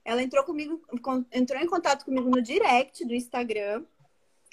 ela 0.02 0.22
entrou 0.22 0.42
comigo, 0.42 0.82
entrou 1.30 1.60
em 1.60 1.66
contato 1.66 2.06
comigo 2.06 2.28
no 2.28 2.40
direct 2.40 3.04
do 3.04 3.14
Instagram. 3.14 3.84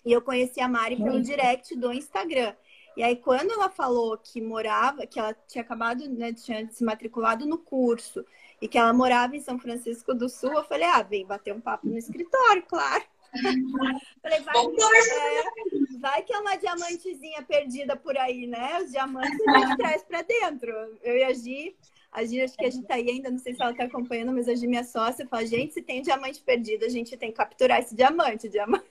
E 0.06 0.12
eu 0.12 0.22
conheci 0.22 0.60
a 0.60 0.68
Mari 0.68 0.98
pelo 0.98 1.22
direct 1.22 1.76
do 1.76 1.92
Instagram. 1.94 2.54
E 2.98 3.04
aí, 3.04 3.16
quando 3.16 3.52
ela 3.52 3.70
falou 3.70 4.18
que 4.18 4.42
morava, 4.42 5.08
que 5.08 5.20
ela 5.20 5.34
tinha 5.48 5.62
acabado, 5.62 6.08
né, 6.10 6.34
tinha 6.34 6.70
se 6.70 6.84
matriculado 6.84 7.46
no 7.46 7.58
curso 7.58 8.26
e 8.62 8.68
que 8.68 8.78
ela 8.78 8.92
morava 8.92 9.36
em 9.36 9.42
São 9.42 9.58
Francisco 9.58 10.14
do 10.14 10.28
Sul, 10.28 10.54
eu 10.54 10.64
falei, 10.64 10.88
ah, 10.88 11.02
vem 11.02 11.26
bater 11.26 11.54
um 11.54 11.62
papo 11.62 11.88
no 11.88 11.98
escritório, 11.98 12.64
claro. 12.68 13.04
Falei, 14.24 14.40
vai, 14.42 14.56
é, 14.58 16.00
vai 16.00 16.24
que 16.24 16.34
é 16.34 16.40
uma 16.40 16.56
diamantezinha 16.56 17.44
perdida 17.44 17.96
por 17.96 18.18
aí, 18.18 18.48
né? 18.48 18.82
Os 18.82 18.92
diamantes 18.92 19.40
a 19.48 19.60
gente 19.60 19.78
traz 19.78 20.04
pra 20.04 20.24
dentro. 20.24 20.72
Eu 21.04 21.16
e 21.16 21.24
a 21.24 21.32
Gi, 21.32 21.76
a 22.12 22.24
Gi, 22.26 22.42
acho 22.42 22.58
que 22.58 22.66
a 22.66 22.72
gente 22.72 22.88
tá 22.88 22.96
aí 22.96 23.08
ainda, 23.08 23.30
não 23.30 23.38
sei 23.38 23.54
se 23.54 23.62
ela 23.62 23.74
tá 23.74 23.84
acompanhando, 23.84 24.34
mas 24.34 24.50
a 24.50 24.56
Gi, 24.56 24.68
minha 24.68 24.84
sócia, 24.84 25.28
fala, 25.28 25.46
gente, 25.46 25.76
se 25.76 25.82
tem 25.84 26.02
diamante 26.02 26.42
perdido, 26.42 26.86
a 26.86 26.90
gente 26.90 27.16
tem 27.18 27.30
que 27.30 27.38
capturar 27.38 27.80
esse 27.80 27.96
diamante. 27.96 28.50
diamante. 28.50 28.86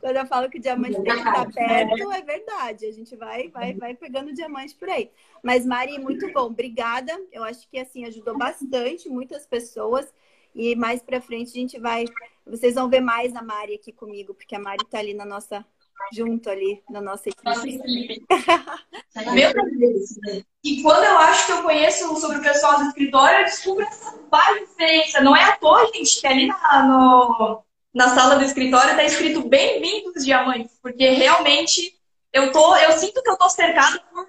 Quando 0.00 0.16
eu 0.16 0.26
falo 0.26 0.50
que 0.50 0.58
o 0.58 0.60
diamante 0.60 1.00
tem 1.00 1.04
que 1.04 1.10
estar 1.10 1.52
perto, 1.52 2.12
é 2.12 2.22
verdade. 2.22 2.86
A 2.86 2.92
gente 2.92 3.16
vai, 3.16 3.48
vai, 3.48 3.74
vai 3.74 3.94
pegando 3.94 4.32
diamante 4.32 4.74
por 4.74 4.88
aí. 4.88 5.10
Mas, 5.42 5.64
Mari, 5.64 5.98
muito 5.98 6.30
bom. 6.32 6.46
Obrigada. 6.46 7.12
Eu 7.32 7.42
acho 7.42 7.68
que, 7.68 7.78
assim, 7.78 8.04
ajudou 8.04 8.36
bastante 8.36 9.08
muitas 9.08 9.46
pessoas. 9.46 10.12
E 10.54 10.74
mais 10.74 11.02
para 11.02 11.20
frente 11.20 11.50
a 11.50 11.60
gente 11.60 11.78
vai. 11.78 12.04
Vocês 12.46 12.74
vão 12.74 12.88
ver 12.88 13.00
mais 13.00 13.34
a 13.36 13.42
Mari 13.42 13.74
aqui 13.74 13.92
comigo, 13.92 14.34
porque 14.34 14.54
a 14.54 14.58
Mari 14.58 14.82
está 14.84 14.98
ali 14.98 15.14
na 15.14 15.24
nossa. 15.24 15.64
junto 16.12 16.48
ali 16.48 16.82
na 16.88 17.00
nossa 17.00 17.28
equipe. 17.28 17.44
Nossa 17.44 17.68
equipe. 17.68 18.24
Meu 19.34 19.52
Deus. 19.52 20.46
E 20.64 20.82
quando 20.82 21.04
eu 21.04 21.18
acho 21.18 21.46
que 21.46 21.52
eu 21.52 21.62
conheço 21.62 22.16
sobre 22.16 22.38
o 22.38 22.42
pessoal 22.42 22.78
do 22.78 22.88
escritório, 22.88 23.40
eu 23.40 23.44
descubro 23.44 23.84
essa 23.84 24.18
várias 24.30 24.68
diferença. 24.70 25.20
Não 25.20 25.36
é 25.36 25.44
à 25.44 25.56
toa, 25.56 25.86
gente, 25.92 26.20
que 26.20 26.26
ali 26.26 26.46
na, 26.46 26.86
no, 26.86 27.62
na 27.98 28.14
sala 28.14 28.36
do 28.36 28.44
escritório 28.44 28.92
está 28.92 29.02
escrito 29.02 29.48
bem-vindos 29.48 30.24
diamantes, 30.24 30.78
porque 30.80 31.08
realmente 31.08 31.98
eu 32.32 32.52
tô, 32.52 32.76
eu 32.76 32.92
sinto 32.92 33.20
que 33.20 33.28
eu 33.28 33.36
tô 33.36 33.50
cercado 33.50 34.00
por 34.12 34.24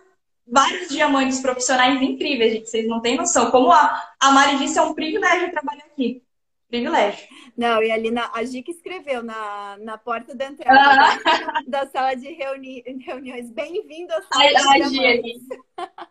vários 0.47 0.89
diamantes 0.89 1.39
profissionais 1.39 2.01
incríveis, 2.01 2.51
gente. 2.51 2.67
Vocês 2.67 2.87
não 2.87 2.99
têm 2.99 3.15
noção. 3.15 3.51
Como 3.51 3.71
a, 3.71 4.11
a 4.19 4.31
Mari 4.31 4.57
disse, 4.57 4.79
é 4.79 4.81
um 4.81 4.95
privilégio 4.95 5.51
trabalhar 5.51 5.85
aqui. 5.85 6.23
Privilégio. 6.67 7.27
Não, 7.55 7.83
e 7.83 7.91
ali 7.91 8.09
na, 8.09 8.31
a 8.33 8.43
Gica 8.43 8.71
escreveu 8.71 9.21
na, 9.21 9.77
na 9.77 9.99
porta 9.99 10.33
da 10.33 10.45
entrada 10.45 10.79
ah. 10.79 11.19
da, 11.67 11.81
da, 11.83 11.91
sala 11.91 12.15
de 12.15 12.27
reuni, 12.27 12.83
reuniões. 13.05 13.51
Bem-vindo 13.51 14.11
à 14.11 14.21
sala 14.23 14.71
Ai, 14.71 14.81
de 14.81 14.97
reuniões. 14.97 15.43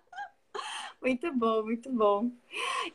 Muito 1.01 1.33
bom, 1.33 1.62
muito 1.62 1.90
bom. 1.92 2.29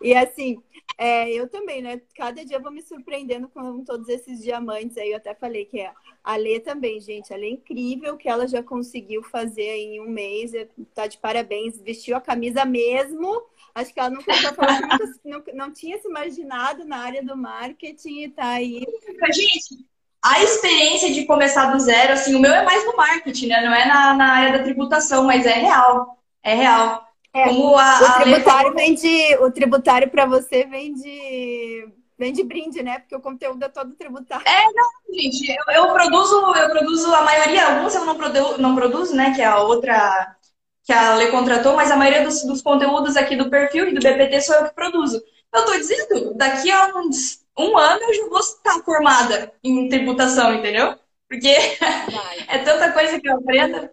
E 0.02 0.13
assim, 0.13 0.62
é, 0.97 1.32
eu 1.32 1.47
também, 1.47 1.82
né? 1.82 2.01
Cada 2.15 2.43
dia 2.45 2.58
eu 2.58 2.62
vou 2.62 2.71
me 2.71 2.82
surpreendendo 2.82 3.47
com 3.47 3.84
todos 3.84 4.08
esses 4.10 4.41
diamantes. 4.41 4.97
Aí 4.97 5.12
eu 5.12 5.17
até 5.17 5.34
falei 5.34 5.65
que 5.65 5.79
é 5.79 5.91
a 6.23 6.36
Lê 6.36 6.60
também, 6.60 6.99
gente. 6.99 7.34
A 7.34 7.38
Lê 7.38 7.47
é 7.47 7.51
incrível 7.51 8.17
que 8.17 8.29
ela 8.29 8.47
já 8.47 8.62
conseguiu 8.62 9.23
fazer 9.23 9.62
em 9.62 10.01
um 10.01 10.10
mês. 10.10 10.53
É, 10.53 10.67
tá 10.93 11.08
de 11.08 11.17
parabéns. 11.17 11.79
Vestiu 11.82 12.15
a 12.15 12.21
camisa 12.21 12.65
mesmo. 12.65 13.43
Acho 13.76 13.93
que 13.93 13.99
ela 13.99 14.09
nunca, 14.09 14.32
nunca 15.24 15.53
não, 15.53 15.68
não 15.68 15.74
tinha 15.74 15.97
se 15.97 16.07
imaginado 16.07 16.86
na 16.86 16.97
área 16.97 17.24
do 17.24 17.36
marketing 17.36 18.24
e 18.24 18.30
tá 18.30 18.49
aí. 18.49 18.86
Gente, 19.34 19.86
a 20.24 20.41
experiência 20.41 21.11
de 21.11 21.26
começar 21.26 21.72
do 21.72 21.80
zero, 21.80 22.13
assim, 22.13 22.36
o 22.36 22.39
meu 22.39 22.53
é 22.53 22.63
mais 22.63 22.86
no 22.86 22.95
marketing, 22.95 23.47
né? 23.47 23.61
Não 23.61 23.74
é 23.74 23.86
na, 23.86 24.13
na 24.13 24.32
área 24.32 24.57
da 24.57 24.63
tributação, 24.63 25.26
mas 25.26 25.45
é 25.45 25.55
real. 25.55 26.18
É 26.41 26.53
real. 26.53 27.05
É, 27.34 27.45
Como 27.45 27.77
a, 27.77 27.99
o 28.01 28.13
tributário 28.23 28.71
a 28.71 28.73
vem 28.75 28.93
de, 28.93 29.36
o 29.38 29.51
tributário 29.51 30.09
para 30.09 30.25
você 30.25 30.65
vem 30.65 30.93
de 30.93 31.88
vem 32.17 32.31
de 32.31 32.43
brinde, 32.43 32.84
né? 32.84 32.99
Porque 32.99 33.15
o 33.15 33.19
conteúdo 33.21 33.63
é 33.63 33.69
todo 33.69 33.95
tributário. 33.95 34.45
É, 34.47 34.65
não, 34.71 35.15
gente, 35.15 35.49
eu, 35.49 35.73
eu 35.73 35.93
produzo, 35.93 36.36
eu 36.55 36.69
produzo 36.69 37.13
a 37.13 37.23
maioria, 37.23 37.75
alguns 37.75 37.95
eu 37.95 38.05
não 38.05 38.15
produzo, 38.15 38.61
não 38.61 38.75
produzo, 38.75 39.15
né? 39.15 39.34
Que 39.34 39.41
é 39.41 39.45
a 39.45 39.59
outra 39.61 40.36
que 40.84 40.93
a 40.93 41.15
Lei 41.15 41.31
contratou, 41.31 41.75
mas 41.75 41.89
a 41.91 41.95
maioria 41.95 42.23
dos, 42.23 42.43
dos 42.43 42.61
conteúdos 42.61 43.15
aqui 43.15 43.36
do 43.36 43.49
perfil 43.49 43.88
e 43.88 43.93
do 43.93 44.01
BPT 44.01 44.41
sou 44.41 44.55
eu 44.55 44.65
que 44.65 44.75
produzo. 44.75 45.21
Eu 45.53 45.65
tô 45.65 45.71
dizendo, 45.77 46.34
daqui 46.36 46.69
a 46.71 46.88
uns 46.97 47.43
um 47.57 47.77
ano 47.77 48.01
eu 48.03 48.13
já 48.13 48.27
vou 48.27 48.39
estar 48.39 48.84
formada 48.84 49.53
em 49.63 49.88
tributação, 49.89 50.53
entendeu? 50.53 50.97
Porque 51.29 51.49
é 52.47 52.57
tanta 52.59 52.91
coisa 52.91 53.19
que 53.19 53.27
eu 53.29 53.38
aprendo. 53.38 53.89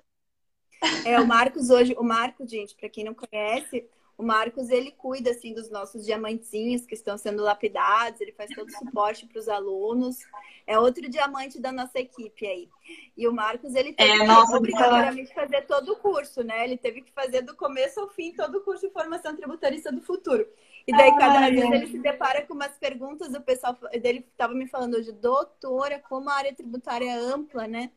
É, 1.04 1.20
o 1.20 1.26
Marcos 1.26 1.70
hoje, 1.70 1.94
o 1.98 2.02
Marcos, 2.02 2.50
gente, 2.50 2.74
para 2.74 2.88
quem 2.88 3.04
não 3.04 3.14
conhece, 3.14 3.86
o 4.20 4.22
Marcos, 4.22 4.68
ele 4.68 4.90
cuida, 4.90 5.30
assim, 5.30 5.54
dos 5.54 5.70
nossos 5.70 6.04
diamantinhos 6.04 6.84
que 6.84 6.94
estão 6.94 7.16
sendo 7.16 7.42
lapidados, 7.42 8.20
ele 8.20 8.32
faz 8.32 8.50
todo 8.54 8.68
o 8.68 8.72
suporte 8.72 9.26
para 9.26 9.40
os 9.40 9.48
alunos. 9.48 10.18
É 10.66 10.78
outro 10.78 11.08
diamante 11.08 11.58
da 11.58 11.72
nossa 11.72 11.98
equipe 11.98 12.46
aí. 12.46 12.68
E 13.16 13.26
o 13.26 13.32
Marcos, 13.32 13.74
ele 13.74 13.94
teve 13.94 14.10
é, 14.10 14.26
que, 14.26 14.54
obrigatoriamente, 14.54 15.34
fazer 15.34 15.62
todo 15.62 15.92
o 15.92 15.96
curso, 15.96 16.44
né? 16.44 16.64
Ele 16.64 16.76
teve 16.76 17.00
que 17.00 17.10
fazer 17.12 17.40
do 17.40 17.56
começo 17.56 17.98
ao 17.98 18.10
fim 18.10 18.30
todo 18.32 18.58
o 18.58 18.60
curso 18.60 18.86
de 18.86 18.92
formação 18.92 19.34
tributarista 19.34 19.90
do 19.90 20.02
futuro. 20.02 20.46
E 20.86 20.92
daí, 20.92 21.16
cada 21.16 21.48
vez 21.48 21.70
ele 21.70 21.86
se 21.86 21.98
depara 21.98 22.42
com 22.42 22.52
umas 22.52 22.76
perguntas, 22.76 23.32
o 23.32 23.40
pessoal 23.40 23.74
dele 24.02 24.26
estava 24.30 24.52
me 24.52 24.66
falando 24.66 24.94
hoje, 24.94 25.12
doutora, 25.12 25.98
como 25.98 26.28
a 26.28 26.34
área 26.34 26.54
tributária 26.54 27.10
é 27.10 27.14
ampla, 27.14 27.66
né? 27.66 27.90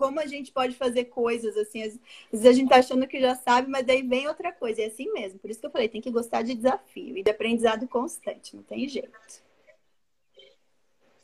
Como 0.00 0.18
a 0.18 0.26
gente 0.26 0.50
pode 0.50 0.74
fazer 0.74 1.04
coisas 1.04 1.54
assim. 1.58 1.82
Às 1.82 1.98
vezes 2.32 2.46
a 2.46 2.52
gente 2.52 2.70
tá 2.70 2.76
achando 2.76 3.06
que 3.06 3.20
já 3.20 3.34
sabe, 3.34 3.70
mas 3.70 3.84
daí 3.84 4.02
vem 4.02 4.26
outra 4.26 4.50
coisa. 4.50 4.80
É 4.80 4.86
assim 4.86 5.12
mesmo. 5.12 5.38
Por 5.38 5.50
isso 5.50 5.60
que 5.60 5.66
eu 5.66 5.70
falei, 5.70 5.90
tem 5.90 6.00
que 6.00 6.10
gostar 6.10 6.40
de 6.40 6.54
desafio 6.54 7.18
e 7.18 7.22
de 7.22 7.30
aprendizado 7.30 7.86
constante, 7.86 8.56
não 8.56 8.62
tem 8.62 8.88
jeito. 8.88 9.10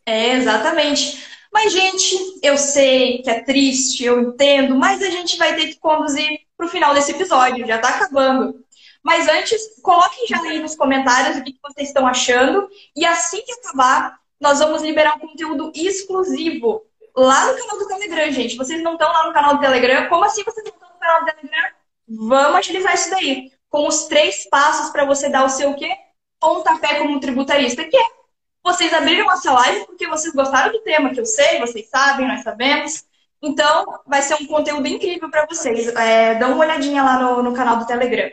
É, 0.04 0.34
exatamente. 0.34 1.26
Mas, 1.50 1.72
gente, 1.72 2.38
eu 2.42 2.58
sei 2.58 3.22
que 3.22 3.30
é 3.30 3.40
triste, 3.42 4.04
eu 4.04 4.20
entendo, 4.20 4.76
mas 4.76 5.02
a 5.02 5.08
gente 5.08 5.38
vai 5.38 5.56
ter 5.56 5.68
que 5.68 5.80
conduzir 5.80 6.42
para 6.54 6.66
o 6.66 6.68
final 6.68 6.92
desse 6.92 7.12
episódio, 7.12 7.66
já 7.66 7.76
está 7.76 7.88
acabando. 7.88 8.62
Mas 9.02 9.26
antes, 9.26 9.80
coloquem 9.80 10.26
já 10.28 10.38
aí 10.42 10.58
nos 10.58 10.76
comentários 10.76 11.38
o 11.38 11.42
que 11.42 11.56
vocês 11.62 11.88
estão 11.88 12.06
achando. 12.06 12.68
E 12.94 13.06
assim 13.06 13.40
que 13.42 13.52
acabar, 13.52 14.20
nós 14.38 14.58
vamos 14.58 14.82
liberar 14.82 15.16
um 15.16 15.20
conteúdo 15.20 15.72
exclusivo 15.74 16.85
lá 17.16 17.52
no 17.52 17.58
canal 17.58 17.78
do 17.78 17.88
Telegram, 17.88 18.30
gente. 18.30 18.56
Vocês 18.56 18.82
não 18.82 18.92
estão 18.92 19.10
lá 19.10 19.26
no 19.26 19.32
canal 19.32 19.54
do 19.54 19.60
Telegram? 19.60 20.08
Como 20.08 20.24
assim 20.24 20.44
vocês 20.44 20.64
não 20.64 20.74
estão 20.74 20.88
no 20.88 20.98
canal 20.98 21.20
do 21.20 21.26
Telegram? 21.26 21.70
Vamos 22.08 22.56
agilizar 22.58 22.94
isso 22.94 23.10
daí. 23.10 23.52
Com 23.68 23.88
os 23.88 24.04
três 24.04 24.48
passos 24.48 24.90
para 24.90 25.04
você 25.04 25.28
dar 25.28 25.44
o 25.44 25.48
seu 25.48 25.74
quê? 25.74 25.90
Pontapé 26.38 26.96
como 26.96 27.18
tributarista, 27.18 27.84
que 27.84 27.96
é 27.96 28.16
vocês 28.62 28.92
abriram 28.92 29.30
essa 29.30 29.52
live 29.52 29.86
porque 29.86 30.08
vocês 30.08 30.34
gostaram 30.34 30.72
do 30.72 30.80
tema, 30.80 31.10
que 31.10 31.20
eu 31.20 31.24
sei, 31.24 31.60
vocês 31.60 31.88
sabem, 31.88 32.26
nós 32.26 32.42
sabemos. 32.42 33.04
Então, 33.40 34.00
vai 34.04 34.20
ser 34.22 34.34
um 34.34 34.46
conteúdo 34.46 34.88
incrível 34.88 35.30
para 35.30 35.46
vocês. 35.46 35.86
É, 35.94 36.34
dá 36.34 36.48
uma 36.48 36.58
olhadinha 36.58 37.00
lá 37.00 37.16
no, 37.16 37.44
no 37.44 37.54
canal 37.54 37.76
do 37.76 37.86
Telegram. 37.86 38.28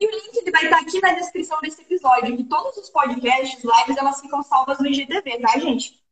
E 0.00 0.06
o 0.06 0.10
link 0.10 0.34
ele 0.34 0.50
vai 0.50 0.64
estar 0.64 0.78
aqui 0.78 0.98
na 1.00 1.12
descrição 1.12 1.60
desse 1.60 1.82
episódio. 1.82 2.34
E 2.34 2.44
todos 2.44 2.76
os 2.78 2.88
podcasts, 2.88 3.62
lives, 3.62 3.96
elas 3.98 4.18
ficam 4.18 4.42
salvas 4.42 4.78
no 4.78 4.86
IGTV, 4.86 5.40
tá, 5.40 5.58
gente? 5.58 6.02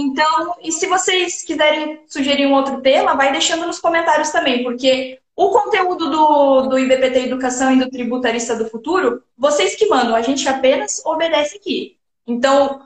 Então, 0.00 0.54
e 0.62 0.70
se 0.70 0.86
vocês 0.86 1.42
quiserem 1.42 2.00
sugerir 2.06 2.46
um 2.46 2.54
outro 2.54 2.80
tema, 2.80 3.16
vai 3.16 3.32
deixando 3.32 3.66
nos 3.66 3.80
comentários 3.80 4.30
também, 4.30 4.62
porque 4.62 5.18
o 5.34 5.50
conteúdo 5.50 6.08
do, 6.08 6.62
do 6.68 6.78
IBPT 6.78 7.24
Educação 7.24 7.72
e 7.72 7.80
do 7.80 7.90
Tributarista 7.90 8.54
do 8.54 8.70
Futuro, 8.70 9.24
vocês 9.36 9.74
que 9.74 9.88
mandam, 9.88 10.14
a 10.14 10.22
gente 10.22 10.48
apenas 10.48 11.04
obedece 11.04 11.56
aqui. 11.56 11.96
Então, 12.24 12.80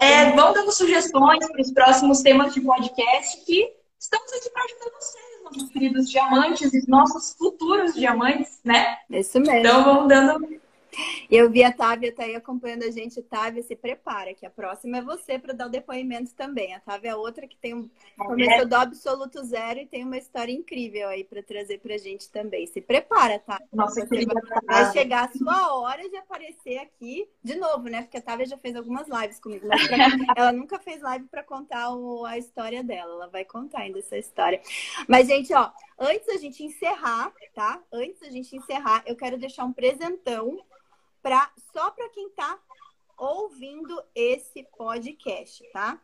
é, 0.00 0.32
vão 0.32 0.54
dando 0.54 0.72
sugestões 0.72 1.46
para 1.46 1.60
os 1.60 1.70
próximos 1.72 2.22
temas 2.22 2.54
de 2.54 2.62
podcast 2.62 3.44
que 3.44 3.74
estamos 4.00 4.32
aqui 4.32 4.48
para 4.48 4.64
ajudar 4.64 4.98
vocês, 4.98 5.24
nossos 5.44 5.70
queridos 5.70 6.10
diamantes 6.10 6.72
e 6.72 6.88
nossos 6.88 7.36
futuros 7.36 7.94
diamantes, 7.94 8.60
né? 8.64 8.96
Isso 9.10 9.38
mesmo. 9.40 9.58
Então, 9.58 9.84
vamos 9.84 10.08
dando 10.08 10.58
eu 11.30 11.50
vi 11.50 11.62
a 11.62 11.72
Távia 11.72 12.12
tá 12.12 12.24
aí 12.24 12.34
acompanhando 12.34 12.84
a 12.84 12.90
gente. 12.90 13.22
Távia, 13.22 13.62
se 13.62 13.74
prepara, 13.74 14.34
que 14.34 14.46
a 14.46 14.50
próxima 14.50 14.98
é 14.98 15.02
você 15.02 15.38
para 15.38 15.52
dar 15.52 15.66
o 15.66 15.70
depoimento 15.70 16.34
também. 16.34 16.74
A 16.74 16.80
Távia 16.80 17.10
é 17.10 17.16
outra 17.16 17.46
que 17.46 17.56
tem 17.56 17.74
um... 17.74 17.88
começou 18.16 18.66
do 18.66 18.74
absoluto 18.74 19.44
zero 19.44 19.80
e 19.80 19.86
tem 19.86 20.04
uma 20.04 20.16
história 20.16 20.52
incrível 20.52 21.08
aí 21.08 21.24
para 21.24 21.42
trazer 21.42 21.78
para 21.78 21.94
a 21.94 21.98
gente 21.98 22.30
também. 22.30 22.66
Se 22.66 22.80
prepara, 22.80 23.38
tá? 23.38 23.60
Nossa, 23.72 24.06
você 24.06 24.24
vai, 24.24 24.34
vai 24.64 24.92
chegar 24.92 25.28
a 25.28 25.32
sua 25.32 25.78
hora 25.78 26.08
de 26.08 26.16
aparecer 26.16 26.78
aqui 26.78 27.28
de 27.42 27.56
novo, 27.56 27.88
né? 27.88 28.02
Porque 28.02 28.18
a 28.18 28.22
Távia 28.22 28.46
já 28.46 28.58
fez 28.58 28.76
algumas 28.76 29.06
lives 29.08 29.40
comigo, 29.40 29.66
mas 29.66 29.86
pra... 29.86 30.06
ela 30.36 30.52
nunca 30.52 30.78
fez 30.78 31.02
live 31.02 31.26
para 31.26 31.42
contar 31.42 31.94
o... 31.94 32.24
a 32.24 32.38
história 32.38 32.82
dela. 32.82 33.12
Ela 33.14 33.28
vai 33.28 33.44
contar 33.44 33.80
ainda 33.80 33.98
essa 33.98 34.16
história. 34.16 34.60
Mas, 35.08 35.26
gente, 35.26 35.52
ó, 35.52 35.70
antes 35.98 36.26
da 36.26 36.36
gente 36.36 36.64
encerrar, 36.64 37.32
tá? 37.54 37.82
Antes 37.92 38.20
da 38.20 38.30
gente 38.30 38.56
encerrar, 38.56 39.02
eu 39.06 39.16
quero 39.16 39.38
deixar 39.38 39.64
um 39.64 39.72
presentão 39.72 40.58
pra, 41.26 41.50
só 41.72 41.90
para 41.90 42.08
quem 42.10 42.28
está 42.28 42.56
ouvindo 43.18 44.00
esse 44.14 44.62
podcast, 44.78 45.68
tá? 45.72 46.00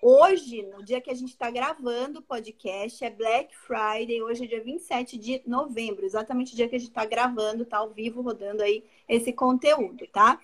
Hoje, 0.00 0.62
no 0.62 0.82
dia 0.82 0.98
que 0.98 1.10
a 1.10 1.14
gente 1.14 1.28
está 1.28 1.50
gravando 1.50 2.20
o 2.20 2.22
podcast, 2.22 3.04
é 3.04 3.10
Black 3.10 3.54
Friday, 3.54 4.22
hoje 4.22 4.44
é 4.44 4.46
dia 4.46 4.64
27 4.64 5.18
de 5.18 5.42
novembro, 5.46 6.06
exatamente 6.06 6.54
o 6.54 6.56
dia 6.56 6.70
que 6.70 6.76
a 6.76 6.78
gente 6.78 6.88
está 6.88 7.04
gravando, 7.04 7.66
tá 7.66 7.76
ao 7.76 7.90
vivo, 7.90 8.22
rodando 8.22 8.62
aí 8.62 8.82
esse 9.06 9.30
conteúdo, 9.30 10.06
tá? 10.06 10.40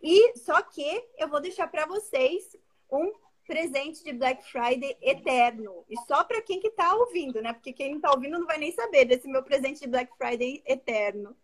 E 0.00 0.38
só 0.38 0.62
que 0.62 1.04
eu 1.18 1.26
vou 1.26 1.40
deixar 1.40 1.66
para 1.66 1.84
vocês 1.84 2.56
um 2.88 3.12
presente 3.44 4.04
de 4.04 4.12
Black 4.12 4.48
Friday 4.52 4.96
eterno. 5.02 5.84
E 5.90 5.96
só 6.06 6.22
para 6.22 6.40
quem 6.42 6.60
que 6.60 6.70
tá 6.70 6.94
ouvindo, 6.94 7.42
né? 7.42 7.52
Porque 7.52 7.72
quem 7.72 7.94
não 7.94 8.00
tá 8.00 8.12
ouvindo 8.12 8.38
não 8.38 8.46
vai 8.46 8.58
nem 8.58 8.70
saber 8.70 9.04
desse 9.04 9.26
meu 9.26 9.42
presente 9.42 9.80
de 9.80 9.88
Black 9.88 10.16
Friday 10.16 10.62
eterno. 10.64 11.36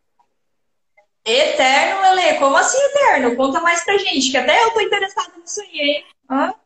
Eterno, 1.24 2.14
Lele? 2.14 2.38
Como 2.38 2.56
assim 2.56 2.78
eterno? 2.78 3.36
Conta 3.36 3.60
mais 3.60 3.84
pra 3.84 3.98
gente, 3.98 4.30
que 4.30 4.36
até 4.36 4.64
eu 4.64 4.72
tô 4.72 4.80
interessada 4.80 5.36
nisso 5.36 5.60
aí, 5.60 5.80
hein? 5.80 6.04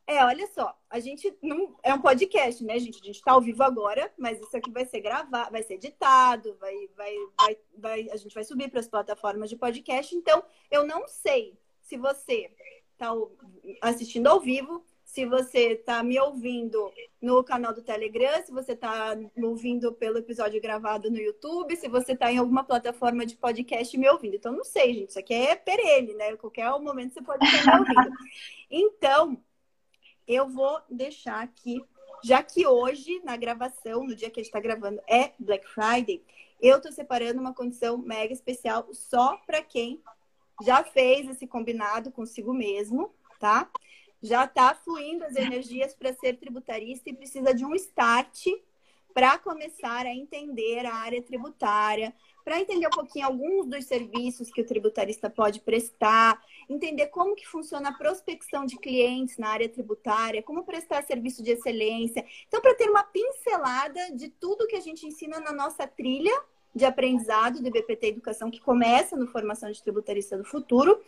É, 0.06 0.22
olha 0.24 0.46
só, 0.48 0.76
a 0.90 1.00
gente 1.00 1.34
não 1.42 1.74
é 1.82 1.94
um 1.94 2.00
podcast, 2.00 2.62
né, 2.62 2.78
gente? 2.78 3.00
A 3.02 3.06
gente 3.06 3.22
tá 3.22 3.32
ao 3.32 3.40
vivo 3.40 3.62
agora, 3.62 4.12
mas 4.18 4.38
isso 4.38 4.54
aqui 4.56 4.70
vai 4.70 4.84
ser 4.84 5.00
gravado, 5.00 5.50
vai 5.50 5.62
ser 5.62 5.74
editado, 5.74 6.56
vai, 6.60 6.74
vai, 6.94 7.14
vai, 7.38 7.58
vai 7.76 8.08
a 8.12 8.16
gente 8.16 8.34
vai 8.34 8.44
subir 8.44 8.70
para 8.70 8.80
as 8.80 8.88
plataformas 8.88 9.48
de 9.48 9.56
podcast. 9.56 10.14
Então, 10.14 10.44
eu 10.70 10.86
não 10.86 11.08
sei 11.08 11.58
se 11.80 11.96
você 11.96 12.50
tá 12.98 13.10
assistindo 13.80 14.26
ao 14.26 14.38
vivo, 14.38 14.84
se 15.14 15.24
você 15.24 15.74
está 15.74 16.02
me 16.02 16.18
ouvindo 16.18 16.92
no 17.22 17.44
canal 17.44 17.72
do 17.72 17.80
Telegram, 17.80 18.44
se 18.44 18.50
você 18.50 18.72
está 18.72 19.14
me 19.14 19.46
ouvindo 19.46 19.92
pelo 19.92 20.18
episódio 20.18 20.60
gravado 20.60 21.08
no 21.08 21.18
YouTube, 21.18 21.76
se 21.76 21.86
você 21.86 22.14
está 22.14 22.32
em 22.32 22.38
alguma 22.38 22.64
plataforma 22.64 23.24
de 23.24 23.36
podcast 23.36 23.96
me 23.96 24.08
ouvindo. 24.08 24.34
Então, 24.34 24.50
não 24.50 24.64
sei, 24.64 24.92
gente. 24.92 25.10
Isso 25.10 25.18
aqui 25.20 25.32
é 25.32 25.54
perene, 25.54 26.14
né? 26.14 26.34
Qualquer 26.36 26.68
momento 26.80 27.14
você 27.14 27.22
pode 27.22 27.46
estar 27.46 27.80
me 27.80 27.86
ouvindo. 27.94 28.16
Então, 28.68 29.40
eu 30.26 30.48
vou 30.48 30.80
deixar 30.90 31.44
aqui, 31.44 31.80
já 32.24 32.42
que 32.42 32.66
hoje, 32.66 33.20
na 33.22 33.36
gravação, 33.36 34.02
no 34.02 34.16
dia 34.16 34.28
que 34.30 34.40
a 34.40 34.42
gente 34.42 34.50
está 34.50 34.58
gravando, 34.58 35.00
é 35.08 35.30
Black 35.38 35.64
Friday, 35.68 36.24
eu 36.60 36.78
estou 36.78 36.90
separando 36.90 37.40
uma 37.40 37.54
condição 37.54 37.98
mega 37.98 38.32
especial 38.32 38.88
só 38.92 39.36
para 39.46 39.62
quem 39.62 40.02
já 40.64 40.82
fez 40.82 41.28
esse 41.28 41.46
combinado 41.46 42.10
consigo 42.10 42.52
mesmo, 42.52 43.14
tá? 43.38 43.70
Já 44.24 44.46
está 44.46 44.74
fluindo 44.74 45.22
as 45.22 45.36
energias 45.36 45.94
para 45.94 46.14
ser 46.14 46.38
tributarista 46.38 47.10
e 47.10 47.14
precisa 47.14 47.52
de 47.52 47.62
um 47.62 47.74
start 47.74 48.46
para 49.12 49.36
começar 49.38 50.06
a 50.06 50.14
entender 50.14 50.86
a 50.86 50.94
área 50.94 51.22
tributária, 51.22 52.12
para 52.42 52.58
entender 52.58 52.86
um 52.86 52.90
pouquinho 52.90 53.26
alguns 53.26 53.66
dos 53.66 53.84
serviços 53.84 54.50
que 54.50 54.62
o 54.62 54.66
tributarista 54.66 55.28
pode 55.28 55.60
prestar, 55.60 56.42
entender 56.70 57.08
como 57.08 57.36
que 57.36 57.46
funciona 57.46 57.90
a 57.90 57.92
prospecção 57.92 58.64
de 58.64 58.78
clientes 58.78 59.36
na 59.36 59.50
área 59.50 59.68
tributária, 59.68 60.42
como 60.42 60.64
prestar 60.64 61.04
serviço 61.04 61.42
de 61.42 61.50
excelência. 61.50 62.24
Então, 62.48 62.62
para 62.62 62.74
ter 62.74 62.88
uma 62.88 63.04
pincelada 63.04 64.10
de 64.14 64.30
tudo 64.30 64.66
que 64.66 64.76
a 64.76 64.80
gente 64.80 65.06
ensina 65.06 65.38
na 65.38 65.52
nossa 65.52 65.86
trilha 65.86 66.32
de 66.74 66.86
aprendizado 66.86 67.62
do 67.62 67.70
BPT 67.70 68.08
Educação, 68.08 68.50
que 68.50 68.60
começa 68.60 69.16
no 69.16 69.28
Formação 69.28 69.70
de 69.70 69.82
Tributarista 69.82 70.36
do 70.36 70.44
Futuro, 70.44 70.98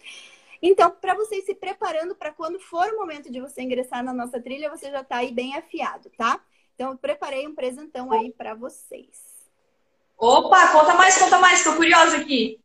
então, 0.62 0.90
para 0.90 1.14
vocês 1.14 1.44
se 1.44 1.54
preparando 1.54 2.14
para 2.14 2.32
quando 2.32 2.58
for 2.58 2.86
o 2.92 2.96
momento 2.96 3.30
de 3.30 3.40
você 3.40 3.62
ingressar 3.62 4.02
na 4.02 4.12
nossa 4.12 4.40
trilha, 4.40 4.70
você 4.70 4.90
já 4.90 5.00
está 5.00 5.16
aí 5.16 5.32
bem 5.32 5.56
afiado, 5.56 6.10
tá? 6.16 6.40
Então, 6.74 6.92
eu 6.92 6.98
preparei 6.98 7.46
um 7.46 7.54
presentão 7.54 8.12
aí 8.12 8.32
para 8.32 8.54
vocês. 8.54 9.36
Opa, 10.18 10.72
conta 10.72 10.94
mais, 10.94 11.18
conta 11.18 11.38
mais, 11.38 11.58
estou 11.58 11.76
curiosa 11.76 12.18
aqui. 12.18 12.60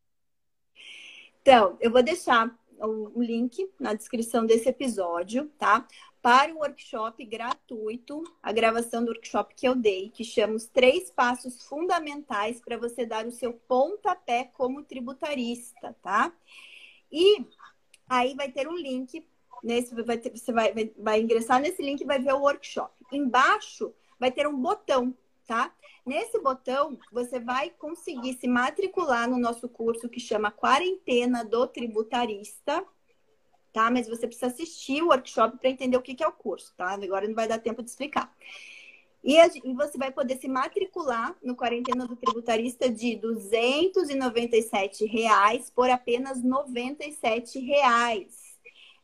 Então, 1.41 1.77
eu 1.81 1.91
vou 1.91 2.03
deixar 2.03 2.53
o 2.79 3.21
link 3.21 3.69
na 3.79 3.93
descrição 3.93 4.45
desse 4.45 4.69
episódio, 4.69 5.51
tá? 5.57 5.87
Para 6.21 6.53
o 6.53 6.59
workshop 6.59 7.23
gratuito, 7.25 8.23
a 8.41 8.51
gravação 8.51 9.03
do 9.03 9.11
workshop 9.11 9.55
que 9.55 9.67
eu 9.67 9.75
dei, 9.75 10.09
que 10.09 10.23
chama 10.23 10.53
os 10.53 10.67
três 10.67 11.09
passos 11.09 11.63
fundamentais 11.63 12.61
para 12.61 12.77
você 12.77 13.05
dar 13.05 13.25
o 13.25 13.31
seu 13.31 13.53
pontapé 13.53 14.51
como 14.53 14.83
tributarista, 14.83 15.95
tá? 16.01 16.31
E 17.11 17.45
Aí 18.11 18.35
vai 18.35 18.51
ter 18.51 18.67
um 18.67 18.75
link, 18.75 19.25
nesse, 19.63 19.95
vai 20.03 20.17
ter, 20.17 20.37
você 20.37 20.51
vai, 20.51 20.73
vai, 20.73 20.91
vai 20.97 21.21
ingressar 21.21 21.61
nesse 21.61 21.81
link 21.81 22.01
e 22.01 22.05
vai 22.05 22.19
ver 22.19 22.33
o 22.33 22.41
workshop. 22.41 22.93
Embaixo 23.09 23.93
vai 24.19 24.29
ter 24.29 24.45
um 24.45 24.61
botão, 24.61 25.15
tá? 25.47 25.73
Nesse 26.05 26.37
botão, 26.41 26.99
você 27.09 27.39
vai 27.39 27.69
conseguir 27.69 28.33
se 28.33 28.49
matricular 28.49 29.29
no 29.29 29.37
nosso 29.37 29.69
curso 29.69 30.09
que 30.09 30.19
chama 30.19 30.51
Quarentena 30.51 31.45
do 31.45 31.65
Tributarista, 31.65 32.85
tá? 33.71 33.89
Mas 33.89 34.09
você 34.09 34.27
precisa 34.27 34.47
assistir 34.47 35.01
o 35.01 35.07
workshop 35.07 35.57
para 35.57 35.69
entender 35.69 35.95
o 35.95 36.01
que, 36.01 36.13
que 36.13 36.23
é 36.23 36.27
o 36.27 36.33
curso, 36.33 36.73
tá? 36.75 36.89
Agora 36.89 37.25
não 37.25 37.35
vai 37.35 37.47
dar 37.47 37.59
tempo 37.59 37.81
de 37.81 37.91
explicar. 37.91 38.35
E, 39.23 39.39
a, 39.39 39.47
e, 39.47 39.73
você 39.73 39.97
vai 39.97 40.11
poder 40.11 40.37
se 40.37 40.47
matricular 40.47 41.35
no 41.43 41.55
Quarentena 41.55 42.07
do 42.07 42.15
Tributarista 42.15 42.89
de 42.89 43.15
297 43.17 45.05
reais 45.05 45.69
por 45.69 45.89
apenas 45.89 46.43
97 46.43 47.59
reais. 47.59 48.41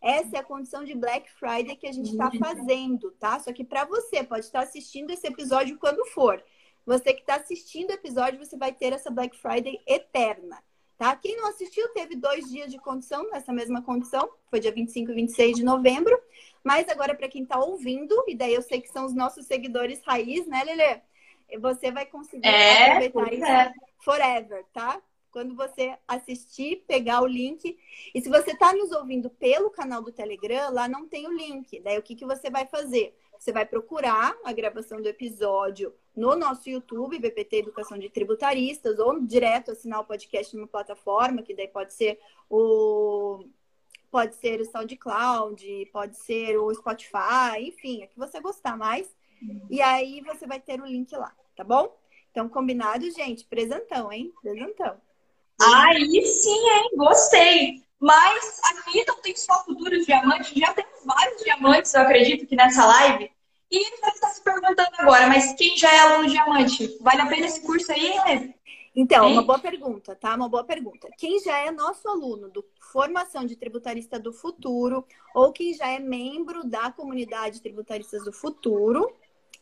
Essa 0.01 0.38
é 0.38 0.39
a 0.39 0.43
condição 0.43 0.84
de 0.84 0.95
Black 0.95 1.32
Friday 1.34 1.76
que 1.76 1.88
a 1.88 1.91
gente 1.91 2.11
está 2.11 2.32
fazendo, 2.32 3.11
tá? 3.20 3.39
Só 3.39 3.51
que 3.51 3.63
para 3.63 3.86
você, 3.86 4.24
pode 4.24 4.45
estar 4.45 4.61
assistindo 4.61 5.11
esse 5.11 5.28
episódio 5.28 5.78
quando 5.78 6.05
for. 6.07 6.43
Você 6.86 7.13
que 7.13 7.22
está 7.22 7.36
assistindo 7.36 7.89
o 7.89 7.93
episódio, 7.93 8.39
você 8.39 8.55
vai 8.57 8.72
ter 8.72 8.93
essa 8.93 9.11
Black 9.11 9.38
Friday 9.38 9.80
eterna. 9.86 10.57
Tá? 10.97 11.15
Quem 11.15 11.38
não 11.38 11.49
assistiu 11.49 11.88
teve 11.89 12.15
dois 12.15 12.49
dias 12.49 12.72
de 12.72 12.80
condição, 12.80 13.30
nessa 13.30 13.53
mesma 13.53 13.84
condição, 13.84 14.28
foi 14.49 14.59
dia 14.59 14.72
25 14.72 15.11
e 15.11 15.15
26 15.15 15.57
de 15.57 15.63
novembro. 15.63 16.18
Mas 16.68 16.89
agora, 16.89 17.15
para 17.15 17.30
quem 17.30 17.43
está 17.43 17.57
ouvindo, 17.57 18.13
e 18.28 18.36
daí 18.36 18.53
eu 18.53 18.61
sei 18.61 18.82
que 18.82 18.89
são 18.89 19.05
os 19.05 19.13
nossos 19.13 19.45
seguidores 19.45 20.01
raiz, 20.05 20.45
né, 20.47 20.65
Lelê? 20.65 20.99
Você 21.61 21.89
vai 21.93 22.05
conseguir 22.05 22.45
é, 22.45 23.07
aproveitar 23.07 23.34
isso 23.34 23.45
é. 23.45 23.74
forever, 24.03 24.65
tá? 24.74 25.01
Quando 25.32 25.55
você 25.55 25.97
assistir, 26.05 26.84
pegar 26.86 27.22
o 27.22 27.26
link. 27.26 27.80
E 28.13 28.20
se 28.20 28.28
você 28.28 28.51
está 28.51 28.74
nos 28.74 28.91
ouvindo 28.91 29.30
pelo 29.30 29.70
canal 29.70 30.01
do 30.01 30.11
Telegram, 30.11 30.70
lá 30.74 30.89
não 30.89 31.07
tem 31.07 31.26
o 31.26 31.32
link. 31.32 31.80
Daí 31.80 31.97
o 31.97 32.03
que, 32.03 32.15
que 32.15 32.26
você 32.26 32.49
vai 32.49 32.65
fazer? 32.65 33.18
Você 33.39 33.53
vai 33.53 33.65
procurar 33.65 34.36
a 34.43 34.51
gravação 34.51 35.01
do 35.01 35.07
episódio 35.07 35.93
no 36.13 36.36
nosso 36.36 36.70
YouTube, 36.70 37.18
BPT 37.18 37.59
Educação 37.59 37.97
de 37.97 38.09
Tributaristas, 38.09 38.99
ou 38.99 39.22
direto 39.22 39.72
assinar 39.72 40.01
o 40.01 40.05
podcast 40.05 40.53
numa 40.53 40.68
plataforma, 40.68 41.43
que 41.43 41.53
daí 41.53 41.70
pode 41.70 41.93
ser 41.93 42.20
o 42.49 43.45
pode 44.12 44.36
ser 44.36 44.62
o 44.62 44.66
SoundCloud, 44.66 45.89
pode 45.91 46.18
ser 46.18 46.58
o 46.58 46.74
Spotify, 46.74 47.60
enfim, 47.60 48.03
é 48.03 48.08
que 48.08 48.18
você 48.18 48.39
gostar 48.39 48.78
mais. 48.78 49.16
E 49.70 49.82
aí 49.82 50.22
você 50.22 50.47
vai 50.47 50.60
ter 50.60 50.82
o 50.82 50.86
link 50.86 51.16
lá, 51.16 51.34
tá 51.55 51.64
bom? 51.64 51.95
Então, 52.32 52.49
combinado, 52.49 53.10
gente? 53.12 53.45
Presentão, 53.45 54.12
hein? 54.12 54.34
Presentão. 54.41 54.99
Aí 55.62 56.26
sim, 56.26 56.70
hein? 56.70 56.91
Gostei. 56.95 57.84
Mas 57.99 58.62
aqui 58.64 59.03
não 59.08 59.20
tem 59.22 59.36
só 59.36 59.64
futuros 59.64 60.05
diamantes, 60.05 60.51
já 60.55 60.72
temos 60.74 61.03
vários 61.03 61.41
diamantes, 61.43 61.93
eu 61.93 62.01
acredito 62.01 62.45
que 62.45 62.55
nessa 62.55 62.86
live. 62.86 63.32
E 63.72 63.78
ele 63.78 63.97
deve 63.99 64.14
estar 64.14 64.30
se 64.30 64.43
perguntando 64.43 64.91
agora, 64.97 65.28
mas 65.28 65.53
quem 65.53 65.76
já 65.76 65.91
é 65.91 65.99
aluno 65.99 66.30
diamante? 66.30 66.97
Vale 67.01 67.22
a 67.22 67.26
pena 67.26 67.47
esse 67.47 67.62
curso 67.62 67.91
aí, 67.91 68.05
hein, 68.05 68.55
Então, 68.99 69.31
uma 69.31 69.43
boa 69.43 69.59
pergunta, 69.59 70.15
tá? 70.15 70.33
Uma 70.33 70.49
boa 70.49 70.63
pergunta. 70.63 71.07
Quem 71.19 71.39
já 71.39 71.59
é 71.59 71.69
nosso 71.69 72.09
aluno 72.09 72.49
do 72.49 72.65
Formação 72.91 73.45
de 73.45 73.55
Tributarista 73.55 74.19
do 74.19 74.33
Futuro, 74.33 75.05
ou 75.35 75.51
quem 75.51 75.71
já 75.75 75.87
é 75.87 75.99
membro 75.99 76.67
da 76.67 76.91
comunidade 76.91 77.61
Tributaristas 77.61 78.25
do 78.25 78.33
Futuro, 78.33 79.15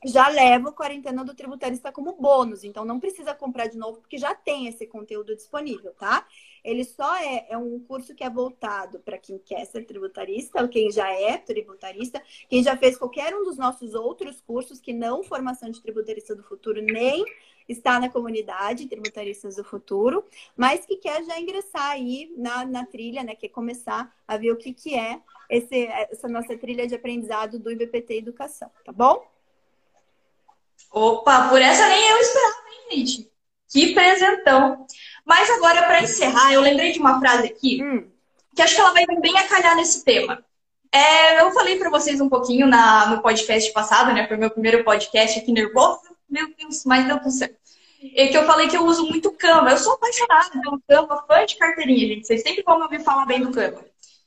já 0.05 0.29
leva 0.29 0.69
o 0.69 0.73
quarentena 0.73 1.25
do 1.25 1.35
tributarista 1.35 1.91
como 1.91 2.13
bônus. 2.13 2.63
Então 2.63 2.85
não 2.85 2.97
precisa 2.97 3.33
comprar 3.33 3.67
de 3.67 3.77
novo, 3.77 3.99
porque 3.99 4.17
já 4.17 4.33
tem 4.33 4.67
esse 4.67 4.87
conteúdo 4.87 5.35
disponível, 5.35 5.93
tá? 5.95 6.25
Ele 6.63 6.85
só 6.85 7.17
é, 7.17 7.47
é 7.49 7.57
um 7.57 7.77
curso 7.79 8.15
que 8.15 8.23
é 8.23 8.29
voltado 8.29 8.99
para 8.99 9.17
quem 9.17 9.37
quer 9.37 9.65
ser 9.65 9.83
tributarista, 9.83 10.61
ou 10.61 10.69
quem 10.69 10.89
já 10.89 11.11
é 11.11 11.37
tributarista, 11.37 12.23
quem 12.47 12.63
já 12.63 12.77
fez 12.77 12.97
qualquer 12.97 13.35
um 13.35 13.43
dos 13.43 13.57
nossos 13.57 13.95
outros 13.95 14.39
cursos, 14.39 14.79
que 14.79 14.93
não 14.93 15.23
formação 15.23 15.69
de 15.69 15.81
tributarista 15.81 16.33
do 16.33 16.43
futuro, 16.43 16.81
nem 16.81 17.25
está 17.67 17.99
na 17.99 18.09
comunidade 18.09 18.87
Tributaristas 18.87 19.55
do 19.55 19.63
Futuro, 19.63 20.23
mas 20.55 20.85
que 20.85 20.97
quer 20.97 21.23
já 21.23 21.39
ingressar 21.39 21.91
aí 21.91 22.31
na, 22.37 22.65
na 22.65 22.85
trilha, 22.85 23.23
né? 23.23 23.35
Quer 23.35 23.49
começar 23.49 24.13
a 24.27 24.37
ver 24.37 24.51
o 24.51 24.57
que, 24.57 24.73
que 24.73 24.95
é 24.95 25.19
esse, 25.49 25.87
essa 26.11 26.27
nossa 26.27 26.57
trilha 26.57 26.87
de 26.87 26.95
aprendizado 26.95 27.59
do 27.59 27.71
IBPT 27.71 28.17
Educação, 28.17 28.69
tá 28.83 28.91
bom? 28.91 29.25
Opa, 30.91 31.49
por 31.49 31.61
essa 31.61 31.87
nem 31.87 32.09
eu 32.09 32.17
esperava, 32.17 32.63
hein, 32.69 33.05
gente? 33.05 33.31
Que 33.69 33.93
presentão. 33.93 34.85
Mas 35.25 35.49
agora, 35.49 35.83
para 35.83 36.03
encerrar, 36.03 36.53
eu 36.53 36.61
lembrei 36.61 36.91
de 36.91 36.99
uma 36.99 37.19
frase 37.19 37.47
aqui, 37.47 37.83
hum. 37.83 38.09
que 38.55 38.61
acho 38.61 38.75
que 38.75 38.81
ela 38.81 38.93
vai 38.93 39.05
bem 39.05 39.37
a 39.37 39.47
calhar 39.47 39.75
nesse 39.75 40.03
tema. 40.05 40.43
É, 40.91 41.41
eu 41.41 41.51
falei 41.51 41.77
para 41.77 41.89
vocês 41.89 42.21
um 42.21 42.29
pouquinho 42.29 42.67
na, 42.67 43.07
no 43.07 43.21
podcast 43.21 43.71
passado, 43.73 44.13
né? 44.13 44.27
Foi 44.27 44.37
meu 44.37 44.49
primeiro 44.49 44.83
podcast 44.83 45.37
aqui 45.37 45.51
nervoso. 45.51 46.14
Meu 46.29 46.53
Deus, 46.55 46.83
mas 46.85 47.05
deu 47.05 47.17
tudo 47.19 47.31
certo. 47.31 47.55
É 48.15 48.27
que 48.27 48.37
eu 48.37 48.45
falei 48.45 48.67
que 48.67 48.77
eu 48.77 48.85
uso 48.85 49.05
muito 49.07 49.31
Canva. 49.31 49.71
Eu 49.71 49.77
sou 49.77 49.93
apaixonada 49.93 50.51
pelo 50.61 50.81
Canva, 50.87 51.25
fã 51.27 51.45
de 51.45 51.55
carteirinha, 51.57 52.07
gente. 52.15 52.27
Vocês 52.27 52.41
sempre 52.41 52.63
vão 52.63 52.77
me 52.77 52.83
ouvir 52.83 53.03
falar 53.03 53.25
bem 53.25 53.41
do 53.41 53.51
Canva. 53.51 53.85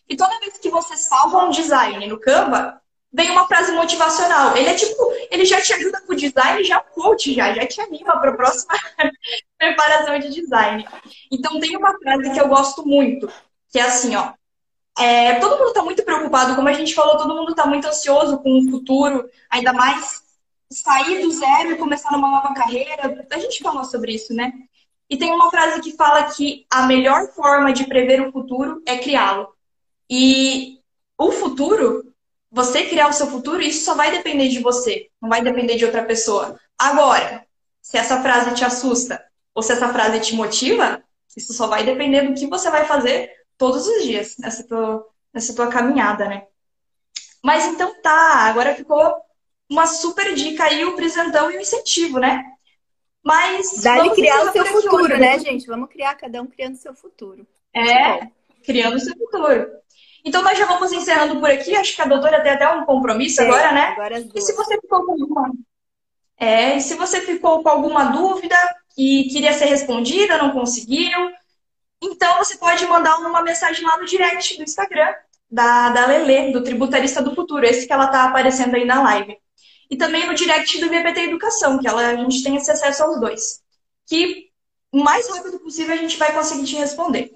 E 0.08 0.16
toda 0.16 0.40
vez 0.40 0.58
que 0.58 0.70
você 0.70 0.96
salva 0.96 1.44
um 1.44 1.50
design 1.50 2.06
no 2.06 2.18
Canva, 2.18 2.80
vem 3.12 3.30
uma 3.30 3.46
frase 3.46 3.72
motivacional. 3.72 4.56
Ele 4.56 4.68
é 4.68 4.74
tipo, 4.74 5.12
ele 5.30 5.44
já 5.44 5.60
te 5.60 5.72
ajuda 5.72 6.00
com 6.00 6.12
o 6.12 6.16
design, 6.16 6.64
já 6.64 6.76
é 6.76 6.80
coach, 6.94 7.34
já, 7.34 7.52
já 7.52 7.66
te 7.66 7.80
anima 7.80 8.18
para 8.18 8.30
a 8.30 8.36
próxima 8.36 8.74
preparação 9.58 10.18
de 10.18 10.30
design. 10.30 10.86
Então 11.30 11.60
tem 11.60 11.76
uma 11.76 11.96
frase 11.98 12.32
que 12.32 12.40
eu 12.40 12.48
gosto 12.48 12.86
muito, 12.86 13.30
que 13.70 13.78
é 13.78 13.82
assim, 13.82 14.16
ó. 14.16 14.32
É, 14.98 15.34
todo 15.38 15.58
mundo 15.58 15.68
está 15.68 15.82
muito 15.82 16.02
preocupado, 16.02 16.56
como 16.56 16.68
a 16.68 16.72
gente 16.72 16.94
falou, 16.94 17.16
todo 17.16 17.34
mundo 17.34 17.50
está 17.50 17.64
muito 17.64 17.86
ansioso 17.86 18.38
com 18.38 18.58
o 18.58 18.68
futuro, 18.68 19.30
ainda 19.48 19.72
mais 19.72 20.27
sair 20.70 21.22
do 21.22 21.30
zero 21.30 21.72
e 21.72 21.76
começar 21.76 22.16
uma 22.16 22.30
nova 22.30 22.54
carreira. 22.54 23.26
A 23.30 23.38
gente 23.38 23.62
falou 23.62 23.84
sobre 23.84 24.12
isso, 24.12 24.34
né? 24.34 24.52
E 25.08 25.16
tem 25.16 25.32
uma 25.32 25.50
frase 25.50 25.80
que 25.80 25.96
fala 25.96 26.30
que 26.30 26.66
a 26.70 26.82
melhor 26.82 27.32
forma 27.32 27.72
de 27.72 27.86
prever 27.86 28.20
o 28.20 28.32
futuro 28.32 28.82
é 28.86 28.98
criá-lo. 28.98 29.48
E 30.10 30.78
o 31.16 31.32
futuro 31.32 32.08
você 32.50 32.86
criar 32.86 33.08
o 33.08 33.12
seu 33.12 33.26
futuro, 33.26 33.60
isso 33.60 33.84
só 33.84 33.94
vai 33.94 34.10
depender 34.10 34.48
de 34.48 34.60
você, 34.60 35.08
não 35.20 35.28
vai 35.28 35.42
depender 35.42 35.76
de 35.76 35.84
outra 35.84 36.04
pessoa. 36.04 36.58
Agora, 36.78 37.46
se 37.82 37.98
essa 37.98 38.22
frase 38.22 38.54
te 38.54 38.64
assusta 38.64 39.22
ou 39.54 39.62
se 39.62 39.72
essa 39.72 39.88
frase 39.92 40.20
te 40.20 40.34
motiva, 40.34 41.02
isso 41.36 41.52
só 41.52 41.66
vai 41.66 41.84
depender 41.84 42.22
do 42.22 42.34
que 42.34 42.46
você 42.46 42.70
vai 42.70 42.84
fazer 42.84 43.30
todos 43.56 43.86
os 43.86 44.02
dias 44.02 44.36
nessa 44.38 44.66
tua, 44.66 45.06
nessa 45.32 45.54
tua 45.54 45.68
caminhada, 45.68 46.26
né? 46.26 46.46
Mas 47.44 47.66
então 47.66 48.00
tá, 48.02 48.46
agora 48.48 48.74
ficou 48.74 49.14
uma 49.68 49.86
super 49.86 50.34
dica 50.34 50.64
aí, 50.64 50.84
o 50.84 50.96
presentão 50.96 51.50
e 51.50 51.56
o 51.56 51.60
incentivo, 51.60 52.18
né? 52.18 52.44
Mas. 53.22 53.82
Dá 53.82 54.08
criar 54.10 54.42
o 54.42 54.52
seu 54.52 54.64
futuro, 54.64 55.04
hoje, 55.04 55.18
né, 55.18 55.38
gente? 55.38 55.66
Vamos 55.66 55.88
criar 55.90 56.14
cada 56.14 56.40
um 56.40 56.46
criando 56.46 56.74
o 56.74 56.78
seu 56.78 56.94
futuro. 56.94 57.46
É, 57.74 58.28
criando 58.64 58.96
o 58.96 59.00
seu 59.00 59.14
futuro. 59.16 59.66
Então 60.24 60.42
nós 60.42 60.58
já 60.58 60.66
vamos 60.66 60.92
encerrando 60.92 61.38
por 61.38 61.50
aqui. 61.50 61.74
Acho 61.76 61.94
que 61.94 62.02
a 62.02 62.06
doutora 62.06 62.42
tem 62.42 62.52
até 62.52 62.68
um 62.68 62.84
compromisso 62.84 63.42
agora, 63.42 63.72
né? 63.72 63.86
Agora 63.88 64.18
e 64.34 64.40
se 64.40 64.54
você 64.54 64.80
ficou 64.80 65.04
com 65.04 65.12
alguma... 65.12 65.52
É, 66.36 66.76
e 66.76 66.80
se 66.80 66.94
você 66.94 67.20
ficou 67.20 67.62
com 67.62 67.68
alguma 67.68 68.04
dúvida 68.04 68.56
e 68.96 69.24
queria 69.24 69.52
ser 69.52 69.66
respondida, 69.66 70.38
não 70.38 70.52
conseguiu, 70.52 71.30
então 72.02 72.38
você 72.38 72.56
pode 72.56 72.84
mandar 72.86 73.18
uma 73.18 73.42
mensagem 73.42 73.84
lá 73.84 73.96
no 73.98 74.06
direct 74.06 74.56
do 74.56 74.62
Instagram 74.62 75.14
da, 75.50 75.90
da 75.90 76.06
Lele, 76.06 76.52
do 76.52 76.62
Tributarista 76.62 77.22
do 77.22 77.34
Futuro, 77.34 77.64
esse 77.64 77.86
que 77.86 77.92
ela 77.92 78.06
está 78.06 78.24
aparecendo 78.24 78.76
aí 78.76 78.84
na 78.84 79.02
live. 79.02 79.36
E 79.90 79.96
também 79.96 80.26
no 80.26 80.34
direct 80.34 80.80
do 80.80 80.88
VPT 80.88 81.20
Educação, 81.20 81.78
que 81.78 81.88
ela, 81.88 82.08
a 82.08 82.16
gente 82.16 82.42
tem 82.42 82.56
esse 82.56 82.70
acesso 82.70 83.02
aos 83.02 83.20
dois. 83.20 83.62
Que 84.06 84.48
o 84.92 85.02
mais 85.02 85.28
rápido 85.28 85.58
possível 85.60 85.94
a 85.94 85.98
gente 85.98 86.16
vai 86.16 86.32
conseguir 86.32 86.64
te 86.64 86.76
responder. 86.76 87.30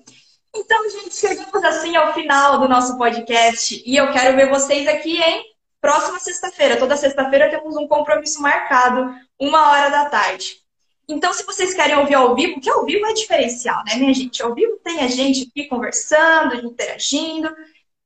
Então, 0.55 0.91
gente, 0.91 1.15
chegamos 1.15 1.65
assim 1.65 1.97
ao 1.97 2.13
final 2.13 2.59
do 2.59 2.69
nosso 2.69 2.99
podcast 2.99 3.83
e 3.87 3.97
eu 3.97 4.13
quero 4.13 4.37
ver 4.37 4.51
vocês 4.51 4.87
aqui, 4.87 5.17
hein? 5.17 5.45
Próxima 5.81 6.19
sexta-feira. 6.19 6.79
Toda 6.79 6.97
sexta-feira 6.97 7.51
temos 7.51 7.77
um 7.77 7.89
compromisso 7.89 8.41
marcado, 8.43 9.15
uma 9.39 9.71
hora 9.71 9.91
da 9.91 10.07
tarde. 10.11 10.63
Então, 11.09 11.33
se 11.33 11.45
vocês 11.45 11.75
querem 11.75 11.97
ouvir 11.97 12.15
ao 12.15 12.35
vivo, 12.35 12.61
que 12.61 12.71
ao 12.71 12.85
vivo 12.85 13.05
é 13.07 13.13
diferencial, 13.13 13.83
né, 13.85 13.97
minha 13.97 14.15
gente? 14.15 14.43
Ao 14.43 14.55
vivo 14.55 14.79
tem 14.85 15.01
a 15.01 15.09
gente 15.09 15.49
aqui 15.51 15.69
conversando, 15.69 16.55
interagindo. 16.55 17.55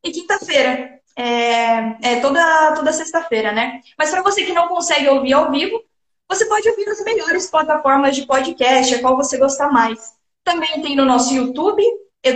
E 0.03 0.11
quinta-feira, 0.12 1.01
é, 1.16 1.96
é, 2.02 2.20
toda, 2.20 2.74
toda 2.74 2.92
sexta-feira, 2.92 3.50
né? 3.50 3.80
Mas 3.98 4.10
para 4.10 4.22
você 4.22 4.44
que 4.44 4.52
não 4.52 4.68
consegue 4.68 5.08
ouvir 5.08 5.32
ao 5.32 5.50
vivo, 5.50 5.82
você 6.28 6.44
pode 6.44 6.68
ouvir 6.68 6.84
nas 6.84 7.02
melhores 7.02 7.48
plataformas 7.48 8.14
de 8.14 8.26
podcast, 8.26 8.94
a 8.94 9.00
qual 9.00 9.16
você 9.16 9.38
gostar 9.38 9.70
mais. 9.70 10.14
Também 10.44 10.82
tem 10.82 10.94
no 10.94 11.04
nosso 11.04 11.32
YouTube, 11.34 11.82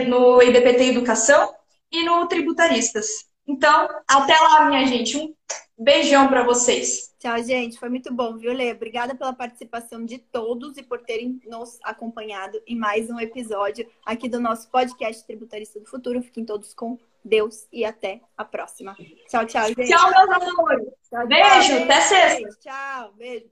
no 0.09 0.43
IBPT 0.43 0.85
Educação 0.85 1.55
e 1.93 2.05
no 2.05 2.27
Tributaristas. 2.27 3.27
Então, 3.47 3.89
até 4.09 4.39
lá, 4.39 4.69
minha 4.69 4.87
gente. 4.87 5.19
Um 5.19 5.35
beijão 5.77 6.29
para 6.29 6.45
vocês. 6.45 7.13
Tchau, 7.19 7.43
gente. 7.43 7.79
Foi 7.79 7.89
muito 7.89 8.13
bom, 8.13 8.37
viu, 8.37 8.53
Lê? 8.53 8.71
Obrigada 8.73 9.15
pela 9.15 9.33
participação 9.33 10.05
de 10.05 10.19
todos 10.19 10.77
e 10.77 10.83
por 10.83 11.01
terem 11.01 11.41
nos 11.47 11.79
acompanhado 11.83 12.61
em 12.67 12.77
mais 12.77 13.11
um 13.11 13.19
episódio 13.19 13.87
aqui 14.07 14.29
do 14.29 14.41
nosso 14.41 14.71
podcast 14.71 15.27
Tributarista 15.27 15.81
do 15.81 15.87
Futuro. 15.87 16.23
Fiquem 16.23 16.45
todos 16.45 16.73
com 16.73 16.99
Deus 17.25 17.67
e 17.73 17.85
até 17.85 18.21
a 18.37 18.45
próxima. 18.45 18.97
Tchau, 19.29 19.47
tchau, 19.47 19.67
gente. 19.69 19.89
Tchau, 19.89 20.11
meus 20.11 20.49
amores. 20.49 20.89
Beijo, 21.29 21.77
tchau, 21.77 21.85
até 21.85 22.01
sexta. 22.01 22.59
Tchau, 22.61 23.13
beijo. 23.17 23.51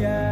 Yeah. 0.00 0.29